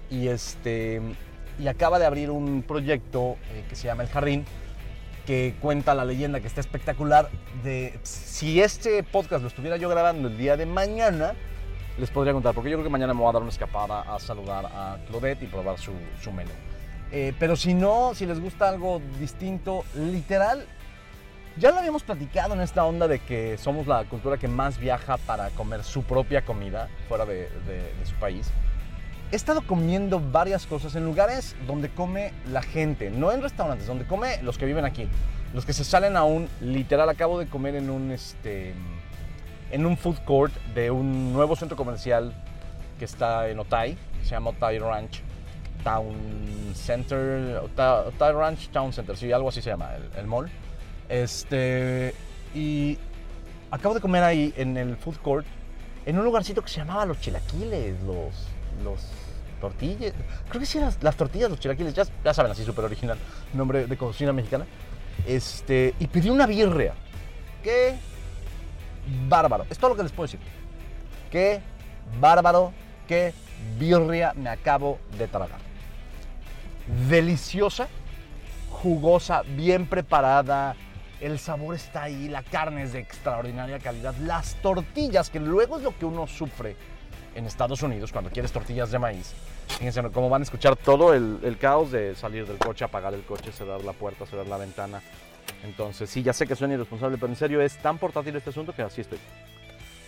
Y, 0.10 0.28
este, 0.28 1.02
y 1.58 1.70
acaba 1.70 2.00
de 2.00 2.06
abrir 2.06 2.30
un 2.32 2.64
proyecto 2.64 3.38
que 3.70 3.78
se 3.78 3.88
llama 3.88 4.04
El 4.04 4.10
Jardín, 4.10 4.46
que 5.26 5.56
cuenta 5.62 5.96
la 5.96 6.04
leyenda 6.04 6.42
que 6.42 6.48
está 6.48 6.60
espectacular 6.60 7.30
de 7.64 7.98
si 8.04 8.62
este 8.62 9.04
podcast 9.04 9.42
lo 9.42 9.48
estuviera 9.48 9.78
yo 9.78 9.88
grabando 9.88 10.28
el 10.28 10.38
día 10.38 10.58
de 10.58 10.66
mañana, 10.66 11.34
les 12.02 12.10
podría 12.10 12.34
contar, 12.34 12.54
porque 12.56 12.70
yo 12.72 12.78
creo 12.78 12.84
que 12.84 12.90
mañana 12.92 13.14
me 13.14 13.20
voy 13.22 13.30
a 13.30 13.34
dar 13.34 13.42
una 13.44 13.52
escapada 13.52 14.02
a 14.02 14.20
saludar 14.20 14.66
a 14.66 14.98
Claudette 15.08 15.44
y 15.44 15.48
probar 15.48 15.78
su, 15.78 15.94
su 16.22 16.32
menú. 16.32 16.50
Eh, 17.12 17.34
pero 17.40 17.56
si 17.56 17.74
no, 17.74 18.14
si 18.16 18.26
les 18.26 18.40
gusta 18.40 18.68
algo 18.68 19.02
distinto, 19.20 19.86
literal, 19.96 20.66
ya 21.58 21.70
lo 21.72 21.78
habíamos 21.78 22.02
platicado 22.04 22.54
en 22.56 22.62
esta 22.62 22.84
onda 22.86 23.08
de 23.08 23.20
que 23.20 23.58
somos 23.58 23.86
la 23.86 24.04
cultura 24.06 24.38
que 24.38 24.48
más 24.48 24.80
viaja 24.80 25.18
para 25.18 25.50
comer 25.52 25.84
su 25.84 26.04
propia 26.04 26.44
comida 26.44 26.90
fuera 27.08 27.26
de, 27.26 27.50
de- 27.68 27.94
de 28.00 28.06
su 28.06 28.16
país. 28.16 28.50
He 29.32 29.36
estado 29.36 29.62
comiendo 29.62 30.20
varias 30.20 30.66
cosas 30.66 30.96
en 30.96 31.06
lugares 31.06 31.56
donde 31.68 31.90
come 31.90 32.34
la 32.52 32.62
gente, 32.64 33.10
no 33.12 33.32
en 33.32 33.42
restaurantes, 33.42 33.86
donde 33.88 34.06
come 34.06 34.42
los 34.42 34.58
que 34.58 34.66
viven 34.66 34.86
aquí. 34.86 35.08
Los 35.54 35.66
que 35.66 35.74
se 35.74 35.84
salen 35.84 36.18
a 36.18 36.24
un, 36.24 36.50
literal, 36.62 37.10
acabo 37.10 37.38
de 37.38 37.46
comer 37.46 37.76
en 37.76 37.90
un, 37.90 38.12
este, 38.12 38.74
en 39.72 39.86
un 39.86 39.98
food 39.98 40.18
court 40.26 40.54
de 40.76 40.92
un 40.92 41.34
nuevo 41.34 41.56
centro 41.56 41.78
comercial 41.78 42.34
que 43.00 43.06
está 43.06 43.50
en 43.50 43.60
Otay, 43.60 43.96
que 44.20 44.26
se 44.26 44.32
llama 44.32 44.52
Otay 44.52 44.80
Ranch 44.80 45.22
Town 45.84 46.16
Center, 46.76 47.62
Otay, 47.64 48.34
Ranch 48.34 48.70
Town 48.70 48.94
Center, 48.94 49.18
sí, 49.18 49.32
algo 49.32 49.50
así 49.50 49.62
se 49.62 49.70
llama 49.70 49.96
el, 49.96 50.20
el 50.20 50.28
mall. 50.28 50.50
Este, 51.10 52.14
y 52.54 52.98
acabo 53.72 53.96
de 53.96 54.02
comer 54.02 54.24
ahí 54.24 54.54
en 54.58 54.78
el 54.78 54.96
food 54.98 55.18
court, 55.18 55.46
en 56.06 56.18
un 56.18 56.24
lugarcito 56.24 56.62
que 56.62 56.70
se 56.70 56.78
llamaba 56.78 57.06
Los 57.06 57.20
Chilaquiles, 57.20 58.02
los, 58.04 58.48
los 58.84 59.02
tortillas, 59.60 60.14
creo 60.50 60.60
que 60.60 60.66
sí, 60.66 60.80
las, 60.80 61.02
las 61.02 61.16
tortillas, 61.16 61.50
los 61.50 61.60
chilaquiles, 61.60 61.94
ya, 61.94 62.04
ya 62.24 62.34
saben, 62.34 62.52
así 62.52 62.66
súper 62.66 62.86
original, 62.86 63.18
nombre 63.54 63.86
de 63.86 63.98
cocina 63.98 64.34
mexicana. 64.34 64.66
Este, 65.26 65.94
y 66.00 66.08
pedí 66.08 66.30
una 66.30 66.48
birria. 66.48 66.94
Qué 67.64 67.96
bárbaro, 69.28 69.66
es 69.70 69.78
todo 69.78 69.92
lo 69.92 69.96
que 69.96 70.04
les 70.04 70.12
puedo 70.12 70.28
decir. 70.28 70.40
Qué 71.30 71.62
bárbaro, 72.20 72.74
qué 73.08 73.34
birria 73.80 74.34
me 74.36 74.50
acabo 74.50 75.00
de 75.18 75.28
tragar. 75.28 75.60
Deliciosa, 77.08 77.88
jugosa, 78.70 79.44
bien 79.56 79.86
preparada. 79.86 80.76
El 81.20 81.38
sabor 81.38 81.76
está 81.76 82.04
ahí, 82.04 82.28
la 82.28 82.42
carne 82.42 82.84
es 82.84 82.94
de 82.94 83.00
extraordinaria 83.00 83.80
calidad. 83.80 84.16
Las 84.22 84.56
tortillas, 84.56 85.30
que 85.30 85.40
luego 85.40 85.78
es 85.78 85.84
lo 85.84 85.98
que 85.98 86.06
uno 86.06 86.26
sufre 86.26 86.76
en 87.36 87.46
Estados 87.46 87.82
Unidos 87.84 88.12
cuando 88.12 88.32
quieres 88.32 88.52
tortillas 88.52 88.92
de 88.92 89.00
maíz. 89.00 89.34
Fíjense 89.68 90.02
cómo 90.12 90.30
van 90.30 90.42
a 90.42 90.44
escuchar 90.44 90.76
todo 90.76 91.14
el, 91.14 91.40
el 91.44 91.58
caos 91.58 91.92
de 91.92 92.16
salir 92.16 92.46
del 92.46 92.58
coche, 92.58 92.84
apagar 92.84 93.14
el 93.14 93.24
coche, 93.24 93.52
cerrar 93.52 93.84
la 93.84 93.94
puerta, 93.94 94.26
cerrar 94.26 94.48
la 94.48 94.58
ventana. 94.58 95.02
Entonces, 95.64 96.10
sí, 96.10 96.24
ya 96.24 96.34
sé 96.34 96.48
que 96.48 96.56
suena 96.56 96.74
irresponsable, 96.74 97.18
pero 97.18 97.32
en 97.32 97.36
serio 97.38 97.62
es 97.62 97.78
tan 97.78 97.98
portátil 97.98 98.36
este 98.36 98.50
asunto 98.50 98.74
que 98.74 98.82
así 98.82 99.02
estoy. 99.02 99.20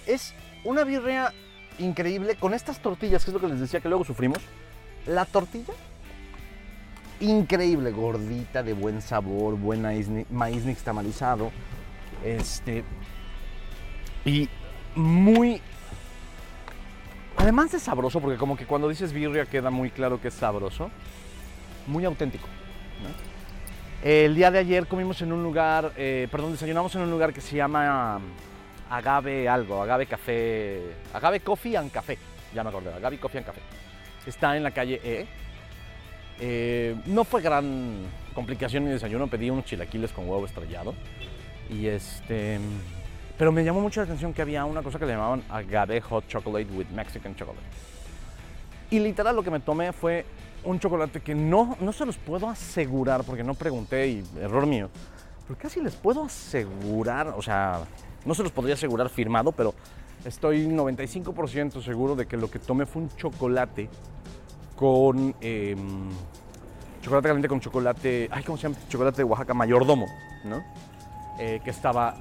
Es 0.07 0.33
una 0.63 0.83
birria 0.83 1.31
increíble 1.79 2.35
con 2.35 2.53
estas 2.53 2.79
tortillas, 2.79 3.23
que 3.23 3.31
es 3.31 3.33
lo 3.35 3.39
que 3.39 3.47
les 3.47 3.59
decía 3.59 3.79
que 3.79 3.87
luego 3.89 4.03
sufrimos. 4.03 4.39
La 5.05 5.25
tortilla, 5.25 5.73
increíble, 7.19 7.91
gordita, 7.91 8.63
de 8.63 8.73
buen 8.73 9.01
sabor, 9.01 9.55
buen 9.55 9.81
maíz, 9.81 10.07
ni- 10.07 10.25
maíz 10.31 10.65
nixtamalizado. 10.65 11.51
Este. 12.23 12.83
Y 14.25 14.49
muy. 14.95 15.61
Además 17.37 17.71
de 17.71 17.79
sabroso, 17.79 18.21
porque 18.21 18.37
como 18.37 18.55
que 18.55 18.65
cuando 18.65 18.87
dices 18.89 19.11
birria 19.11 19.45
queda 19.45 19.69
muy 19.69 19.89
claro 19.91 20.21
que 20.21 20.29
es 20.29 20.33
sabroso. 20.33 20.89
Muy 21.87 22.05
auténtico. 22.05 22.47
El 24.03 24.35
día 24.35 24.51
de 24.51 24.59
ayer 24.59 24.85
comimos 24.85 25.21
en 25.21 25.31
un 25.31 25.41
lugar, 25.41 25.93
eh, 25.95 26.27
perdón, 26.29 26.51
desayunamos 26.51 26.93
en 26.93 27.03
un 27.03 27.09
lugar 27.09 27.31
que 27.31 27.39
se 27.39 27.55
llama 27.55 28.17
um, 28.17 28.23
Agave 28.89 29.47
algo, 29.47 29.81
Agave 29.81 30.07
Café, 30.07 30.81
Agave 31.13 31.39
Coffee 31.39 31.77
and 31.77 31.89
Café, 31.89 32.17
ya 32.53 32.63
me 32.63 32.69
acordé, 32.69 32.93
Agave 32.93 33.17
Coffee 33.17 33.37
and 33.37 33.47
Café. 33.47 33.61
Está 34.25 34.57
en 34.57 34.63
la 34.63 34.71
calle 34.71 34.99
E. 35.01 35.25
Eh, 36.41 36.95
no 37.05 37.23
fue 37.23 37.41
gran 37.41 38.01
complicación 38.35 38.83
mi 38.83 38.89
desayuno, 38.89 39.27
pedí 39.27 39.49
unos 39.49 39.63
chilaquiles 39.63 40.11
con 40.11 40.27
huevo 40.27 40.45
estrellado. 40.45 40.93
Y 41.69 41.87
este. 41.87 42.59
Pero 43.37 43.53
me 43.53 43.63
llamó 43.63 43.79
mucho 43.79 44.01
la 44.01 44.05
atención 44.05 44.33
que 44.33 44.41
había 44.41 44.65
una 44.65 44.83
cosa 44.83 44.99
que 44.99 45.05
le 45.05 45.13
llamaban 45.13 45.43
agave 45.49 46.01
hot 46.01 46.27
chocolate 46.27 46.67
with 46.73 46.87
Mexican 46.87 47.37
chocolate. 47.37 47.65
Y 48.91 48.99
literal 48.99 49.33
lo 49.33 49.43
que 49.43 49.49
me 49.49 49.61
tomé 49.61 49.93
fue 49.93 50.25
un 50.65 50.79
chocolate 50.79 51.21
que 51.21 51.35
no, 51.35 51.77
no 51.79 51.91
se 51.91 52.05
los 52.05 52.17
puedo 52.17 52.49
asegurar 52.49 53.23
porque 53.23 53.43
no 53.43 53.53
pregunté 53.53 54.07
y 54.07 54.23
error 54.39 54.65
mío. 54.65 54.89
Pero 55.47 55.59
casi 55.59 55.81
les 55.81 55.95
puedo 55.95 56.23
asegurar, 56.23 57.33
o 57.35 57.41
sea, 57.41 57.81
no 58.25 58.33
se 58.33 58.43
los 58.43 58.51
podría 58.51 58.75
asegurar 58.75 59.09
firmado, 59.09 59.51
pero 59.51 59.73
estoy 60.25 60.65
95% 60.67 61.83
seguro 61.83 62.15
de 62.15 62.25
que 62.25 62.37
lo 62.37 62.49
que 62.49 62.59
tomé 62.59 62.85
fue 62.85 63.03
un 63.03 63.09
chocolate 63.15 63.89
con 64.75 65.35
em, 65.41 66.09
chocolate 67.01 67.27
caliente 67.27 67.49
con 67.49 67.59
chocolate, 67.59 68.29
ay, 68.31 68.43
¿cómo 68.43 68.57
se 68.57 68.63
llama? 68.63 68.77
Chocolate 68.87 69.17
de 69.17 69.23
Oaxaca 69.25 69.53
mayordomo, 69.53 70.07
¿no? 70.45 70.63
Eh, 71.39 71.59
que 71.63 71.69
estaba 71.69 72.15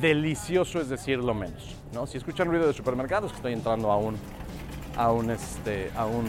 delicioso, 0.00 0.80
es 0.80 0.88
decir, 0.88 1.18
lo 1.18 1.34
menos, 1.34 1.76
¿no? 1.92 2.06
Si 2.06 2.16
escuchan 2.16 2.48
ruido 2.48 2.66
de 2.66 2.72
supermercados, 2.72 3.32
que 3.32 3.36
estoy 3.36 3.52
entrando 3.52 3.90
a 3.90 3.96
un, 3.98 4.16
a 4.96 5.12
un, 5.12 5.30
este, 5.30 5.90
a 5.96 6.06
un 6.06 6.24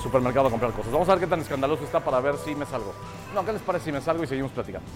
supermercado 0.00 0.48
a 0.48 0.50
comprar 0.50 0.72
cosas. 0.72 0.92
Vamos 0.92 1.08
a 1.08 1.12
ver 1.12 1.20
qué 1.20 1.26
tan 1.26 1.40
escandaloso 1.40 1.84
está 1.84 2.00
para 2.00 2.20
ver 2.20 2.36
si 2.38 2.54
me 2.54 2.66
salgo. 2.66 2.92
No, 3.34 3.44
¿qué 3.44 3.52
les 3.52 3.62
parece 3.62 3.86
si 3.86 3.92
me 3.92 4.00
salgo 4.00 4.24
y 4.24 4.26
seguimos 4.26 4.50
platicando? 4.52 4.88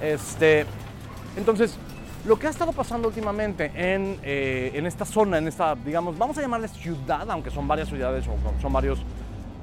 Este, 0.00 0.66
entonces, 1.36 1.76
lo 2.24 2.38
que 2.38 2.46
ha 2.46 2.50
estado 2.50 2.72
pasando 2.72 3.08
últimamente 3.08 3.72
en, 3.74 4.18
eh, 4.22 4.70
en 4.74 4.86
esta 4.86 5.04
zona, 5.04 5.38
en 5.38 5.48
esta, 5.48 5.74
digamos, 5.74 6.16
vamos 6.16 6.38
a 6.38 6.40
llamarle 6.40 6.68
ciudad, 6.68 7.28
aunque 7.30 7.50
son 7.50 7.66
varias 7.66 7.88
ciudades 7.88 8.26
o 8.28 8.60
son 8.60 8.72
varios 8.72 9.00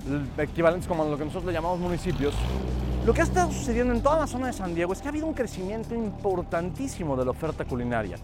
l- 0.07 0.25
equivalentes 0.43 0.87
como 0.87 1.05
lo 1.05 1.17
que 1.17 1.23
nosotros 1.25 1.45
le 1.45 1.53
llamamos 1.53 1.79
municipios, 1.79 2.33
lo 3.05 3.13
que 3.13 3.21
ha 3.21 3.23
estado 3.23 3.51
sucediendo 3.51 3.93
en 3.93 4.03
toda 4.03 4.19
la 4.19 4.27
zona 4.27 4.47
de 4.47 4.53
San 4.53 4.75
Diego 4.75 4.91
es 4.91 4.99
que 5.01 5.07
ha 5.07 5.11
habido 5.11 5.25
un 5.25 5.33
crecimiento 5.33 5.95
importantísimo 5.95 7.15
de 7.15 7.23
la 7.25 7.31
oferta 7.31 7.63
culinaria. 7.63 8.17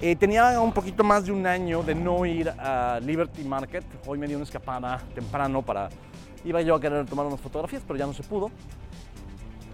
Eh, 0.00 0.16
tenía 0.16 0.60
un 0.60 0.72
poquito 0.72 1.04
más 1.04 1.24
de 1.24 1.32
un 1.32 1.46
año 1.46 1.82
de 1.82 1.94
no 1.94 2.26
ir 2.26 2.48
a 2.48 3.00
Liberty 3.00 3.44
Market. 3.44 3.84
Hoy 4.06 4.18
me 4.18 4.26
di 4.26 4.34
una 4.34 4.44
escapada 4.44 5.00
temprano 5.14 5.62
para... 5.62 5.88
Iba 6.44 6.60
yo 6.60 6.74
a 6.74 6.80
querer 6.80 7.06
tomar 7.06 7.24
unas 7.26 7.40
fotografías, 7.40 7.82
pero 7.86 7.98
ya 7.98 8.06
no 8.06 8.12
se 8.12 8.22
pudo. 8.22 8.50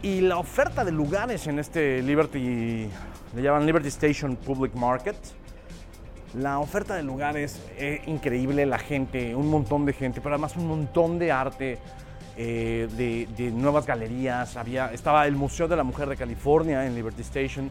Y 0.03 0.21
la 0.21 0.39
oferta 0.39 0.85
de 0.85 0.93
lugares 0.93 1.47
en 1.47 1.59
este 1.59 2.03
Liberty, 2.03 2.89
le 3.35 3.43
llaman 3.43 3.66
Liberty 3.66 3.89
Station 3.89 4.37
Public 4.37 4.75
Market, 4.75 5.16
la 6.35 6.61
oferta 6.61 6.95
de 6.95 7.03
lugares 7.03 7.61
es 7.77 8.07
increíble, 8.07 8.64
la 8.66 8.79
gente, 8.79 9.35
un 9.35 9.51
montón 9.51 9.85
de 9.85 9.93
gente, 9.93 10.21
pero 10.21 10.37
además 10.37 10.55
un 10.57 10.68
montón 10.68 11.18
de 11.18 11.33
arte, 11.33 11.79
eh, 12.37 12.89
de, 12.97 13.27
de 13.37 13.51
nuevas 13.51 13.85
galerías. 13.85 14.57
Había, 14.57 14.93
estaba 14.93 15.27
el 15.27 15.35
Museo 15.35 15.66
de 15.66 15.75
la 15.75 15.83
Mujer 15.83 16.09
de 16.09 16.16
California 16.16 16.87
en 16.87 16.95
Liberty 16.95 17.23
Station. 17.23 17.68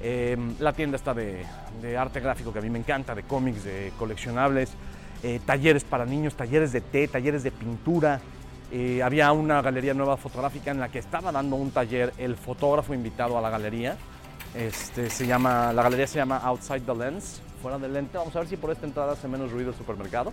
Eh, 0.00 0.36
la 0.58 0.72
tienda 0.72 0.96
está 0.96 1.14
de, 1.14 1.44
de 1.82 1.96
arte 1.96 2.20
gráfico 2.20 2.52
que 2.52 2.58
a 2.58 2.62
mí 2.62 2.70
me 2.70 2.78
encanta, 2.78 3.14
de 3.14 3.22
cómics, 3.24 3.64
de 3.64 3.92
coleccionables, 3.98 4.70
eh, 5.22 5.40
talleres 5.44 5.84
para 5.84 6.04
niños, 6.04 6.34
talleres 6.34 6.72
de 6.72 6.80
té, 6.80 7.08
talleres 7.08 7.42
de 7.42 7.50
pintura. 7.50 8.20
Eh, 8.70 9.02
había 9.02 9.32
una 9.32 9.62
galería 9.62 9.94
nueva 9.94 10.16
fotográfica 10.16 10.70
en 10.70 10.78
la 10.78 10.88
que 10.88 10.98
estaba 10.98 11.32
dando 11.32 11.56
un 11.56 11.70
taller 11.70 12.12
el 12.18 12.36
fotógrafo 12.36 12.94
invitado 12.94 13.36
a 13.36 13.40
la 13.40 13.50
galería. 13.50 13.96
Este, 14.54 15.10
se 15.10 15.26
llama, 15.26 15.72
la 15.72 15.82
galería 15.82 16.06
se 16.06 16.18
llama 16.18 16.38
Outside 16.38 16.80
the 16.80 16.94
Lens, 16.94 17.42
fuera 17.60 17.78
del 17.78 17.92
lente. 17.92 18.16
Vamos 18.16 18.34
a 18.36 18.40
ver 18.40 18.48
si 18.48 18.56
por 18.56 18.70
esta 18.70 18.86
entrada 18.86 19.12
hace 19.12 19.26
menos 19.26 19.50
ruido 19.50 19.70
el 19.70 19.76
supermercado. 19.76 20.32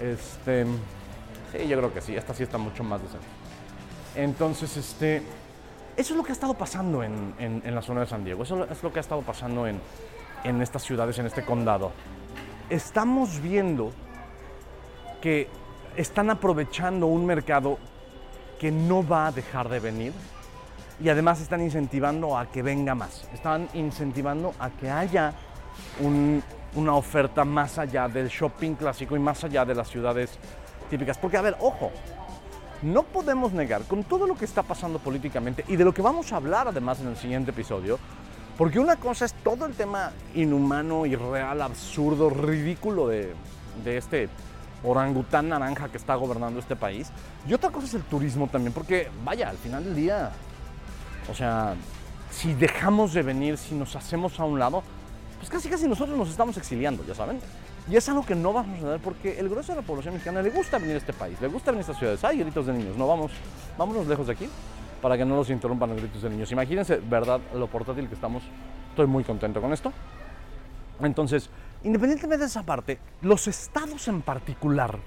Este, 0.00 0.64
sí, 1.52 1.68
yo 1.68 1.76
creo 1.78 1.94
que 1.94 2.00
sí, 2.00 2.16
esta 2.16 2.34
sí 2.34 2.42
está 2.42 2.58
mucho 2.58 2.82
más 2.82 3.00
decente. 3.00 3.26
Entonces, 4.16 4.76
este, 4.76 5.22
eso 5.96 6.12
es 6.14 6.16
lo 6.16 6.22
que 6.24 6.32
ha 6.32 6.34
estado 6.34 6.54
pasando 6.54 7.02
en, 7.02 7.34
en- 7.38 7.74
la 7.74 7.82
zona 7.82 8.00
de 8.00 8.06
San 8.06 8.24
Diego, 8.24 8.42
eso 8.42 8.64
es 8.64 8.82
lo 8.82 8.92
que 8.92 8.98
ha 8.98 9.00
estado 9.00 9.22
pasando 9.22 9.66
en, 9.66 9.80
en 10.44 10.60
estas 10.62 10.82
ciudades, 10.82 11.18
en 11.18 11.26
este 11.26 11.44
condado. 11.44 11.92
Estamos 12.70 13.40
viendo 13.40 13.92
que 15.20 15.48
están 15.96 16.30
aprovechando 16.30 17.06
un 17.06 17.24
mercado 17.26 17.78
que 18.58 18.70
no 18.70 19.06
va 19.06 19.26
a 19.26 19.32
dejar 19.32 19.68
de 19.68 19.80
venir 19.80 20.12
y 21.02 21.08
además 21.08 21.40
están 21.40 21.60
incentivando 21.60 22.36
a 22.38 22.46
que 22.46 22.62
venga 22.62 22.94
más. 22.94 23.28
Están 23.32 23.68
incentivando 23.74 24.54
a 24.58 24.70
que 24.70 24.90
haya 24.90 25.32
un- 26.00 26.42
una 26.74 26.94
oferta 26.94 27.44
más 27.44 27.78
allá 27.78 28.08
del 28.08 28.28
shopping 28.28 28.74
clásico 28.74 29.16
y 29.16 29.18
más 29.18 29.44
allá 29.44 29.64
de 29.64 29.74
las 29.74 29.88
ciudades 29.88 30.38
típicas. 30.90 31.18
Porque, 31.18 31.36
a 31.36 31.42
ver, 31.42 31.56
ojo, 31.60 31.90
no 32.84 33.02
podemos 33.02 33.52
negar 33.52 33.82
con 33.84 34.04
todo 34.04 34.26
lo 34.26 34.36
que 34.36 34.44
está 34.44 34.62
pasando 34.62 34.98
políticamente 34.98 35.64
y 35.68 35.76
de 35.76 35.84
lo 35.84 35.94
que 35.94 36.02
vamos 36.02 36.32
a 36.32 36.36
hablar 36.36 36.68
además 36.68 37.00
en 37.00 37.08
el 37.08 37.16
siguiente 37.16 37.50
episodio, 37.50 37.98
porque 38.58 38.78
una 38.78 38.96
cosa 38.96 39.24
es 39.24 39.32
todo 39.32 39.66
el 39.66 39.74
tema 39.74 40.12
inhumano, 40.34 41.06
irreal, 41.06 41.62
absurdo, 41.62 42.30
ridículo 42.30 43.08
de, 43.08 43.34
de 43.82 43.96
este 43.96 44.28
orangután 44.84 45.48
naranja 45.48 45.88
que 45.88 45.96
está 45.96 46.14
gobernando 46.14 46.60
este 46.60 46.76
país, 46.76 47.10
y 47.48 47.54
otra 47.54 47.70
cosa 47.70 47.86
es 47.86 47.94
el 47.94 48.02
turismo 48.02 48.48
también, 48.48 48.72
porque 48.72 49.08
vaya, 49.24 49.48
al 49.48 49.56
final 49.56 49.82
del 49.82 49.96
día, 49.96 50.30
o 51.30 51.34
sea, 51.34 51.74
si 52.30 52.52
dejamos 52.52 53.14
de 53.14 53.22
venir, 53.22 53.56
si 53.56 53.74
nos 53.74 53.96
hacemos 53.96 54.38
a 54.38 54.44
un 54.44 54.58
lado, 54.58 54.82
pues 55.38 55.48
casi 55.48 55.68
casi 55.70 55.88
nosotros 55.88 56.18
nos 56.18 56.28
estamos 56.28 56.56
exiliando, 56.58 57.04
ya 57.06 57.14
saben. 57.14 57.40
Y 57.88 57.96
es 57.96 58.08
algo 58.08 58.24
que 58.24 58.34
no 58.34 58.52
vamos 58.52 58.76
a 58.76 58.80
suceder 58.80 59.00
porque 59.00 59.38
el 59.38 59.48
grueso 59.48 59.72
de 59.72 59.80
la 59.80 59.86
población 59.86 60.14
mexicana 60.14 60.40
le 60.40 60.50
gusta 60.50 60.78
venir 60.78 60.94
a 60.94 60.98
este 60.98 61.12
país, 61.12 61.38
le 61.40 61.48
gusta 61.48 61.70
venir 61.70 61.80
a 61.80 61.82
estas 61.82 61.98
ciudades. 61.98 62.24
Hay 62.24 62.38
gritos 62.38 62.66
de 62.66 62.72
niños, 62.72 62.96
no 62.96 63.06
vamos, 63.06 63.32
vámonos 63.76 64.06
lejos 64.06 64.26
de 64.26 64.32
aquí 64.32 64.48
para 65.02 65.18
que 65.18 65.24
no 65.24 65.36
los 65.36 65.50
interrumpan 65.50 65.90
los 65.90 65.98
gritos 65.98 66.22
de 66.22 66.30
niños. 66.30 66.50
Imagínense, 66.50 66.96
verdad, 66.96 67.40
lo 67.54 67.66
portátil 67.66 68.08
que 68.08 68.14
estamos. 68.14 68.42
Estoy 68.90 69.06
muy 69.06 69.22
contento 69.22 69.60
con 69.60 69.72
esto. 69.72 69.92
Entonces, 71.02 71.50
independientemente 71.82 72.38
de 72.38 72.46
esa 72.46 72.62
parte, 72.62 72.98
los 73.20 73.46
estados 73.48 74.08
en 74.08 74.22
particular 74.22 74.98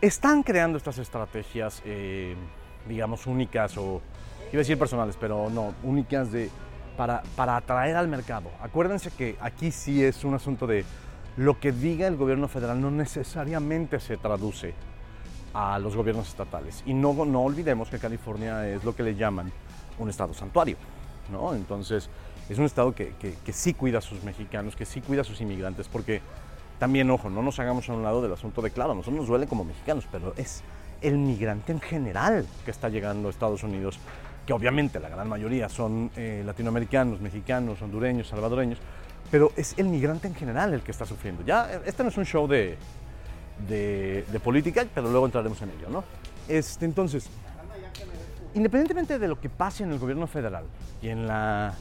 están 0.00 0.44
creando 0.44 0.78
estas 0.78 0.98
estrategias, 0.98 1.82
eh, 1.84 2.36
digamos, 2.86 3.26
únicas 3.26 3.76
o, 3.76 4.00
iba 4.52 4.58
a 4.58 4.58
decir 4.58 4.78
personales, 4.78 5.16
pero 5.18 5.50
no, 5.50 5.74
únicas 5.82 6.30
de, 6.30 6.48
para, 6.96 7.22
para 7.34 7.56
atraer 7.56 7.96
al 7.96 8.06
mercado. 8.06 8.50
Acuérdense 8.60 9.10
que 9.10 9.36
aquí 9.40 9.72
sí 9.72 10.04
es 10.04 10.22
un 10.22 10.34
asunto 10.34 10.66
de 10.66 10.84
lo 11.36 11.58
que 11.60 11.72
diga 11.72 12.06
el 12.06 12.16
gobierno 12.16 12.48
federal 12.48 12.80
no 12.80 12.90
necesariamente 12.90 14.00
se 14.00 14.16
traduce 14.16 14.74
a 15.54 15.78
los 15.78 15.96
gobiernos 15.96 16.28
estatales. 16.28 16.82
Y 16.86 16.94
no, 16.94 17.12
no 17.24 17.42
olvidemos 17.42 17.88
que 17.88 17.98
California 17.98 18.68
es 18.68 18.84
lo 18.84 18.94
que 18.94 19.02
le 19.02 19.14
llaman 19.14 19.52
un 19.98 20.10
estado 20.10 20.34
santuario, 20.34 20.76
¿no? 21.30 21.54
Entonces, 21.54 22.08
es 22.48 22.58
un 22.58 22.64
estado 22.64 22.94
que, 22.94 23.12
que- 23.18 23.52
sí 23.52 23.74
cuida 23.74 23.98
a 23.98 24.02
sus 24.02 24.22
mexicanos, 24.22 24.76
que 24.76 24.84
sí 24.84 25.00
cuida 25.00 25.22
a 25.22 25.24
sus 25.24 25.40
inmigrantes, 25.40 25.88
porque 25.88 26.20
también, 26.78 27.10
ojo, 27.10 27.30
no 27.30 27.42
nos 27.42 27.58
hagamos 27.58 27.88
a 27.88 27.94
un 27.94 28.02
lado 28.02 28.20
del 28.22 28.32
asunto 28.32 28.60
de, 28.62 28.70
claro, 28.70 28.92
a 28.92 28.94
nosotros 28.94 29.16
nos 29.20 29.28
duele 29.28 29.46
como 29.46 29.64
mexicanos, 29.64 30.06
pero 30.12 30.34
es 30.36 30.62
el 31.00 31.16
migrante 31.18 31.72
en 31.72 31.80
general 31.80 32.46
que 32.64 32.70
está 32.70 32.88
llegando 32.88 33.28
a 33.28 33.30
Estados 33.30 33.62
Unidos, 33.62 33.98
que 34.46 34.52
obviamente 34.52 35.00
la 35.00 35.08
gran 35.08 35.28
mayoría 35.28 35.68
son 35.68 36.10
eh, 36.16 36.42
latinoamericanos, 36.46 37.20
mexicanos, 37.20 37.80
hondureños, 37.82 38.28
salvadoreños, 38.28 38.78
pero 39.30 39.52
es 39.56 39.74
el 39.76 39.88
migrante 39.88 40.28
en 40.28 40.34
general 40.34 40.74
el 40.74 40.82
que 40.82 40.90
está 40.90 41.06
sufriendo. 41.06 41.44
Ya, 41.44 41.80
este 41.84 42.02
no 42.02 42.08
es 42.08 42.16
un 42.16 42.24
show 42.24 42.46
de, 42.46 42.76
de, 43.68 44.24
de 44.30 44.40
política, 44.40 44.84
pero 44.94 45.10
luego 45.10 45.26
entraremos 45.26 45.60
en 45.62 45.70
ello, 45.70 45.88
¿no? 45.88 46.04
Este, 46.48 46.84
entonces, 46.84 47.28
independientemente 48.54 49.18
de 49.18 49.28
lo 49.28 49.40
que 49.40 49.48
pase 49.48 49.84
en 49.84 49.92
el 49.92 49.98
gobierno 49.98 50.26
federal 50.26 50.64
y 51.02 51.08
en 51.08 51.26
la, 51.26 51.74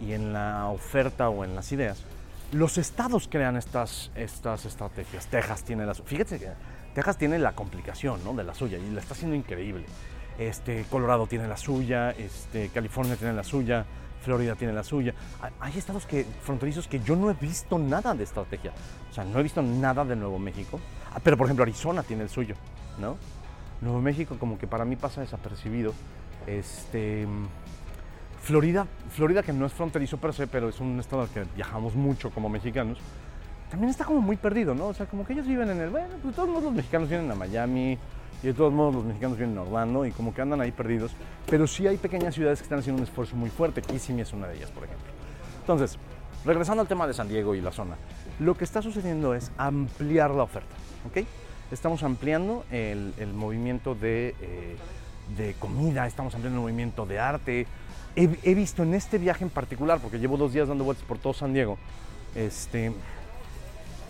y 0.00 0.12
en 0.12 0.32
la 0.32 0.68
oferta 0.68 1.28
o 1.28 1.44
en 1.44 1.54
las 1.54 1.72
ideas, 1.72 2.04
los 2.52 2.78
estados 2.78 3.28
crean 3.28 3.56
estas, 3.56 4.10
estas 4.14 4.64
estrategias. 4.64 5.26
Texas 5.26 5.64
tiene 5.64 5.84
las... 5.84 6.00
Fíjate 6.00 6.38
que 6.38 6.48
Texas 6.94 7.18
tiene 7.18 7.38
la 7.38 7.52
complicación 7.52 8.24
¿no? 8.24 8.34
de 8.34 8.44
la 8.44 8.54
suya 8.54 8.78
y 8.78 8.90
la 8.90 9.00
está 9.00 9.14
haciendo 9.14 9.36
increíble. 9.36 9.84
Este, 10.38 10.84
Colorado 10.88 11.26
tiene 11.26 11.48
la 11.48 11.56
suya, 11.56 12.12
este, 12.12 12.68
California 12.68 13.16
tiene 13.16 13.34
la 13.34 13.44
suya, 13.44 13.84
Florida 14.28 14.54
tiene 14.56 14.74
la 14.74 14.84
suya. 14.84 15.14
Hay- 15.58 15.78
estados 15.78 16.04
que, 16.04 16.26
fronterizos 16.42 16.86
que 16.86 17.00
yo 17.00 17.16
no 17.16 17.30
he 17.30 17.32
visto 17.32 17.78
nada 17.78 18.12
de 18.12 18.24
estrategia. 18.24 18.72
O 19.10 19.14
sea, 19.14 19.24
no 19.24 19.38
he 19.38 19.42
visto 19.42 19.62
nada 19.62 20.04
de 20.04 20.14
Nuevo 20.16 20.38
México. 20.38 20.78
Ah, 21.14 21.18
Pero, 21.24 21.38
por 21.38 21.46
ejemplo, 21.46 21.62
Arizona 21.62 22.02
tiene 22.02 22.24
el 22.24 22.28
suyo, 22.28 22.54
¿no? 23.00 23.16
Nuevo 23.80 24.02
México 24.02 24.36
como 24.38 24.58
que 24.58 24.66
para 24.66 24.84
mí 24.84 24.96
pasa 24.96 25.22
desapercibido. 25.22 25.94
Este, 26.46 27.26
Florida, 28.42 28.86
Florida 29.10 29.42
que 29.42 29.54
no 29.54 29.64
es 29.64 29.72
fronterizo 29.72 30.18
per 30.18 30.34
se, 30.34 30.46
pero 30.46 30.68
es 30.68 30.78
un 30.78 31.00
estado 31.00 31.22
al 31.22 31.28
que 31.30 31.44
viajamos 31.56 31.94
mucho 31.94 32.30
como 32.30 32.50
mexicanos, 32.50 32.98
también 33.70 33.88
está 33.88 34.04
como 34.04 34.20
muy 34.20 34.36
perdido, 34.36 34.74
¿no? 34.74 34.88
O 34.88 34.94
sea, 34.94 35.06
como 35.06 35.24
que 35.24 35.32
ellos 35.32 35.46
viven 35.46 35.70
en 35.70 35.80
el, 35.80 35.88
bueno, 35.88 36.08
pues 36.22 36.34
todos 36.36 36.62
los 36.62 36.70
mexicanos 36.72 37.08
vienen 37.08 37.30
a 37.30 37.34
Miami 37.34 37.96
y 38.42 38.46
de 38.46 38.54
todos 38.54 38.72
modos 38.72 38.94
los 38.94 39.04
mexicanos 39.04 39.36
vienen 39.36 39.58
a 39.58 39.62
Orlando 39.62 40.06
y 40.06 40.12
como 40.12 40.32
que 40.32 40.42
andan 40.42 40.60
ahí 40.60 40.70
perdidos, 40.72 41.12
pero 41.46 41.66
sí 41.66 41.86
hay 41.86 41.96
pequeñas 41.96 42.34
ciudades 42.34 42.60
que 42.60 42.64
están 42.64 42.78
haciendo 42.78 43.02
un 43.02 43.08
esfuerzo 43.08 43.36
muy 43.36 43.50
fuerte, 43.50 43.82
Kissimmee 43.82 44.22
es 44.22 44.32
una 44.32 44.46
de 44.46 44.56
ellas, 44.56 44.70
por 44.70 44.84
ejemplo. 44.84 45.06
Entonces, 45.60 45.98
regresando 46.44 46.80
al 46.80 46.88
tema 46.88 47.06
de 47.06 47.14
San 47.14 47.28
Diego 47.28 47.54
y 47.54 47.60
la 47.60 47.72
zona, 47.72 47.96
lo 48.38 48.56
que 48.56 48.64
está 48.64 48.80
sucediendo 48.82 49.34
es 49.34 49.50
ampliar 49.58 50.30
la 50.30 50.44
oferta, 50.44 50.74
¿ok? 51.08 51.26
Estamos 51.72 52.02
ampliando 52.02 52.64
el, 52.70 53.12
el 53.18 53.34
movimiento 53.34 53.94
de, 53.94 54.34
eh, 54.40 54.76
de 55.36 55.54
comida, 55.54 56.06
estamos 56.06 56.34
ampliando 56.34 56.58
el 56.58 56.62
movimiento 56.62 57.04
de 57.04 57.18
arte. 57.18 57.66
He, 58.16 58.38
he 58.42 58.54
visto 58.54 58.82
en 58.82 58.94
este 58.94 59.18
viaje 59.18 59.44
en 59.44 59.50
particular, 59.50 60.00
porque 60.00 60.18
llevo 60.18 60.36
dos 60.36 60.52
días 60.52 60.68
dando 60.68 60.84
vueltas 60.84 61.04
por 61.06 61.18
todo 61.18 61.34
San 61.34 61.52
Diego, 61.52 61.76
este, 62.34 62.92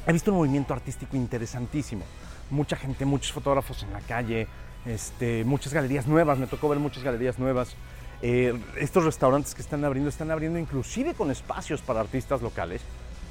he 0.07 0.12
visto 0.12 0.31
un 0.31 0.39
movimiento 0.39 0.72
artístico 0.74 1.16
interesantísimo. 1.16 2.05
Mucha 2.51 2.76
gente, 2.76 3.05
muchos 3.05 3.32
fotógrafos 3.32 3.82
en 3.82 3.92
la 3.92 4.01
calle, 4.01 4.46
este, 4.86 5.44
muchas 5.44 5.72
galerías 5.74 6.07
nuevas, 6.07 6.38
me 6.38 6.46
tocó 6.46 6.68
ver 6.68 6.78
muchas 6.78 7.03
galerías 7.03 7.38
nuevas. 7.38 7.74
Eh, 8.22 8.59
estos 8.78 9.05
restaurantes 9.05 9.55
que 9.55 9.62
están 9.62 9.84
abriendo, 9.84 10.09
están 10.09 10.30
abriendo 10.30 10.59
inclusive 10.59 11.14
con 11.14 11.30
espacios 11.30 11.80
para 11.82 12.01
artistas 12.01 12.42
locales 12.42 12.82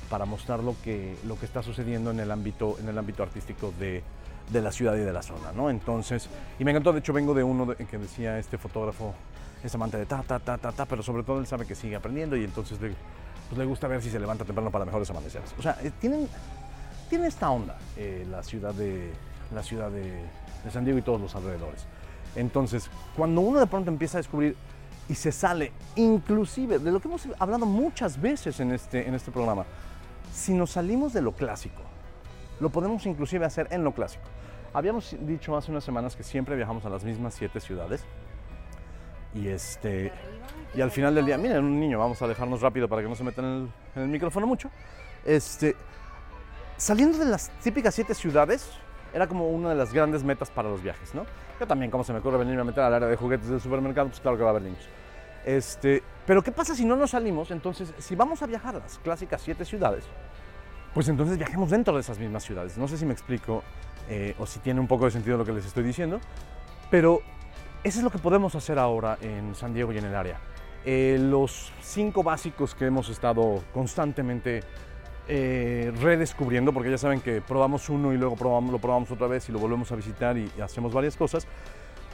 para 0.10 0.24
mostrar 0.26 0.62
lo 0.62 0.76
que, 0.84 1.18
lo 1.26 1.38
que 1.38 1.46
está 1.46 1.62
sucediendo 1.62 2.12
en 2.12 2.20
el 2.22 2.32
ámbito, 2.32 2.78
en 2.80 2.88
el 2.88 2.98
ámbito 2.98 3.24
artístico 3.24 3.74
de, 3.78 4.02
de 4.50 4.62
la 4.62 4.72
ciudad 4.72 4.96
y 4.96 5.00
de 5.00 5.12
la 5.12 5.22
zona, 5.22 5.52
¿no? 5.54 5.70
Entonces, 5.70 6.30
y 6.60 6.64
me 6.64 6.72
encantó, 6.72 6.94
de 6.94 7.00
hecho 7.00 7.12
vengo 7.12 7.34
de 7.34 7.44
uno 7.44 7.66
de- 7.66 7.76
que 7.76 7.98
decía 7.98 8.40
este 8.40 8.58
fotógrafo, 8.58 9.14
es 9.62 9.76
amante 9.76 9.98
de 9.98 10.06
ta, 10.06 10.24
ta, 10.24 10.40
ta, 10.40 10.58
ta, 10.58 10.72
ta, 10.72 10.86
pero 10.86 11.04
sobre 11.04 11.24
todo 11.24 11.40
él 11.42 11.48
sabe 11.48 11.66
que 11.66 11.76
sigue 11.76 11.98
aprendiendo 11.98 12.38
y 12.38 12.46
entonces 12.46 12.80
le, 12.80 12.94
pues 13.50 13.58
le 13.60 13.66
gusta 13.66 13.88
ver 13.90 14.02
si 14.02 14.10
se 14.10 14.20
levanta 14.20 14.46
temprano 14.46 14.72
para 14.72 14.86
mejores 14.86 15.10
amaneceres. 15.10 15.54
O 15.60 15.62
sea, 15.62 15.78
eh, 15.84 15.92
tienen, 16.00 16.30
tiene 17.10 17.28
esta 17.28 17.50
onda 17.50 17.78
eh, 17.96 18.26
la 18.30 18.44
ciudad, 18.44 18.74
de, 18.74 19.12
la 19.54 19.64
ciudad 19.64 19.92
de, 19.92 20.22
de 20.64 20.72
San 20.72 20.84
Diego 20.84 21.00
y 21.00 21.02
todos 21.02 21.22
los 21.22 21.36
alrededores. 21.36 21.86
Entonces, 22.36 22.90
cuando 23.16 23.42
uno 23.42 23.60
de 23.60 23.68
pronto 23.68 23.90
empieza 23.90 24.18
a 24.18 24.22
descubrir 24.22 24.56
y 25.10 25.16
se 25.16 25.32
sale, 25.32 25.72
inclusive 25.96 26.80
de 26.80 26.92
lo 26.92 27.00
que 27.00 27.08
hemos 27.08 27.28
hablado 27.40 27.66
muchas 27.66 28.20
veces 28.20 28.60
en 28.60 28.72
este, 28.72 29.08
en 29.08 29.16
este 29.16 29.32
programa, 29.32 29.66
si 30.34 30.54
nos 30.54 30.72
salimos 30.72 31.14
de 31.14 31.22
lo 31.22 31.32
clásico, 31.32 31.82
lo 32.60 32.70
podemos 32.70 33.06
inclusive 33.06 33.46
hacer 33.46 33.68
en 33.72 33.84
lo 33.84 33.94
clásico. 33.94 34.26
Habíamos 34.74 35.16
dicho 35.22 35.56
hace 35.56 35.72
unas 35.72 35.84
semanas 35.84 36.16
que 36.16 36.24
siempre 36.24 36.56
viajamos 36.56 36.86
a 36.86 36.90
las 36.90 37.04
mismas 37.04 37.34
siete 37.34 37.60
ciudades. 37.60 38.04
Y 39.34 39.48
este. 39.48 40.12
Y 40.76 40.82
al 40.82 40.92
final 40.92 41.16
del 41.16 41.26
día, 41.26 41.38
miren, 41.38 41.64
un 41.64 41.80
niño, 41.80 42.00
vamos 42.00 42.22
a 42.22 42.28
dejarnos 42.28 42.62
rápido 42.62 42.88
para 42.88 43.02
que 43.02 43.08
no 43.08 43.16
se 43.16 43.24
metan 43.24 43.46
en 43.46 43.52
el, 43.52 43.70
en 43.96 44.02
el 44.04 44.08
micrófono 44.10 44.46
mucho. 44.46 44.70
Este. 45.26 45.76
Saliendo 46.78 47.18
de 47.18 47.26
las 47.26 47.50
típicas 47.64 47.96
siete 47.96 48.14
ciudades, 48.14 48.70
era 49.12 49.28
como 49.28 49.50
una 49.50 49.70
de 49.70 49.76
las 49.76 49.92
grandes 49.92 50.24
metas 50.24 50.52
para 50.52 50.70
los 50.70 50.84
viajes, 50.84 51.16
¿no? 51.16 51.26
Yo 51.60 51.66
también, 51.66 51.90
como 51.90 52.04
se 52.04 52.14
me 52.14 52.20
ocurre 52.20 52.38
venirme 52.38 52.62
a 52.62 52.66
meter 52.66 52.84
al 52.84 52.94
área 52.94 53.08
de 53.08 53.16
juguetes 53.16 53.50
del 53.50 53.60
supermercado, 53.60 54.10
pues 54.10 54.20
claro 54.20 54.38
que 54.38 54.44
va 54.44 54.50
a 54.50 54.52
haber 54.52 54.62
niños. 54.62 54.88
Este, 55.44 56.04
pero 56.28 56.44
¿qué 56.44 56.52
pasa 56.52 56.76
si 56.76 56.86
no 56.86 56.96
nos 56.96 57.12
salimos? 57.12 57.50
Entonces, 57.50 57.94
si 57.98 58.16
vamos 58.16 58.44
a 58.44 58.46
viajar 58.46 58.76
a 58.76 58.80
las 58.80 59.00
clásicas 59.00 59.42
siete 59.42 59.66
ciudades, 59.66 60.04
pues 60.94 61.10
entonces 61.10 61.38
viajemos 61.38 61.72
dentro 61.72 61.96
de 61.96 62.02
esas 62.02 62.20
mismas 62.20 62.44
ciudades. 62.44 62.78
No 62.78 62.88
sé 62.88 62.98
si 62.98 63.06
me 63.06 63.14
explico 63.14 63.64
eh, 64.08 64.36
o 64.38 64.46
si 64.46 64.60
tiene 64.60 64.80
un 64.80 64.88
poco 64.88 65.06
de 65.06 65.12
sentido 65.12 65.38
lo 65.38 65.46
que 65.46 65.54
les 65.54 65.66
estoy 65.66 65.84
diciendo, 65.84 66.20
pero 66.92 67.22
eso 67.84 68.00
es 68.00 68.04
lo 68.04 68.12
que 68.12 68.20
podemos 68.20 68.54
hacer 68.54 68.78
ahora 68.78 69.18
en 69.22 69.56
San 69.56 69.74
Diego 69.74 69.92
y 69.94 69.98
en 69.98 70.06
el 70.06 70.16
área. 70.16 70.40
Eh, 70.86 71.18
los 71.20 71.72
cinco 71.82 72.24
básicos 72.24 72.76
que 72.76 72.86
hemos 72.86 73.10
estado 73.10 73.64
constantemente 73.74 74.64
eh, 75.30 75.92
redescubriendo, 76.00 76.72
porque 76.72 76.90
ya 76.90 76.98
saben 76.98 77.20
que 77.20 77.42
probamos 77.42 77.90
uno 77.90 78.14
y 78.14 78.18
luego 78.18 78.36
probamos, 78.38 78.72
lo 78.72 78.80
probamos 78.80 79.12
otra 79.12 79.28
vez 79.28 79.50
y 79.50 79.52
lo 79.52 79.60
volvemos 79.60 79.92
a 79.92 79.96
visitar 79.96 80.38
y, 80.38 80.50
hacemos 80.62 80.94
varias 80.94 81.18
cosas. 81.18 81.46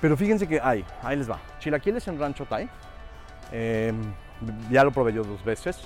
Pero 0.01 0.17
fíjense 0.17 0.47
que 0.47 0.59
hay, 0.59 0.83
ahí 1.03 1.17
les 1.17 1.29
va. 1.29 1.39
Chilaquiles 1.59 2.07
en 2.07 2.19
Rancho 2.19 2.45
Thai. 2.45 2.69
Eh, 3.51 3.93
ya 4.71 4.83
lo 4.83 4.91
probé 4.91 5.13
yo 5.13 5.23
dos 5.23 5.43
veces. 5.45 5.77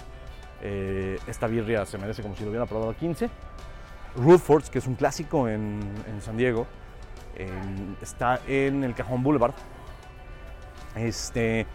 Eh, 0.62 1.20
esta 1.28 1.48
birria 1.48 1.86
se 1.86 1.98
merece 1.98 2.22
como 2.24 2.36
si 2.36 2.44
lo 2.44 2.50
hubiera 2.50 2.66
probado 2.66 2.96
15. 2.96 3.30
Rutfords, 4.16 4.70
que 4.70 4.80
es 4.80 4.88
un 4.88 4.96
clásico 4.96 5.48
en, 5.48 5.82
San 6.22 6.38
Diego, 6.38 6.66
está 8.02 8.40
en 8.48 8.84
el 8.84 8.96
Cajón 8.96 9.22
Boulevard. 9.22 9.54
Este, 10.96 11.68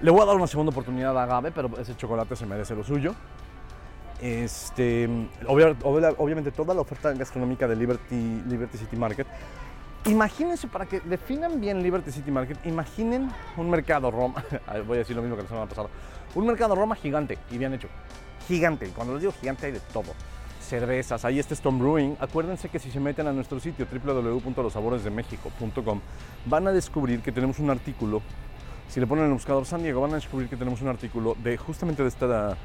le 0.00 0.10
voy 0.10 0.22
a 0.22 0.24
dar 0.24 0.36
una 0.36 0.46
segunda 0.46 0.70
oportunidad 0.70 1.16
a 1.16 1.22
Agave, 1.22 1.52
pero 1.52 1.70
ese 1.78 1.96
chocolate 1.96 2.34
se 2.34 2.46
merece 2.46 2.74
lo 2.74 2.82
suyo. 2.82 3.14
Este, 4.20 5.08
obvia- 5.46 5.74
obvia- 5.82 6.14
obviamente 6.18 6.50
toda 6.50 6.74
la 6.74 6.80
oferta 6.82 7.12
gastronómica 7.12 7.66
de 7.66 7.76
Liberty, 7.76 8.42
Liberty 8.48 8.76
City 8.78 8.96
Market. 8.96 9.26
Imagínense, 10.06 10.66
para 10.68 10.86
que 10.86 11.00
definan 11.00 11.60
bien 11.60 11.82
Liberty 11.82 12.10
City 12.10 12.30
Market, 12.30 12.58
imaginen 12.66 13.30
un 13.56 13.68
mercado 13.70 14.10
Roma, 14.10 14.42
voy 14.86 14.96
a 14.96 15.00
decir 15.00 15.14
lo 15.16 15.20
mismo 15.22 15.36
que 15.36 15.42
la 15.42 15.48
semana 15.48 15.66
pasada, 15.66 15.88
un 16.34 16.46
mercado 16.46 16.74
Roma 16.74 16.94
gigante 16.96 17.38
y 17.50 17.58
bien 17.58 17.74
hecho. 17.74 17.88
Gigante, 18.48 18.86
cuando 18.94 19.12
les 19.14 19.20
digo 19.22 19.32
gigante 19.38 19.66
hay 19.66 19.72
de 19.72 19.80
todo. 19.92 20.12
Cervezas, 20.60 21.24
ahí 21.24 21.38
está 21.38 21.52
Stone 21.54 21.78
Brewing. 21.78 22.16
Acuérdense 22.20 22.68
que 22.68 22.78
si 22.78 22.90
se 22.90 23.00
meten 23.00 23.26
a 23.26 23.32
nuestro 23.32 23.58
sitio 23.60 23.86
www.losaboresdemexico.com 24.04 26.00
van 26.46 26.66
a 26.66 26.72
descubrir 26.72 27.20
que 27.22 27.32
tenemos 27.32 27.58
un 27.58 27.70
artículo 27.70 28.22
si 28.88 28.98
le 29.00 29.06
ponen 29.06 29.24
en 29.24 29.30
el 29.30 29.34
buscador 29.34 29.64
San 29.66 29.82
Diego, 29.82 30.00
van 30.00 30.12
a 30.12 30.14
descubrir 30.16 30.48
que 30.48 30.56
tenemos 30.56 30.80
un 30.82 30.88
artículo 30.88 31.36
de 31.42 31.56
justamente 31.56 32.02
de 32.02 32.08
esta 32.08 32.56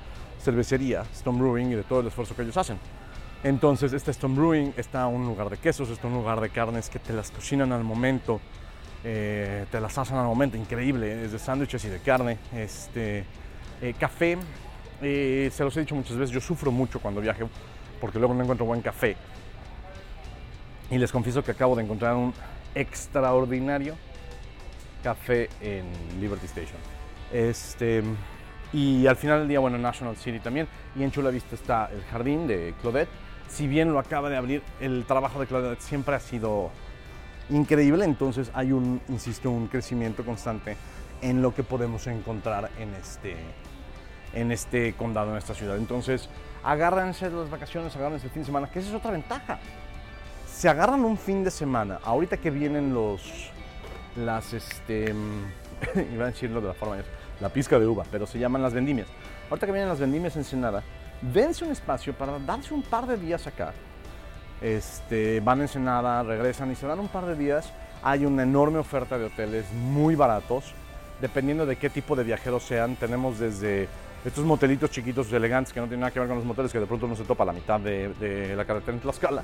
cervecería, 0.45 1.01
Stone 1.13 1.39
Brewing, 1.39 1.71
y 1.71 1.75
de 1.75 1.83
todo 1.83 1.99
el 1.99 2.07
esfuerzo 2.07 2.35
que 2.35 2.43
ellos 2.43 2.55
hacen. 2.55 2.77
Entonces, 3.43 3.93
este 3.93 4.11
Stone 4.11 4.35
Brewing 4.35 4.73
está 4.77 5.07
un 5.07 5.25
lugar 5.25 5.49
de 5.49 5.57
quesos, 5.57 5.89
está 5.89 6.07
un 6.07 6.13
lugar 6.13 6.39
de 6.39 6.49
carnes 6.49 6.89
que 6.89 6.99
te 6.99 7.13
las 7.13 7.31
cocinan 7.31 7.71
al 7.71 7.83
momento, 7.83 8.39
eh, 9.03 9.65
te 9.71 9.79
las 9.79 9.97
asan 9.97 10.17
al 10.17 10.25
momento, 10.25 10.57
increíble, 10.57 11.25
es 11.25 11.31
de 11.31 11.39
sándwiches 11.39 11.83
y 11.85 11.89
de 11.89 11.99
carne. 11.99 12.37
Este, 12.55 13.25
eh, 13.81 13.93
café, 13.99 14.37
eh, 15.01 15.49
se 15.53 15.63
los 15.63 15.75
he 15.77 15.81
dicho 15.81 15.95
muchas 15.95 16.15
veces, 16.15 16.33
yo 16.33 16.41
sufro 16.41 16.71
mucho 16.71 16.99
cuando 16.99 17.21
viajo 17.21 17.49
porque 17.99 18.19
luego 18.19 18.33
no 18.33 18.41
encuentro 18.41 18.65
buen 18.65 18.81
café. 18.81 19.15
Y 20.89 20.97
les 20.97 21.11
confieso 21.11 21.43
que 21.43 21.51
acabo 21.51 21.75
de 21.75 21.83
encontrar 21.83 22.15
un 22.15 22.33
extraordinario 22.75 23.95
café 25.03 25.49
en 25.61 25.85
Liberty 26.19 26.45
Station. 26.45 26.77
Este, 27.31 28.03
y 28.75 29.07
al 29.07 29.15
final 29.15 29.39
del 29.39 29.47
día, 29.47 29.59
bueno, 29.59 29.77
National 29.77 30.17
City 30.17 30.39
también. 30.39 30.67
Y 30.97 31.03
en 31.03 31.09
Chula 31.09 31.29
Vista 31.29 31.55
está 31.55 31.89
el 31.93 32.03
jardín 32.03 32.45
de 32.45 32.73
Claudette. 32.81 33.07
Si 33.47 33.67
bien 33.67 33.93
lo 33.93 33.99
acaba 33.99 34.29
de 34.29 34.35
abrir, 34.35 34.61
el 34.81 35.05
trabajo 35.07 35.39
de 35.39 35.47
Claudette 35.47 35.79
siempre 35.79 36.13
ha 36.13 36.19
sido 36.19 36.71
increíble. 37.49 38.03
Entonces 38.03 38.51
hay 38.53 38.73
un, 38.73 38.99
insisto, 39.07 39.49
un 39.49 39.67
crecimiento 39.67 40.25
constante 40.25 40.75
en 41.21 41.41
lo 41.41 41.55
que 41.55 41.63
podemos 41.63 42.05
encontrar 42.07 42.69
en 42.77 42.93
este, 42.95 43.37
en 44.33 44.51
este 44.51 44.91
condado, 44.91 45.31
en 45.31 45.37
esta 45.37 45.53
ciudad. 45.53 45.77
Entonces, 45.77 46.27
agárrense 46.61 47.29
las 47.29 47.49
vacaciones, 47.49 47.95
agárrense 47.95 48.25
el 48.25 48.33
fin 48.33 48.41
de 48.41 48.47
semana, 48.47 48.69
que 48.69 48.79
esa 48.79 48.89
es 48.89 48.95
otra 48.95 49.11
ventaja. 49.11 49.57
Se 50.53 50.67
agarran 50.67 51.05
un 51.05 51.17
fin 51.17 51.45
de 51.45 51.51
semana, 51.51 51.99
ahorita 52.03 52.35
que 52.35 52.49
vienen 52.51 52.93
los, 52.93 53.51
las, 54.17 54.51
este, 54.51 55.15
iba 56.13 56.25
a 56.25 56.27
decirlo 56.27 56.59
de 56.59 56.67
la 56.67 56.73
forma, 56.73 56.97
la 57.39 57.49
pizca 57.49 57.79
de 57.79 57.87
uva, 57.87 58.03
pero 58.11 58.25
se 58.25 58.39
llaman 58.39 58.61
las 58.61 58.73
vendimias. 58.73 59.07
Ahorita 59.49 59.65
que 59.65 59.71
vienen 59.71 59.89
las 59.89 59.99
vendimias 59.99 60.35
en 60.35 60.41
Ensenada, 60.41 60.83
dense 61.21 61.65
un 61.65 61.71
espacio 61.71 62.13
para 62.13 62.39
darse 62.39 62.73
un 62.73 62.81
par 62.81 63.07
de 63.07 63.17
días 63.17 63.47
acá. 63.47 63.73
Este, 64.61 65.39
van 65.41 65.59
a 65.59 65.63
Ensenada, 65.63 66.23
regresan 66.23 66.71
y 66.71 66.75
se 66.75 66.87
dan 66.87 66.99
un 66.99 67.07
par 67.07 67.25
de 67.25 67.35
días. 67.35 67.71
Hay 68.03 68.25
una 68.25 68.43
enorme 68.43 68.79
oferta 68.79 69.17
de 69.17 69.25
hoteles 69.25 69.65
muy 69.71 70.15
baratos, 70.15 70.73
dependiendo 71.21 71.65
de 71.65 71.75
qué 71.75 71.89
tipo 71.89 72.15
de 72.15 72.23
viajeros 72.23 72.63
sean. 72.63 72.95
Tenemos 72.95 73.39
desde 73.39 73.87
estos 74.23 74.43
motelitos 74.43 74.89
chiquitos 74.89 75.31
elegantes 75.31 75.73
que 75.73 75.79
no 75.79 75.85
tienen 75.85 76.01
nada 76.01 76.11
que 76.11 76.19
ver 76.19 76.27
con 76.27 76.37
los 76.37 76.45
moteles 76.45 76.71
que 76.71 76.79
de 76.79 76.85
pronto 76.85 77.07
no 77.07 77.15
se 77.15 77.23
topa 77.23 77.45
la 77.45 77.53
mitad 77.53 77.79
de, 77.79 78.13
de 78.15 78.55
la 78.55 78.65
carretera 78.65 78.93
en 78.93 79.01
Tlaxcala. 79.01 79.43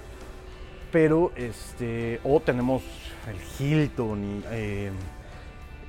Pero, 0.91 1.31
este, 1.35 2.19
o 2.23 2.39
tenemos 2.39 2.81
el 3.29 3.65
Hilton 3.65 4.23
y 4.23 4.43
eh, 4.51 4.91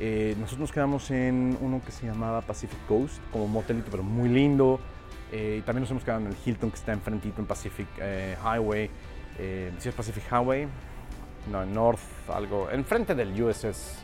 eh, 0.04 0.34
nosotros 0.36 0.58
nos 0.58 0.72
quedamos 0.72 1.08
en 1.12 1.56
uno 1.60 1.80
que 1.86 1.92
se 1.92 2.06
llamaba 2.06 2.40
Pacific 2.40 2.76
Coast, 2.88 3.22
como 3.30 3.46
motelito, 3.46 3.86
pero 3.88 4.02
muy 4.02 4.28
lindo. 4.28 4.80
Eh, 5.30 5.58
y 5.60 5.62
también 5.62 5.82
nos 5.82 5.92
hemos 5.92 6.02
quedado 6.02 6.22
en 6.22 6.26
el 6.26 6.36
Hilton 6.44 6.72
que 6.72 6.76
está 6.76 6.92
enfrentito 6.92 7.40
en 7.40 7.46
Pacific 7.46 7.86
eh, 8.00 8.36
Highway. 8.42 8.90
Si 9.78 9.88
es 9.88 9.94
Pacific 9.94 10.24
Highway, 10.28 10.66
no, 11.52 11.64
North, 11.64 12.00
algo, 12.28 12.68
enfrente 12.68 13.14
del 13.14 13.40
USS 13.40 14.02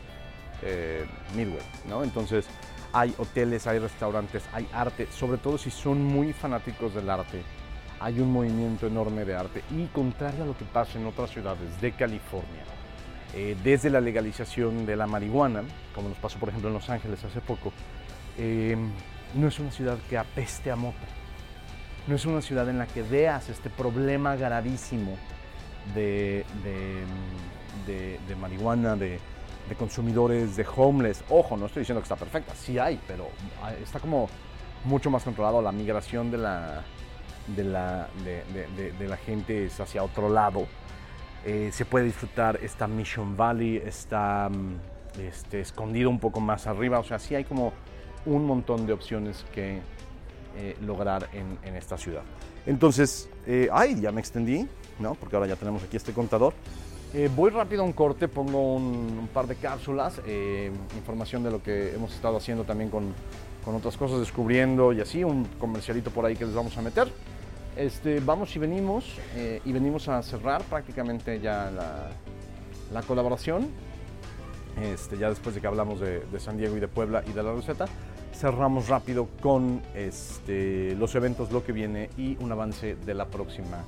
Midway, 1.35 1.61
¿no? 1.89 2.01
Entonces 2.01 2.47
hay 2.93 3.13
hoteles, 3.17 3.67
hay 3.67 3.79
restaurantes, 3.79 4.43
hay 4.53 4.69
arte, 4.71 5.05
sobre 5.11 5.37
todo 5.37 5.57
si 5.57 5.69
son 5.69 6.01
muy 6.01 6.31
fanáticos 6.31 6.95
del 6.95 7.09
arte. 7.09 7.43
Hay 7.99 8.21
un 8.21 8.31
movimiento 8.31 8.87
enorme 8.87 9.25
de 9.25 9.35
arte 9.35 9.63
y 9.69 9.85
contrario 9.87 10.43
a 10.43 10.47
lo 10.47 10.57
que 10.57 10.63
pasa 10.63 10.97
en 10.97 11.05
otras 11.07 11.29
ciudades 11.29 11.81
de 11.81 11.91
California, 11.91 12.63
eh, 13.35 13.55
desde 13.63 13.89
la 13.89 14.01
legalización 14.01 14.85
de 14.85 14.95
la 14.95 15.07
marihuana, 15.07 15.63
como 15.93 16.09
nos 16.09 16.17
pasó 16.17 16.39
por 16.39 16.49
ejemplo 16.49 16.69
en 16.69 16.73
Los 16.73 16.89
Ángeles 16.89 17.23
hace 17.23 17.41
poco, 17.41 17.71
eh, 18.37 18.75
no 19.35 19.47
es 19.47 19.59
una 19.59 19.71
ciudad 19.71 19.97
que 20.09 20.17
apeste 20.17 20.71
a 20.71 20.75
moto. 20.75 20.97
No 22.07 22.15
es 22.15 22.25
una 22.25 22.41
ciudad 22.41 22.67
en 22.69 22.79
la 22.79 22.87
que 22.87 23.03
veas 23.03 23.49
este 23.49 23.69
problema 23.69 24.35
gravísimo 24.35 25.15
de, 25.93 26.43
marihuana, 28.39 28.95
de, 28.95 29.19
consumidores, 29.77 30.55
de 30.55 30.65
homeless. 30.75 31.23
Ojo, 31.29 31.55
no 31.55 31.67
estoy 31.67 31.81
diciendo 31.81 32.01
que 32.01 32.05
está 32.05 32.15
perfecta, 32.15 32.55
sí 32.55 32.79
hay, 32.79 32.99
pero 33.07 33.29
está 33.83 33.99
como 33.99 34.27
mucho 34.85 35.11
más 35.11 35.23
controlado. 35.23 35.61
La 35.61 35.71
migración 35.71 36.31
de 36.31 36.37
la, 36.39 36.83
de 37.55 37.63
la, 37.63 38.07
de, 38.23 39.07
la 39.07 39.17
gente 39.17 39.69
hacia 39.77 40.03
otro 40.03 40.29
lado. 40.29 40.67
Eh, 41.45 41.69
se 41.73 41.85
puede 41.85 42.05
disfrutar 42.05 42.59
esta 42.61 42.87
Mission 42.87 43.35
Valley, 43.37 43.77
está 43.77 44.49
mm, 44.49 45.21
este, 45.21 45.61
escondido 45.61 46.09
un 46.09 46.19
poco 46.19 46.39
más 46.39 46.67
arriba. 46.67 46.99
O 46.99 47.03
sea, 47.03 47.19
sí 47.19 47.35
hay 47.35 47.43
como 47.43 47.73
un 48.25 48.45
montón 48.45 48.85
de 48.85 48.93
opciones 48.93 49.45
que 49.53 49.79
eh, 50.57 50.75
lograr 50.81 51.29
en, 51.33 51.75
esta 51.75 51.97
ciudad. 51.97 52.23
Entonces, 52.65 53.29
eh, 53.45 53.69
ay, 53.71 53.99
ya 53.99 54.11
me 54.11 54.19
extendí, 54.19 54.67
¿no? 54.99 55.15
Porque 55.15 55.35
ahora 55.35 55.47
ya 55.47 55.55
tenemos 55.55 55.83
aquí 55.83 55.97
este 55.97 56.11
contador. 56.11 56.53
Eh, 57.13 57.29
voy 57.35 57.49
rápido 57.49 57.81
a 57.81 57.85
un 57.85 57.93
corte, 57.93 58.27
pongo 58.27 58.75
un, 58.75 59.17
un 59.21 59.27
par 59.33 59.47
de 59.47 59.55
cápsulas, 59.55 60.21
eh, 60.27 60.71
información 60.95 61.43
de 61.43 61.49
lo 61.49 61.63
que 61.63 61.95
hemos 61.95 62.13
estado 62.13 62.37
haciendo 62.37 62.65
también 62.65 62.91
con, 62.91 63.13
con 63.65 63.75
otras 63.75 63.97
cosas, 63.97 64.19
descubriendo 64.19 64.93
y 64.93 65.01
así, 65.01 65.23
un 65.23 65.45
comercialito 65.59 66.11
por 66.11 66.25
ahí 66.25 66.35
que 66.35 66.45
les 66.45 66.53
vamos 66.53 66.77
a 66.77 66.81
meter. 66.83 67.11
Este, 67.79 68.19
vamos 68.19 68.53
y 68.57 68.59
venimos, 68.59 69.05
eh, 69.37 69.61
y 69.63 69.71
venimos 69.71 70.09
a 70.09 70.21
cerrar 70.21 70.61
prácticamente 70.63 71.39
ya 71.39 71.71
la, 71.71 72.09
la 72.91 73.01
colaboración. 73.03 73.69
Este, 74.81 75.17
ya 75.17 75.29
después 75.29 75.55
de 75.55 75.61
que 75.61 75.67
hablamos 75.67 76.01
de, 76.01 76.19
de 76.19 76.39
San 76.41 76.57
Diego 76.57 76.75
y 76.75 76.81
de 76.81 76.89
Puebla 76.89 77.23
y 77.25 77.31
de 77.31 77.41
la 77.41 77.53
receta, 77.53 77.85
cerramos 78.33 78.89
rápido 78.89 79.29
con 79.41 79.81
este, 79.95 80.93
los 80.97 81.15
eventos, 81.15 81.53
lo 81.53 81.63
que 81.63 81.71
viene 81.71 82.09
y 82.17 82.35
un 82.43 82.51
avance 82.51 82.97
de 82.97 83.13
la 83.13 83.27
próxima 83.27 83.85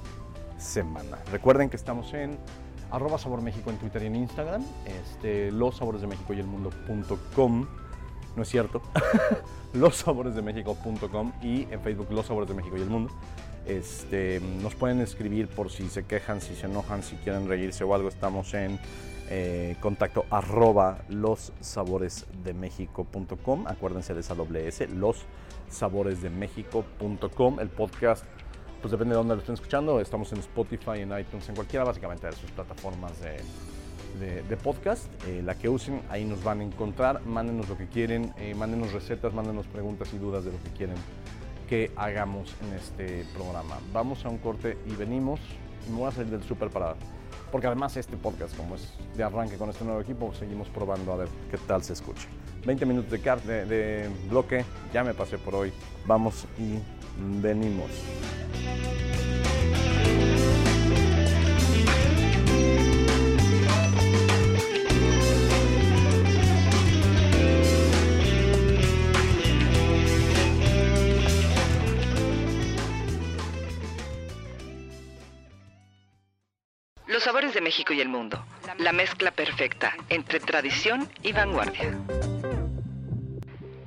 semana. 0.58 1.18
Recuerden 1.30 1.70
que 1.70 1.76
estamos 1.76 2.14
en 2.14 2.38
arroba 2.92 3.18
Sabor 3.18 3.42
México 3.42 3.72
en 3.72 3.78
Twitter 3.78 4.04
y 4.04 4.06
en 4.06 4.16
Instagram, 4.16 4.64
este, 4.86 5.52
los 5.52 5.76
sabores 5.76 6.00
de 6.00 6.08
México 6.08 6.34
y 6.34 6.40
el 6.40 6.48
mundo.com, 6.48 7.68
no 8.38 8.42
es 8.42 8.48
cierto, 8.48 8.82
lossaboresdemexico.com 9.74 11.34
y 11.42 11.64
en 11.70 11.82
Facebook 11.82 12.08
Los 12.12 12.28
Sabores 12.28 12.48
de 12.48 12.56
México 12.56 12.78
y 12.78 12.82
el 12.82 12.90
Mundo. 12.90 13.12
Este, 13.66 14.40
nos 14.62 14.76
pueden 14.76 15.00
escribir 15.02 15.48
por 15.48 15.70
si 15.70 15.88
se 15.90 16.04
quejan, 16.04 16.42
si 16.42 16.56
se 16.56 16.66
enojan, 16.66 17.04
si 17.04 17.16
quieren 17.18 17.48
reírse 17.48 17.84
o 17.84 17.94
algo. 17.94 18.10
Estamos 18.10 18.54
en 18.54 18.80
eh, 19.30 19.76
contacto 19.80 20.26
arroba 20.30 21.00
lossaboresdemexico.com. 21.10 23.68
Acuérdense 23.68 24.14
de 24.14 24.20
esa 24.22 24.36
doble 24.36 24.68
S, 24.68 24.88
lossaboresdemexico.com. 24.88 27.60
El 27.60 27.70
podcast, 27.70 28.26
pues 28.82 28.92
depende 28.92 29.14
de 29.14 29.18
dónde 29.18 29.36
lo 29.36 29.40
estén 29.42 29.54
escuchando. 29.56 30.00
Estamos 30.02 30.32
en 30.34 30.40
Spotify, 30.40 31.00
en 31.02 31.18
iTunes, 31.18 31.48
en 31.50 31.56
cualquiera 31.56 31.86
básicamente 31.86 32.28
de 32.28 32.34
sus 32.34 32.50
plataformas 32.52 33.14
de, 33.22 33.38
de- 34.26 34.42
de 34.44 34.58
podcast. 34.58 35.06
Eh, 35.28 35.42
la 35.46 35.56
que 35.56 35.70
usen, 35.70 36.02
ahí 36.10 36.26
nos 36.26 36.44
van 36.44 36.60
a 36.62 36.64
encontrar. 36.64 37.22
Mándenos 37.26 37.70
lo 37.70 37.78
que 37.78 37.88
quieren, 37.88 38.34
eh, 38.38 38.56
mándenos 38.56 38.92
recetas, 38.92 39.34
mándenos 39.34 39.68
preguntas 39.68 40.12
y 40.14 40.18
dudas 40.18 40.44
de 40.46 40.52
lo 40.52 40.58
que 40.64 40.70
quieren 40.72 40.96
que 41.72 41.90
hagamos 41.96 42.54
en 42.68 42.74
este 42.74 43.24
programa. 43.34 43.80
Vamos 43.94 44.26
a 44.26 44.30
un 44.30 44.40
corte 44.40 44.78
y 44.86 44.94
venimos. 44.94 45.40
Me 45.90 45.96
voy 45.96 46.10
a 46.10 46.12
salir 46.12 46.30
del 46.30 46.44
súper 46.44 46.70
para... 46.70 46.96
Porque 47.50 47.66
además 47.66 47.96
este 47.96 48.18
podcast, 48.18 48.58
como 48.58 48.76
es 48.76 48.94
de 49.16 49.24
arranque 49.24 49.56
con 49.56 49.70
este 49.70 49.86
nuevo 49.86 50.02
equipo, 50.02 50.34
seguimos 50.34 50.68
probando 50.68 51.14
a 51.14 51.16
ver 51.16 51.30
qué 51.50 51.58
tal 51.58 51.82
se 51.82 51.94
escucha. 51.94 52.28
20 52.66 52.86
minutos 52.86 53.10
de, 53.10 53.22
car- 53.22 53.42
de, 53.44 53.66
de 53.66 54.10
bloque, 54.30 54.66
ya 54.94 55.06
me 55.06 55.14
pasé 55.14 55.38
por 55.38 55.56
hoy. 55.56 55.72
Vamos 56.06 56.46
y 56.60 56.78
venimos. 57.42 57.90
Los 77.22 77.28
sabores 77.28 77.54
de 77.54 77.62
México 77.62 77.94
y 77.94 78.02
el 78.02 78.10
mundo. 78.10 78.44
La 78.80 78.92
mezcla 78.92 79.30
perfecta 79.30 79.96
entre 80.10 80.40
tradición 80.40 81.08
y 81.22 81.34
vanguardia. 81.34 81.96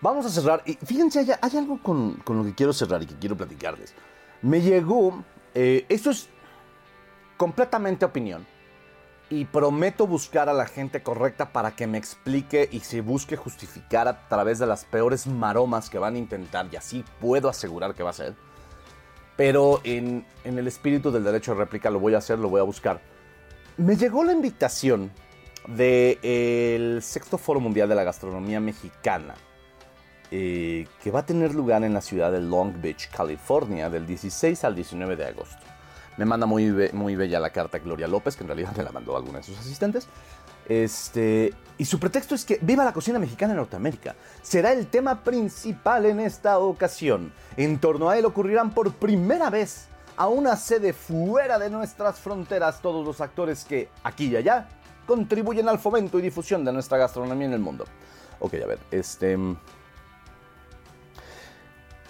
Vamos 0.02 0.26
a 0.26 0.30
cerrar. 0.30 0.64
Y 0.66 0.74
fíjense, 0.74 1.20
hay, 1.20 1.28
hay 1.40 1.58
algo 1.58 1.82
con, 1.82 2.16
con 2.24 2.38
lo 2.38 2.44
que 2.44 2.56
quiero 2.56 2.74
cerrar 2.74 3.02
y 3.04 3.06
que 3.06 3.16
quiero 3.16 3.38
platicarles. 3.38 3.94
Me 4.42 4.62
llegó, 4.62 5.24
eh, 5.54 5.86
esto 5.90 6.10
es 6.10 6.28
completamente 7.38 8.04
opinión. 8.04 8.46
Y 9.30 9.46
prometo 9.46 10.08
buscar 10.08 10.50
a 10.50 10.54
la 10.54 10.66
gente 10.66 11.04
correcta 11.04 11.54
para 11.54 11.74
que 11.74 11.88
me 11.88 11.98
explique 11.98 12.68
y 12.70 12.82
se 12.82 13.00
busque 13.00 13.38
justificar 13.38 14.08
a 14.10 14.28
través 14.28 14.60
de 14.60 14.66
las 14.66 14.84
peores 14.84 15.26
maromas 15.26 15.90
que 15.90 16.00
van 16.00 16.16
a 16.16 16.18
intentar. 16.18 16.68
Y 16.72 16.76
así 16.76 17.06
puedo 17.22 17.48
asegurar 17.48 17.94
que 17.94 18.04
va 18.04 18.10
a 18.10 18.14
ser. 18.14 18.36
Pero 19.38 19.80
en, 19.86 20.26
en 20.44 20.58
el 20.58 20.68
espíritu 20.68 21.12
del 21.12 21.24
derecho 21.24 21.54
de 21.54 21.60
réplica 21.60 21.90
lo 21.90 22.00
voy 22.00 22.16
a 22.16 22.18
hacer, 22.18 22.40
lo 22.40 22.50
voy 22.50 22.60
a 22.60 22.64
buscar. 22.64 23.00
Me 23.78 23.96
llegó 23.96 24.24
la 24.24 24.34
invitación 24.34 25.12
del 25.68 27.02
sexto 27.02 27.38
Foro 27.38 27.60
Mundial 27.60 27.88
de 27.88 27.96
la 27.96 28.04
Gastronomía 28.04 28.60
Mexicana 28.60 29.36
eh, 30.32 30.88
que 31.04 31.12
va 31.12 31.20
a 31.20 31.26
tener 31.26 31.54
lugar 31.54 31.84
en 31.84 31.94
la 31.94 32.02
ciudad 32.02 32.32
de 32.32 32.40
Long 32.40 32.82
Beach, 32.82 33.10
California, 33.10 33.90
del 33.90 34.08
16 34.08 34.64
al 34.64 34.76
19 34.76 35.18
de 35.18 35.26
agosto. 35.26 35.58
Me 36.18 36.24
manda 36.24 36.46
muy, 36.46 36.72
muy 36.94 37.16
bella 37.16 37.40
la 37.40 37.50
carta 37.50 37.80
Gloria 37.80 38.08
López, 38.08 38.36
que 38.38 38.44
en 38.44 38.48
realidad 38.48 38.74
me 38.78 38.84
la 38.84 38.92
mandó 38.92 39.18
alguna 39.18 39.40
de 39.40 39.44
sus 39.44 39.60
asistentes. 39.60 40.08
Este, 40.70 41.54
y 41.78 41.84
su 41.84 42.00
pretexto 42.00 42.34
es 42.34 42.46
que 42.46 42.60
viva 42.62 42.86
la 42.86 42.94
cocina 42.94 43.20
mexicana 43.20 43.52
en 43.52 43.58
Norteamérica. 43.58 44.16
Será 44.42 44.72
el 44.72 44.88
tema 44.88 45.22
principal 45.22 46.06
en 46.06 46.22
esta 46.22 46.60
ocasión. 46.60 47.34
En 47.58 47.80
torno 47.80 48.10
a 48.10 48.18
él 48.18 48.24
ocurrirán 48.24 48.74
por 48.74 48.94
primera 48.94 49.50
vez 49.50 49.88
a 50.16 50.28
una 50.28 50.56
sede 50.56 50.94
fuera 50.94 51.60
de 51.60 51.70
nuestras 51.70 52.20
fronteras 52.20 52.82
todos 52.82 53.06
los 53.06 53.20
actores 53.20 53.66
que, 53.66 53.90
aquí 54.04 54.28
y 54.28 54.36
allá, 54.38 54.70
contribuyen 55.06 55.68
al 55.68 55.80
fomento 55.80 56.20
y 56.20 56.22
difusión 56.22 56.64
de 56.64 56.72
nuestra 56.72 56.98
gastronomía 56.98 57.48
en 57.48 57.54
el 57.54 57.60
mundo. 57.60 57.86
Ok, 58.40 58.54
a 58.64 58.68
ver, 58.68 58.80
este... 58.92 59.38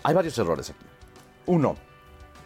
Hay 0.03 0.13
varios 0.13 0.37
errores 0.37 0.69
aquí. 0.69 0.85
Uno, 1.45 1.75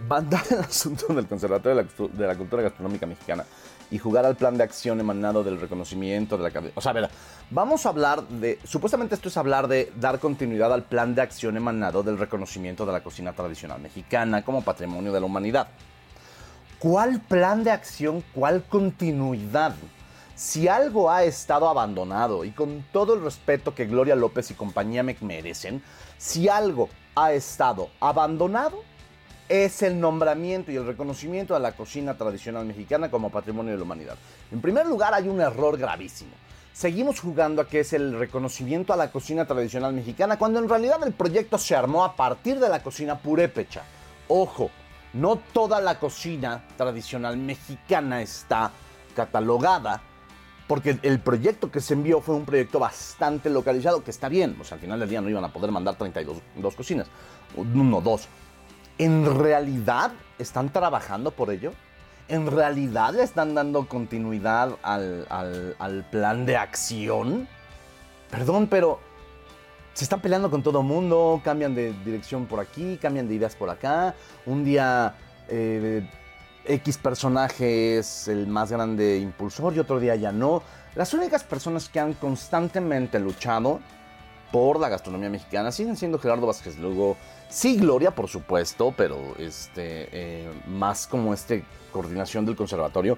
mandar 0.07 0.43
el 0.49 0.59
asunto 0.59 1.13
del 1.13 1.27
Conservatorio 1.27 1.83
de 2.13 2.27
la, 2.27 2.35
Cultura 2.35 2.63
Gastronómica 2.63 3.05
Mexicana 3.05 3.45
y 3.91 3.97
jugar 3.97 4.25
al 4.25 4.35
plan 4.35 4.57
de 4.57 4.63
acción 4.63 4.99
emanado 4.99 5.43
del 5.43 5.59
reconocimiento 5.59 6.37
de 6.37 6.43
la 6.43 6.49
academia. 6.49 6.73
O 6.75 6.81
sea, 6.81 6.91
a 6.91 6.93
ver, 6.93 7.09
vamos 7.51 7.85
a 7.85 7.89
hablar 7.89 8.23
de. 8.27 8.59
Supuestamente 8.63 9.15
esto 9.15 9.29
es 9.29 9.37
hablar 9.37 9.67
de 9.67 9.91
dar 9.95 10.19
continuidad 10.19 10.73
al 10.73 10.83
plan 10.83 11.13
de 11.15 11.21
acción 11.21 11.55
emanado 11.55 12.03
del 12.03 12.17
reconocimiento 12.17 12.85
de 12.85 12.93
la 12.93 13.03
cocina 13.03 13.33
tradicional 13.33 13.79
mexicana 13.79 14.43
como 14.43 14.63
patrimonio 14.63 15.13
de 15.13 15.19
la 15.19 15.25
humanidad. 15.25 15.67
¿Cuál 16.79 17.21
plan 17.21 17.63
de 17.63 17.71
acción? 17.71 18.23
¿Cuál 18.33 18.63
continuidad? 18.63 19.75
Si 20.35 20.67
algo 20.67 21.09
ha 21.09 21.23
estado 21.23 21.69
abandonado, 21.69 22.43
y 22.43 22.51
con 22.51 22.83
todo 22.91 23.13
el 23.13 23.23
respeto 23.23 23.73
que 23.73 23.85
Gloria 23.85 24.17
López 24.17 24.51
y 24.51 24.53
compañía 24.53 25.01
me 25.01 25.15
merecen, 25.21 25.81
si 26.17 26.49
algo 26.49 26.89
ha 27.15 27.33
estado 27.33 27.89
abandonado, 27.99 28.83
es 29.47 29.83
el 29.83 29.99
nombramiento 29.99 30.71
y 30.71 30.75
el 30.75 30.85
reconocimiento 30.85 31.53
de 31.53 31.59
la 31.59 31.73
cocina 31.73 32.15
tradicional 32.15 32.65
mexicana 32.65 33.11
como 33.11 33.29
patrimonio 33.29 33.73
de 33.73 33.77
la 33.77 33.83
humanidad. 33.83 34.15
En 34.51 34.61
primer 34.61 34.85
lugar, 34.87 35.13
hay 35.13 35.27
un 35.27 35.39
error 35.39 35.77
gravísimo. 35.77 36.31
Seguimos 36.73 37.21
jugando 37.21 37.61
a 37.61 37.67
que 37.67 37.81
es 37.81 37.93
el 37.93 38.17
reconocimiento 38.17 38.91
a 38.91 38.97
la 38.97 39.11
cocina 39.11 39.45
tradicional 39.45 39.93
mexicana, 39.93 40.37
cuando 40.37 40.59
en 40.59 40.67
realidad 40.67 40.97
el 41.05 41.13
proyecto 41.13 41.57
se 41.57 41.75
armó 41.75 42.03
a 42.03 42.15
partir 42.15 42.59
de 42.59 42.67
la 42.67 42.83
cocina 42.83 43.17
purépecha. 43.17 43.83
Ojo, 44.27 44.71
no 45.13 45.37
toda 45.37 45.79
la 45.79 45.99
cocina 45.99 46.65
tradicional 46.75 47.37
mexicana 47.37 48.21
está 48.21 48.71
catalogada, 49.15 50.01
porque 50.67 50.97
el 51.03 51.19
proyecto 51.19 51.69
que 51.69 51.79
se 51.79 51.93
envió 51.93 52.21
fue 52.21 52.35
un 52.35 52.45
proyecto 52.45 52.79
bastante 52.79 53.49
localizado, 53.49 54.03
que 54.03 54.11
está 54.11 54.29
bien, 54.29 54.55
o 54.59 54.63
sea, 54.63 54.75
al 54.75 54.81
final 54.81 54.99
del 54.99 55.09
día 55.09 55.21
no 55.21 55.29
iban 55.29 55.43
a 55.43 55.53
poder 55.53 55.71
mandar 55.71 55.95
32 55.95 56.37
dos 56.55 56.75
cocinas, 56.75 57.07
uno, 57.55 58.01
dos. 58.01 58.27
¿En 58.97 59.37
realidad 59.39 60.11
están 60.39 60.69
trabajando 60.71 61.31
por 61.31 61.51
ello? 61.51 61.73
¿En 62.27 62.47
realidad 62.49 63.13
le 63.13 63.21
están 63.23 63.53
dando 63.53 63.87
continuidad 63.87 64.77
al, 64.81 65.27
al- 65.29 66.07
plan 66.09 66.45
de 66.45 66.57
acción? 66.57 67.47
Perdón, 68.31 68.67
pero 68.67 68.99
se 69.93 70.05
están 70.05 70.21
peleando 70.21 70.49
con 70.49 70.63
todo 70.63 70.81
mundo, 70.81 71.39
cambian 71.43 71.75
de 71.75 71.93
dirección 72.03 72.47
por 72.47 72.59
aquí, 72.59 72.97
cambian 72.99 73.27
de 73.27 73.35
ideas 73.35 73.55
por 73.55 73.69
acá. 73.69 74.15
Un 74.47 74.63
día 74.65 75.13
eh, 75.49 76.09
X 76.67 76.97
personaje 76.97 77.97
es 77.97 78.27
el 78.27 78.47
más 78.47 78.71
grande 78.71 79.17
impulsor 79.17 79.75
y 79.75 79.79
otro 79.79 79.99
día 79.99 80.15
ya 80.15 80.31
no. 80.31 80.63
Las 80.95 81.13
únicas 81.13 81.43
personas 81.43 81.89
que 81.89 81.99
han 81.99 82.13
constantemente 82.13 83.19
luchado 83.19 83.79
por 84.51 84.79
la 84.79 84.89
gastronomía 84.89 85.29
mexicana 85.29 85.71
siguen 85.71 85.97
siendo 85.97 86.19
Gerardo 86.19 86.47
Vázquez 86.47 86.77
Lugo, 86.77 87.17
sí 87.49 87.77
Gloria 87.77 88.11
por 88.11 88.29
supuesto, 88.29 88.93
pero 88.95 89.35
este 89.37 90.07
eh, 90.11 90.49
más 90.67 91.07
como 91.07 91.33
este 91.33 91.65
coordinación 91.91 92.45
del 92.45 92.55
conservatorio, 92.55 93.17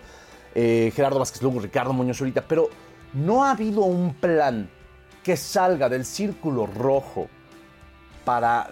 eh, 0.56 0.92
Gerardo 0.96 1.20
Vázquez 1.20 1.42
Lugo, 1.42 1.60
Ricardo 1.60 1.94
Muñoz 1.94 2.20
ahorita, 2.20 2.44
pero 2.48 2.70
no 3.14 3.44
ha 3.44 3.52
habido 3.52 3.82
un 3.82 4.14
plan 4.14 4.70
que 5.24 5.38
salga 5.38 5.90
del 5.90 6.06
círculo 6.06 6.66
rojo 6.66 7.28
para, 8.24 8.70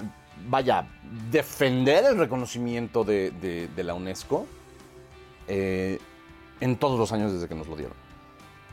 vaya, 0.49 0.87
defender 1.31 2.05
el 2.05 2.17
reconocimiento 2.17 3.03
de, 3.03 3.69
la 3.77 3.93
UNESCO 3.93 4.47
eh, 5.47 5.99
en 6.59 6.77
todos 6.77 6.97
los 6.99 7.11
años 7.11 7.33
desde 7.33 7.47
que 7.47 7.55
nos 7.55 7.67
lo 7.67 7.75
dieron. 7.75 7.95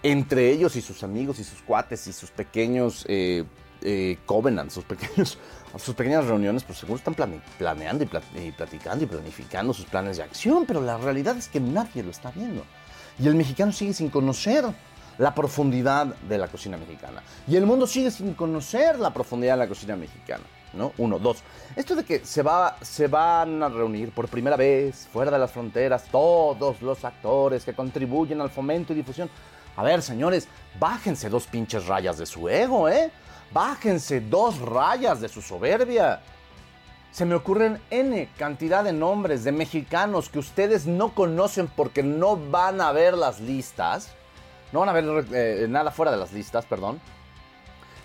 Entre 0.02 0.50
ellos 0.50 0.74
y 0.76 0.82
sus 0.82 1.02
amigos 1.02 1.38
y 1.38 1.44
sus 1.44 1.62
cuates 1.62 2.06
y 2.08 2.12
sus 2.12 2.30
pequeños 2.30 3.04
eh, 3.08 3.44
eh, 3.82 4.18
covenants, 4.26 4.74
sus, 4.74 4.84
pequeños, 4.84 5.38
sus 5.78 5.94
pequeñas 5.94 6.26
reuniones, 6.26 6.64
pues 6.64 6.78
seguro 6.78 6.98
están 6.98 7.14
plane- 7.14 7.40
planeando 7.58 8.02
y, 8.02 8.06
plat- 8.08 8.22
y 8.46 8.50
platicando 8.52 9.04
y 9.04 9.06
planificando 9.06 9.72
sus 9.72 9.84
planes 9.86 10.16
de 10.16 10.24
acción, 10.24 10.64
pero 10.66 10.80
la 10.80 10.96
realidad 10.98 11.36
es 11.36 11.48
que 11.48 11.60
nadie 11.60 12.02
lo 12.02 12.10
está 12.10 12.30
viendo. 12.32 12.64
Y 13.18 13.28
el 13.28 13.34
mexicano 13.36 13.72
sigue 13.72 13.92
sin 13.92 14.08
conocer 14.08 14.64
la 15.18 15.34
profundidad 15.34 16.06
de 16.06 16.38
la 16.38 16.48
cocina 16.48 16.76
mexicana. 16.78 17.22
Y 17.46 17.56
el 17.56 17.66
mundo 17.66 17.86
sigue 17.86 18.10
sin 18.10 18.34
conocer 18.34 18.98
la 18.98 19.12
profundidad 19.12 19.54
de 19.54 19.58
la 19.58 19.68
cocina 19.68 19.94
mexicana. 19.94 20.42
¿No? 20.74 20.92
Uno, 20.98 21.18
dos. 21.18 21.42
Esto 21.76 21.94
de 21.94 22.04
que 22.04 22.24
se, 22.24 22.42
va, 22.42 22.76
se 22.80 23.06
van 23.08 23.62
a 23.62 23.68
reunir 23.68 24.12
por 24.12 24.28
primera 24.28 24.56
vez 24.56 25.08
fuera 25.12 25.30
de 25.30 25.38
las 25.38 25.50
fronteras 25.50 26.04
todos 26.10 26.82
los 26.82 27.04
actores 27.04 27.64
que 27.64 27.74
contribuyen 27.74 28.40
al 28.40 28.50
fomento 28.50 28.92
y 28.92 28.96
difusión. 28.96 29.30
A 29.76 29.82
ver, 29.82 30.02
señores, 30.02 30.48
bájense 30.78 31.28
dos 31.28 31.46
pinches 31.46 31.86
rayas 31.86 32.18
de 32.18 32.26
su 32.26 32.48
ego, 32.48 32.88
¿eh? 32.88 33.10
Bájense 33.52 34.20
dos 34.20 34.58
rayas 34.58 35.20
de 35.20 35.28
su 35.28 35.42
soberbia. 35.42 36.20
Se 37.10 37.26
me 37.26 37.34
ocurren 37.34 37.80
N 37.90 38.28
cantidad 38.38 38.82
de 38.82 38.92
nombres 38.92 39.44
de 39.44 39.52
mexicanos 39.52 40.30
que 40.30 40.38
ustedes 40.38 40.86
no 40.86 41.14
conocen 41.14 41.68
porque 41.68 42.02
no 42.02 42.36
van 42.36 42.80
a 42.80 42.92
ver 42.92 43.14
las 43.14 43.40
listas. 43.40 44.12
No 44.72 44.80
van 44.80 44.88
a 44.88 44.92
ver 44.92 45.26
eh, 45.32 45.66
nada 45.68 45.90
fuera 45.90 46.10
de 46.10 46.16
las 46.16 46.32
listas, 46.32 46.64
perdón. 46.64 47.00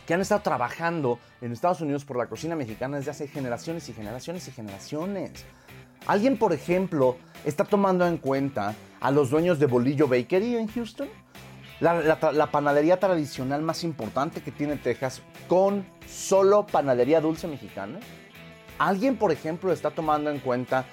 Que 0.07 0.15
han 0.15 0.21
estado 0.21 0.41
trabajando 0.41 1.19
en 1.41 1.51
Estados 1.51 1.81
Unidos 1.81 2.05
por 2.05 2.17
la 2.17 2.25
cocina 2.25 2.55
mexicana 2.55 2.97
desde 2.97 3.11
hace 3.11 3.27
generaciones 3.27 3.87
y 3.89 3.93
generaciones 3.93 4.47
y 4.47 4.51
generaciones. 4.51 5.45
Alguien, 6.07 6.37
por 6.37 6.53
ejemplo, 6.53 7.17
está 7.45 7.65
tomando 7.65 8.07
en 8.07 8.17
cuenta 8.17 8.73
a 9.01 9.11
los 9.11 9.29
dueños 9.29 9.59
de 9.59 9.65
Bolillo 9.65 10.07
Bakery 10.07 10.55
en 10.55 10.67
Houston. 10.67 11.09
La, 11.79 12.49
panadería 12.51 12.99
tradicional 12.99 13.61
más 13.61 13.83
importante 13.83 14.41
que 14.41 14.51
tiene 14.51 14.77
Texas 14.77 15.21
con 15.47 15.85
solo 16.07 16.65
panadería 16.65 17.21
dulce 17.21 17.47
mexicana. 17.47 17.99
Alguien, 18.79 19.17
por 19.17 19.31
ejemplo, 19.31 19.71
está 19.71 19.91
tomando 19.91 20.31
en 20.31 20.39
cuenta 20.39 20.85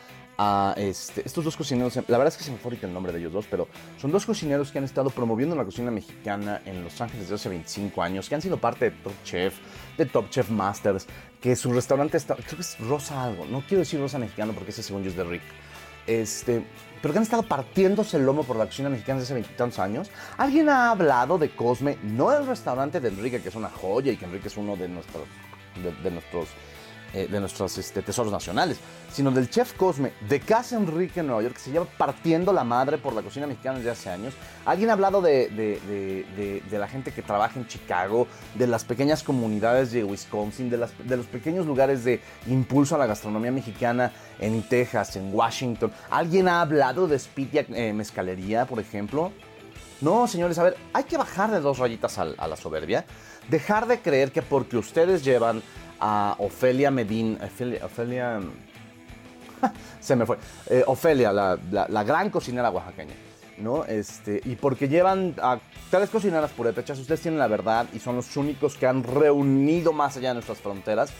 este, 0.76 1.22
estos 1.24 1.44
dos 1.44 1.56
cocineros. 1.56 1.96
La 1.96 2.18
verdad 2.18 2.28
es 2.28 2.36
que 2.36 2.44
se 2.44 2.50
me 2.50 2.58
fue 2.58 2.76
el 2.80 2.92
nombre 2.92 3.12
de 3.12 3.20
ellos 3.20 3.32
dos, 3.32 3.46
pero 3.50 3.68
son 4.00 4.10
dos 4.10 4.26
cocineros 4.26 4.72
que 4.72 4.78
han 4.78 4.84
estado 4.84 5.10
promoviendo 5.10 5.54
la 5.54 5.64
cocina 5.64 5.90
mexicana 5.90 6.62
en 6.64 6.82
Los 6.82 7.00
Ángeles 7.00 7.22
desde 7.24 7.36
hace 7.36 7.48
25 7.48 8.02
años, 8.02 8.28
que 8.28 8.34
han 8.34 8.42
sido 8.42 8.56
parte 8.56 8.86
de 8.86 8.90
Top 8.90 9.12
Chef, 9.24 9.54
de 9.96 10.06
Top 10.06 10.28
Chef 10.30 10.50
Masters, 10.50 11.06
que 11.40 11.54
su 11.56 11.72
restaurante 11.72 12.16
está, 12.16 12.34
creo 12.34 12.56
que 12.56 12.62
es 12.62 12.78
Rosa 12.80 13.22
algo, 13.22 13.46
no 13.46 13.60
quiero 13.60 13.80
decir 13.80 14.00
Rosa 14.00 14.18
Mexicano 14.18 14.52
porque 14.52 14.70
ese 14.70 14.82
según 14.82 15.02
yo 15.02 15.10
es 15.10 15.16
de 15.16 15.24
Rick. 15.24 15.42
Este, 16.06 16.62
pero 17.00 17.12
que 17.12 17.18
han 17.18 17.24
estado 17.24 17.42
partiéndose 17.42 18.16
el 18.16 18.26
lomo 18.26 18.44
por 18.44 18.56
la 18.56 18.66
cocina 18.66 18.88
mexicana 18.88 19.20
desde 19.20 19.32
hace 19.32 19.34
veintitantos 19.34 19.78
años. 19.78 20.10
¿Alguien 20.36 20.68
ha 20.68 20.90
hablado 20.90 21.38
de 21.38 21.50
Cosme? 21.50 21.98
No 22.02 22.32
el 22.32 22.46
restaurante 22.46 23.00
de 23.00 23.08
Enrique, 23.08 23.40
que 23.40 23.48
es 23.48 23.54
una 23.54 23.70
joya 23.70 24.12
y 24.12 24.16
que 24.16 24.24
Enrique 24.24 24.48
es 24.48 24.56
uno 24.56 24.76
de 24.76 24.88
nuestros, 24.88 25.24
de 26.02 26.10
nuestros, 26.10 26.48
eh, 27.14 27.28
de 27.30 27.38
nuestros 27.38 27.78
este, 27.78 28.02
tesoros 28.02 28.32
nacionales, 28.32 28.76
sino 29.12 29.30
del 29.30 29.48
chef 29.48 29.74
Cosme 29.74 30.12
de 30.28 30.40
Casa 30.40 30.76
Enrique 30.76 31.20
en 31.20 31.28
Nueva 31.28 31.42
York, 31.42 31.54
que 31.54 31.60
se 31.60 31.70
lleva 31.70 31.84
partiendo 31.84 32.52
la 32.52 32.64
madre 32.64 32.98
por 32.98 33.12
la 33.12 33.22
cocina 33.22 33.46
mexicana 33.46 33.78
desde 33.78 33.90
hace 33.92 34.10
años. 34.10 34.34
¿Alguien 34.64 34.90
ha 34.90 34.94
hablado 34.94 35.22
de, 35.22 36.64
la 36.70 36.88
gente 36.88 37.12
que 37.12 37.22
trabaja 37.22 37.60
en 37.60 37.68
Chicago, 37.68 38.26
de 38.56 38.66
las 38.66 38.82
pequeñas 38.84 39.22
comunidades 39.22 39.92
de 39.92 40.02
Wisconsin, 40.02 40.68
de, 40.70 40.76
los 40.76 41.26
pequeños 41.26 41.66
lugares 41.66 42.02
de 42.02 42.20
impulso 42.48 42.96
a 42.96 42.98
la 42.98 43.06
gastronomía 43.06 43.52
mexicana 43.52 44.10
en 44.40 44.62
Texas, 44.68 45.14
en 45.14 45.32
Washington? 45.32 45.92
¿Alguien 46.10 46.48
ha 46.48 46.62
hablado 46.62 47.06
de 47.06 47.16
Spitia 47.16 47.64
eh, 47.68 47.92
Mezcalería, 47.92 48.66
por 48.66 48.80
ejemplo? 48.80 49.30
No, 50.00 50.26
señores, 50.26 50.58
a 50.58 50.64
ver, 50.64 50.76
hay 50.92 51.04
que 51.04 51.16
bajar 51.16 51.50
de 51.50 51.60
dos 51.60 51.78
rayitas 51.78 52.18
al- 52.18 52.34
a, 52.38 52.48
la 52.48 52.56
soberbia. 52.56 53.06
Dejar 53.48 53.86
de 53.86 54.00
creer 54.00 54.32
que 54.32 54.42
porque 54.42 54.76
ustedes 54.76 55.24
llevan 55.24 55.62
a 56.06 56.36
Ofelia 56.38 56.90
Medin, 56.90 57.38
Ofelia, 57.42 57.80
Ofelia- 57.86 58.40
se 60.00 60.14
me 60.16 60.26
fue, 60.26 60.36
Eh, 60.68 60.84
Ofelia, 60.86 61.32
la, 61.32 61.58
la- 61.70 61.86
gran 62.04 62.28
cocinera 62.28 62.70
oaxaqueña, 62.70 63.14
¿no? 63.58 63.84
Este, 63.86 64.40
y 64.44 64.56
porque 64.56 64.86
llevan 64.88 65.34
a 65.40 65.58
tres 65.90 66.10
cocineras 66.10 66.50
purépechas, 66.50 66.98
ustedes 66.98 67.22
tienen 67.22 67.38
la 67.40 67.46
verdad 67.48 67.86
y 67.94 67.98
son 68.00 68.16
los 68.16 68.36
únicos 68.36 68.76
que 68.76 68.86
han 68.86 69.02
reunido 69.02 69.92
más 69.94 70.16
allá 70.18 70.28
de 70.28 70.34
nuestras 70.34 70.58
fronteras 70.58 71.10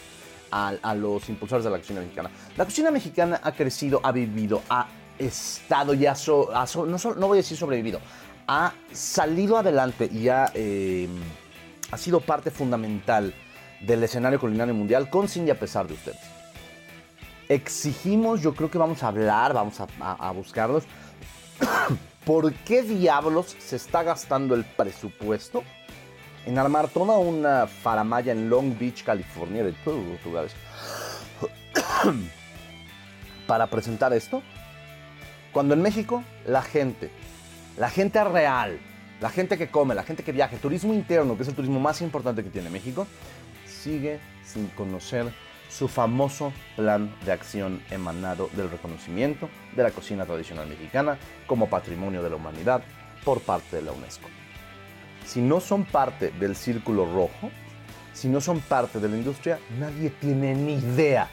a, 0.51 0.74
a 0.82 0.95
los 0.95 1.28
impulsores 1.30 1.64
de 1.64 1.70
la 1.70 1.78
cocina 1.78 2.01
mexicana. 2.01 2.30
La 2.59 2.64
cocina 2.66 2.91
mexicana 2.91 3.41
ha 3.43 3.53
crecido, 3.53 4.01
ha 4.03 4.12
vivido, 4.12 4.62
ha 4.68 4.87
estado 5.18 5.95
so- 6.14 6.55
ha 6.55 6.66
so- 6.66 6.85
no, 6.85 6.99
no 6.99 7.26
voy 7.28 7.39
a 7.39 7.41
decir 7.41 7.57
sobrevivido, 7.57 8.01
ha 8.47 8.74
salido 8.93 9.57
adelante 9.57 10.11
y 10.12 10.28
ha, 10.28 10.51
eh, 10.53 11.09
ha 11.91 11.97
sido 11.97 12.20
parte 12.20 12.51
fundamental 12.51 13.32
del 13.80 14.02
escenario 14.02 14.40
culinario 14.40 14.74
mundial 14.74 15.10
con 15.10 15.28
sin 15.28 15.46
y 15.46 15.50
a 15.50 15.58
pesar 15.58 15.86
de 15.86 15.94
ustedes. 15.94 16.20
Exigimos, 17.48 18.40
yo 18.40 18.54
creo 18.54 18.70
que 18.70 18.78
vamos 18.78 19.02
a 19.02 19.08
hablar, 19.08 19.52
vamos 19.52 19.78
a, 19.80 20.30
buscarlos. 20.32 20.84
¿Por 22.24 22.54
qué 22.54 22.82
diablos 22.82 23.54
se 23.58 23.76
está 23.76 24.02
gastando 24.02 24.54
el 24.54 24.64
presupuesto 24.64 25.62
en 26.46 26.58
armar 26.58 26.88
toda 26.88 27.18
una 27.18 27.66
faramaya 27.66 28.32
en 28.32 28.48
Long 28.48 28.78
Beach, 28.78 29.04
California, 29.04 29.62
de 29.62 29.72
todos 29.72 30.02
los 30.04 30.24
lugares, 30.24 30.52
para 33.46 33.66
presentar 33.66 34.12
esto? 34.14 34.42
Cuando 35.52 35.74
en 35.74 35.82
México 35.82 36.24
la 36.46 36.62
gente, 36.62 37.10
la 37.76 37.90
gente 37.90 38.24
real, 38.24 38.78
la 39.20 39.30
gente 39.30 39.56
que 39.56 39.68
come, 39.68 39.94
la 39.94 40.02
gente 40.02 40.22
que 40.22 40.32
viaja, 40.32 40.54
el 40.54 40.60
turismo 40.60 40.92
interno, 40.92 41.36
que 41.36 41.42
es 41.42 41.48
el 41.48 41.54
turismo 41.54 41.78
más 41.78 42.00
importante 42.02 42.42
que 42.42 42.50
tiene 42.50 42.70
México, 42.70 43.06
sigue 43.85 44.18
sin 44.43 44.68
conocer 44.68 45.26
su 45.68 45.89
famoso 45.89 46.53
plan 46.76 47.14
de 47.24 47.32
acción 47.32 47.82
emanado 47.91 48.49
del 48.55 48.70
reconocimiento 48.70 49.49
de 49.76 49.82
la 49.82 49.91
cocina 49.91 50.24
tradicional 50.24 50.66
mexicana 50.68 51.18
como 51.47 51.68
patrimonio 51.68 52.22
de 52.22 52.30
la 52.30 52.37
humanidad 52.37 52.82
por 53.24 53.41
parte 53.41 53.76
de 53.76 53.82
la 53.82 53.93
UNESCO. 53.93 54.28
Si 55.26 55.41
no 55.41 55.61
son 55.61 55.85
parte 55.85 56.30
del 56.30 56.57
círculo 56.57 57.05
rojo, 57.05 57.51
si 58.12 58.28
no 58.28 58.41
son 58.41 58.61
parte 58.61 59.01
de 59.01 59.09
la 59.09 59.16
industria, 59.16 59.59
nadie 59.78 60.11
tiene 60.11 60.55
ni 60.55 60.74
idea 60.74 61.28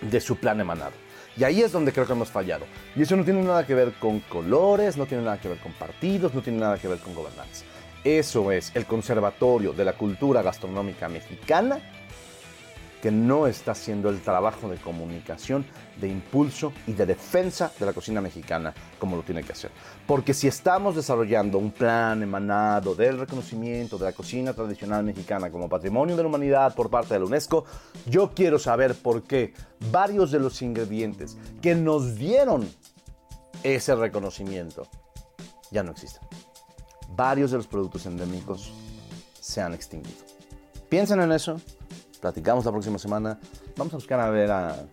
de 0.00 0.20
su 0.20 0.36
plan 0.36 0.60
emanado. 0.60 0.92
Y 1.36 1.44
ahí 1.44 1.60
es 1.60 1.70
donde 1.70 1.92
creo 1.92 2.06
que 2.06 2.12
hemos 2.14 2.30
fallado. 2.30 2.66
Y 2.96 3.02
eso 3.02 3.16
no 3.16 3.24
tiene 3.24 3.42
nada 3.42 3.64
que 3.66 3.74
ver 3.74 3.92
con 4.00 4.20
colores, 4.20 4.96
no 4.96 5.06
tiene 5.06 5.24
nada 5.24 5.40
que 5.40 5.48
ver 5.48 5.58
con 5.58 5.72
partidos, 5.72 6.34
no 6.34 6.40
tiene 6.40 6.58
nada 6.58 6.78
que 6.78 6.88
ver 6.88 6.98
con 6.98 7.14
gobernanza. 7.14 7.64
Eso 8.08 8.50
es 8.52 8.74
el 8.74 8.86
Conservatorio 8.86 9.74
de 9.74 9.84
la 9.84 9.92
Cultura 9.92 10.40
Gastronómica 10.40 11.10
Mexicana 11.10 11.78
que 13.02 13.10
no 13.10 13.46
está 13.46 13.72
haciendo 13.72 14.08
el 14.08 14.22
trabajo 14.22 14.66
de 14.70 14.78
comunicación, 14.78 15.66
de 16.00 16.08
impulso 16.08 16.72
y 16.86 16.94
de 16.94 17.04
defensa 17.04 17.70
de 17.78 17.84
la 17.84 17.92
cocina 17.92 18.22
mexicana 18.22 18.72
como 18.98 19.14
lo 19.14 19.22
tiene 19.24 19.42
que 19.42 19.52
hacer. 19.52 19.70
Porque 20.06 20.32
si 20.32 20.48
estamos 20.48 20.96
desarrollando 20.96 21.58
un 21.58 21.70
plan 21.70 22.22
emanado 22.22 22.94
del 22.94 23.18
reconocimiento 23.18 23.98
de 23.98 24.06
la 24.06 24.12
cocina 24.14 24.54
tradicional 24.54 25.04
mexicana 25.04 25.50
como 25.50 25.68
patrimonio 25.68 26.16
de 26.16 26.22
la 26.22 26.28
humanidad 26.30 26.74
por 26.74 26.88
parte 26.88 27.12
de 27.12 27.20
la 27.20 27.26
UNESCO, 27.26 27.66
yo 28.06 28.32
quiero 28.34 28.58
saber 28.58 28.94
por 28.94 29.24
qué 29.24 29.52
varios 29.92 30.30
de 30.30 30.40
los 30.40 30.62
ingredientes 30.62 31.36
que 31.60 31.74
nos 31.74 32.16
dieron 32.16 32.66
ese 33.62 33.94
reconocimiento 33.94 34.88
ya 35.70 35.82
no 35.82 35.90
existen. 35.90 36.22
Varios 37.18 37.50
de 37.50 37.56
los 37.56 37.66
productos 37.66 38.06
endémicos 38.06 38.70
se 39.40 39.60
han 39.60 39.74
extinguido. 39.74 40.20
Piensen 40.88 41.20
en 41.20 41.32
eso, 41.32 41.60
platicamos 42.20 42.64
la 42.64 42.70
próxima 42.70 42.96
semana. 42.96 43.40
Vamos 43.76 43.92
a 43.92 43.96
buscar 43.96 44.20
a 44.20 44.30
ver 44.30 44.52
a 44.52 44.86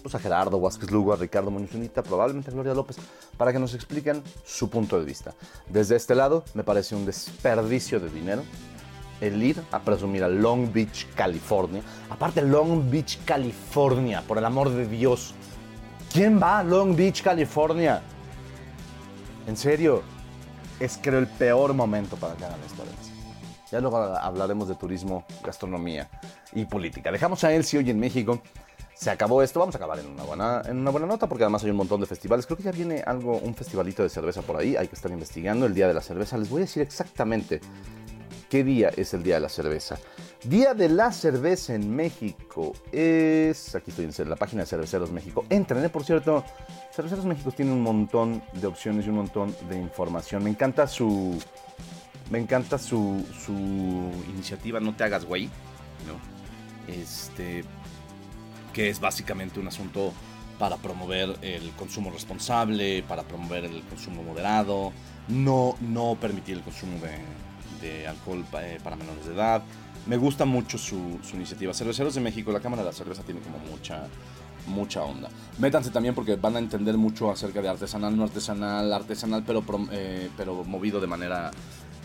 pues, 0.00 0.14
Gerardo 0.22 0.60
Vázquez 0.60 0.92
Lugo, 0.92 1.12
a 1.12 1.16
Ricardo 1.16 1.50
Muñoz 1.50 1.74
Unita, 1.74 2.04
probablemente 2.04 2.52
a 2.52 2.54
Gloria 2.54 2.74
López, 2.74 2.96
para 3.36 3.52
que 3.52 3.58
nos 3.58 3.74
expliquen 3.74 4.22
su 4.44 4.70
punto 4.70 5.00
de 5.00 5.04
vista. 5.04 5.34
Desde 5.68 5.96
este 5.96 6.14
lado, 6.14 6.44
me 6.54 6.62
parece 6.62 6.94
un 6.94 7.06
desperdicio 7.06 7.98
de 7.98 8.08
dinero 8.08 8.44
el 9.20 9.42
ir 9.42 9.60
a 9.72 9.80
presumir 9.80 10.22
a 10.22 10.28
Long 10.28 10.72
Beach, 10.72 11.08
California. 11.16 11.82
Aparte, 12.08 12.40
Long 12.40 12.88
Beach, 12.88 13.18
California, 13.24 14.22
por 14.28 14.38
el 14.38 14.44
amor 14.44 14.70
de 14.70 14.86
Dios. 14.86 15.34
¿Quién 16.12 16.40
va 16.40 16.60
a 16.60 16.62
Long 16.62 16.94
Beach, 16.94 17.20
California? 17.20 18.00
En 19.48 19.56
serio, 19.56 20.04
es 20.80 20.98
creo 21.00 21.18
el 21.18 21.26
peor 21.26 21.74
momento 21.74 22.16
para 22.16 22.34
que 22.34 22.44
hagan 22.44 22.60
además. 22.60 23.10
Ya 23.70 23.80
luego 23.80 23.96
hablaremos 23.96 24.68
de 24.68 24.74
turismo, 24.74 25.24
gastronomía 25.42 26.08
y 26.52 26.64
política. 26.64 27.10
Dejamos 27.10 27.42
a 27.44 27.52
Elsie 27.52 27.80
hoy 27.80 27.90
en 27.90 27.98
México. 27.98 28.40
Se 28.94 29.10
acabó 29.10 29.42
esto, 29.42 29.58
vamos 29.58 29.74
a 29.74 29.78
acabar 29.78 29.98
en 29.98 30.06
una, 30.06 30.22
buena, 30.22 30.62
en 30.66 30.78
una 30.78 30.90
buena 30.90 31.06
nota 31.06 31.28
porque 31.28 31.42
además 31.42 31.64
hay 31.64 31.70
un 31.70 31.76
montón 31.76 32.00
de 32.00 32.06
festivales. 32.06 32.46
Creo 32.46 32.56
que 32.56 32.62
ya 32.62 32.70
viene 32.70 33.02
algo, 33.04 33.38
un 33.38 33.54
festivalito 33.54 34.04
de 34.04 34.08
cerveza 34.08 34.42
por 34.42 34.56
ahí, 34.56 34.76
hay 34.76 34.86
que 34.86 34.94
estar 34.94 35.10
investigando 35.10 35.66
el 35.66 35.74
Día 35.74 35.88
de 35.88 35.94
la 35.94 36.00
Cerveza. 36.00 36.38
Les 36.38 36.48
voy 36.48 36.58
a 36.58 36.64
decir 36.66 36.82
exactamente 36.82 37.60
qué 38.48 38.62
día 38.62 38.90
es 38.96 39.12
el 39.14 39.24
Día 39.24 39.34
de 39.34 39.40
la 39.40 39.48
Cerveza. 39.48 39.98
Día 40.44 40.74
de 40.74 40.90
la 40.90 41.10
Cerveza 41.10 41.74
en 41.74 41.96
México 41.96 42.74
es... 42.92 43.74
Aquí 43.74 43.90
estoy 43.90 44.10
en 44.16 44.28
la 44.28 44.36
página 44.36 44.62
de 44.62 44.66
Cerveceros 44.66 45.10
México. 45.10 45.46
Entren, 45.48 45.82
¿eh? 45.82 45.88
por 45.88 46.04
cierto. 46.04 46.44
Cerveceros 46.92 47.24
México 47.24 47.50
tiene 47.50 47.72
un 47.72 47.80
montón 47.80 48.42
de 48.52 48.66
opciones 48.66 49.06
y 49.06 49.08
un 49.08 49.16
montón 49.16 49.56
de 49.70 49.78
información. 49.78 50.44
Me 50.44 50.50
encanta 50.50 50.86
su... 50.86 51.42
Me 52.30 52.38
encanta 52.38 52.78
su, 52.78 53.24
su 53.38 53.52
iniciativa 54.30 54.80
No 54.80 54.94
te 54.94 55.04
hagas 55.04 55.24
güey, 55.24 55.46
¿no? 56.06 56.92
Este, 56.92 57.64
que 58.74 58.90
es 58.90 59.00
básicamente 59.00 59.60
un 59.60 59.68
asunto 59.68 60.12
para 60.58 60.76
promover 60.76 61.38
el 61.40 61.70
consumo 61.72 62.10
responsable, 62.10 63.02
para 63.02 63.22
promover 63.22 63.64
el 63.64 63.82
consumo 63.84 64.22
moderado, 64.22 64.92
no, 65.28 65.76
no 65.80 66.16
permitir 66.20 66.58
el 66.58 66.62
consumo 66.62 66.98
de, 67.80 68.06
alcohol 68.06 68.44
eh, 68.60 68.78
para 68.82 68.96
menores 68.96 69.26
de 69.26 69.34
edad. 69.34 69.62
Me 70.06 70.16
gusta 70.16 70.44
mucho 70.44 70.76
su, 70.78 71.18
iniciativa. 71.32 71.72
Cerveceros 71.72 72.14
de 72.14 72.20
México, 72.20 72.52
la 72.52 72.60
Cámara 72.60 72.82
de 72.82 72.88
la 72.88 72.92
Cerveza 72.94 73.22
tiene 73.22 73.40
como 73.40 73.58
mucha, 73.58 74.06
mucha 74.66 75.02
onda. 75.02 75.30
Métanse 75.58 75.88
también 75.90 76.14
porque 76.14 76.36
van 76.36 76.56
a 76.56 76.58
entender 76.58 76.96
mucho 76.98 77.30
acerca 77.30 77.62
de 77.62 77.68
artesanal, 77.68 78.14
no 78.16 78.24
artesanal, 78.24 78.92
artesanal, 78.92 79.44
pero, 79.46 79.64
eh, 79.92 80.28
pero 80.36 80.62
movido 80.64 81.00
de 81.00 81.06
manera 81.06 81.50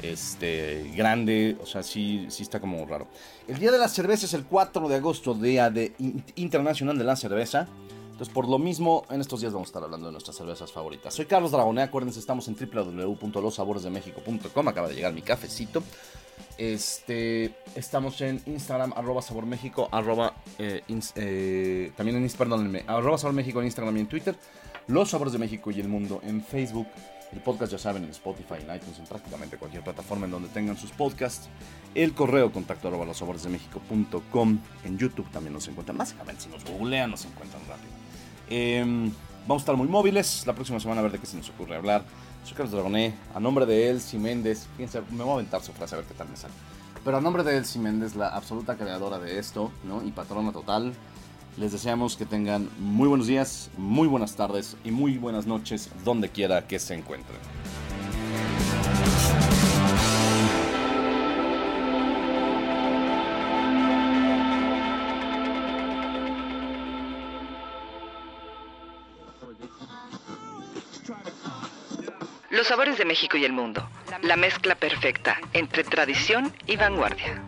este, 0.02 0.92
grande. 0.96 1.58
O 1.62 1.66
sea, 1.66 1.84
sí, 1.84 2.28
sí 2.30 2.44
está 2.44 2.62
como 2.62 2.86
raro. 2.86 3.08
El 3.50 3.60
Día 3.60 3.72
de 3.72 3.78
la 3.80 3.90
Cerveza 3.90 4.28
es 4.28 4.34
el 4.34 4.46
4 4.46 4.88
de 4.88 4.96
agosto, 4.96 5.34
Día 5.34 5.70
de 5.70 5.94
In- 6.00 6.24
Internacional 6.36 6.98
de 6.98 7.04
la 7.04 7.18
Cerveza. 7.18 7.68
Entonces, 8.12 8.34
por 8.34 8.48
lo 8.50 8.58
mismo, 8.60 9.06
en 9.10 9.20
estos 9.22 9.40
días 9.42 9.52
vamos 9.54 9.68
a 9.68 9.72
estar 9.72 9.84
hablando 9.84 10.08
de 10.08 10.12
nuestras 10.14 10.36
cervezas 10.36 10.72
favoritas. 10.74 11.14
Soy 11.14 11.26
Carlos 11.26 11.52
Dragoné, 11.52 11.84
acuérdense, 11.84 12.20
estamos 12.20 12.48
en 12.50 12.56
www.losaboresdemexico.com. 12.56 14.68
Acaba 14.68 14.90
de 14.90 14.96
llegar 14.96 15.14
mi 15.14 15.22
cafecito. 15.22 15.82
Este, 16.58 17.54
estamos 17.76 18.20
en 18.22 18.42
Instagram, 18.46 18.94
arroba 18.96 19.22
Sabor 19.22 19.46
México, 19.46 19.88
arroba, 19.92 20.34
eh, 20.58 20.84
eh, 21.16 21.92
también 21.96 22.18
en, 22.18 22.30
perdónenme, 22.30 22.84
arroba 22.88 23.18
Sabor 23.18 23.34
México 23.34 23.60
en 23.60 23.68
Instagram 23.68 23.98
y 23.98 24.00
en 24.02 24.08
Twitter. 24.08 24.36
Los 24.88 25.12
Sabores 25.12 25.34
de 25.34 25.40
México 25.40 25.72
y 25.72 25.80
el 25.80 25.88
Mundo 25.88 26.20
en 26.24 26.44
Facebook. 26.44 26.88
El 27.32 27.42
podcast, 27.42 27.72
ya 27.72 27.78
saben, 27.78 28.04
en 28.04 28.10
Spotify, 28.10 28.56
en 28.56 28.76
iTunes, 28.76 28.98
en 28.98 29.06
prácticamente 29.06 29.58
cualquier 29.58 29.84
plataforma 29.84 30.26
en 30.26 30.32
donde 30.32 30.50
tengan 30.50 30.76
sus 30.76 30.90
podcasts. 30.92 31.48
El 31.94 32.14
correo 32.14 32.52
contacto 32.52 32.88
arroba 32.88 33.06
losaboresdemexico.com. 33.06 34.60
En 34.84 34.98
YouTube 34.98 35.30
también 35.30 35.54
nos 35.54 35.68
encuentran. 35.68 35.96
Básicamente, 35.96 36.42
si 36.42 36.50
nos 36.50 36.66
googlean, 36.66 37.12
nos 37.12 37.24
encuentran 37.26 37.62
rápido. 37.68 37.92
Em, 38.50 39.12
vamos 39.48 39.62
a 39.62 39.64
estar 39.64 39.76
muy 39.76 39.88
móviles. 39.88 40.46
La 40.48 40.54
próxima 40.54 40.80
semana 40.80 41.02
a 41.02 41.04
ver 41.04 41.12
de 41.12 41.20
qué 41.20 41.28
se 41.28 41.38
nos 41.38 41.50
ocurre 41.50 41.76
hablar. 41.76 42.04
Carlos 42.56 42.72
Dragoné. 42.72 43.14
A 43.34 43.40
nombre 43.40 43.66
de 43.66 43.90
Elsie 43.90 44.20
Méndez. 44.20 44.68
Fíjense, 44.76 45.02
me 45.12 45.24
voy 45.24 45.32
a 45.32 45.34
aventar 45.36 45.62
su 45.62 45.72
frase 45.72 45.96
a 45.96 46.00
ver 46.00 46.08
qué 46.08 46.14
tal 46.14 46.30
me 46.30 46.36
sale. 46.36 46.54
Pero 47.04 47.18
a 47.18 47.22
nombre 47.22 47.44
de 47.44 47.58
Elsie 47.58 47.82
Méndez, 47.82 48.16
la 48.16 48.30
absoluta 48.30 48.76
creadora 48.76 49.20
de 49.20 49.40
esto, 49.40 49.72
¿no? 49.84 50.04
Y 50.04 50.12
patrona 50.12 50.52
total. 50.52 50.94
Les 51.58 51.72
deseamos 51.72 52.16
que 52.16 52.26
tengan 52.26 52.70
muy 52.80 53.08
buenos 53.08 53.28
días, 53.28 53.70
muy 53.78 54.08
buenas 54.08 54.36
tardes 54.36 54.78
y 54.84 54.92
muy 54.92 55.18
buenas 55.18 55.46
noches 55.46 55.90
donde 56.04 56.30
quiera 56.30 56.68
que 56.68 56.80
se 56.80 56.94
encuentren. 56.94 57.40
Sabores 72.70 72.98
de 73.00 73.06
México 73.06 73.36
y 73.36 73.44
el 73.46 73.52
mundo. 73.52 73.90
La 74.22 74.36
mezcla 74.36 74.76
perfecta 74.76 75.40
entre 75.54 75.84
tradición 75.84 76.54
y 76.68 76.76
vanguardia. 76.76 77.42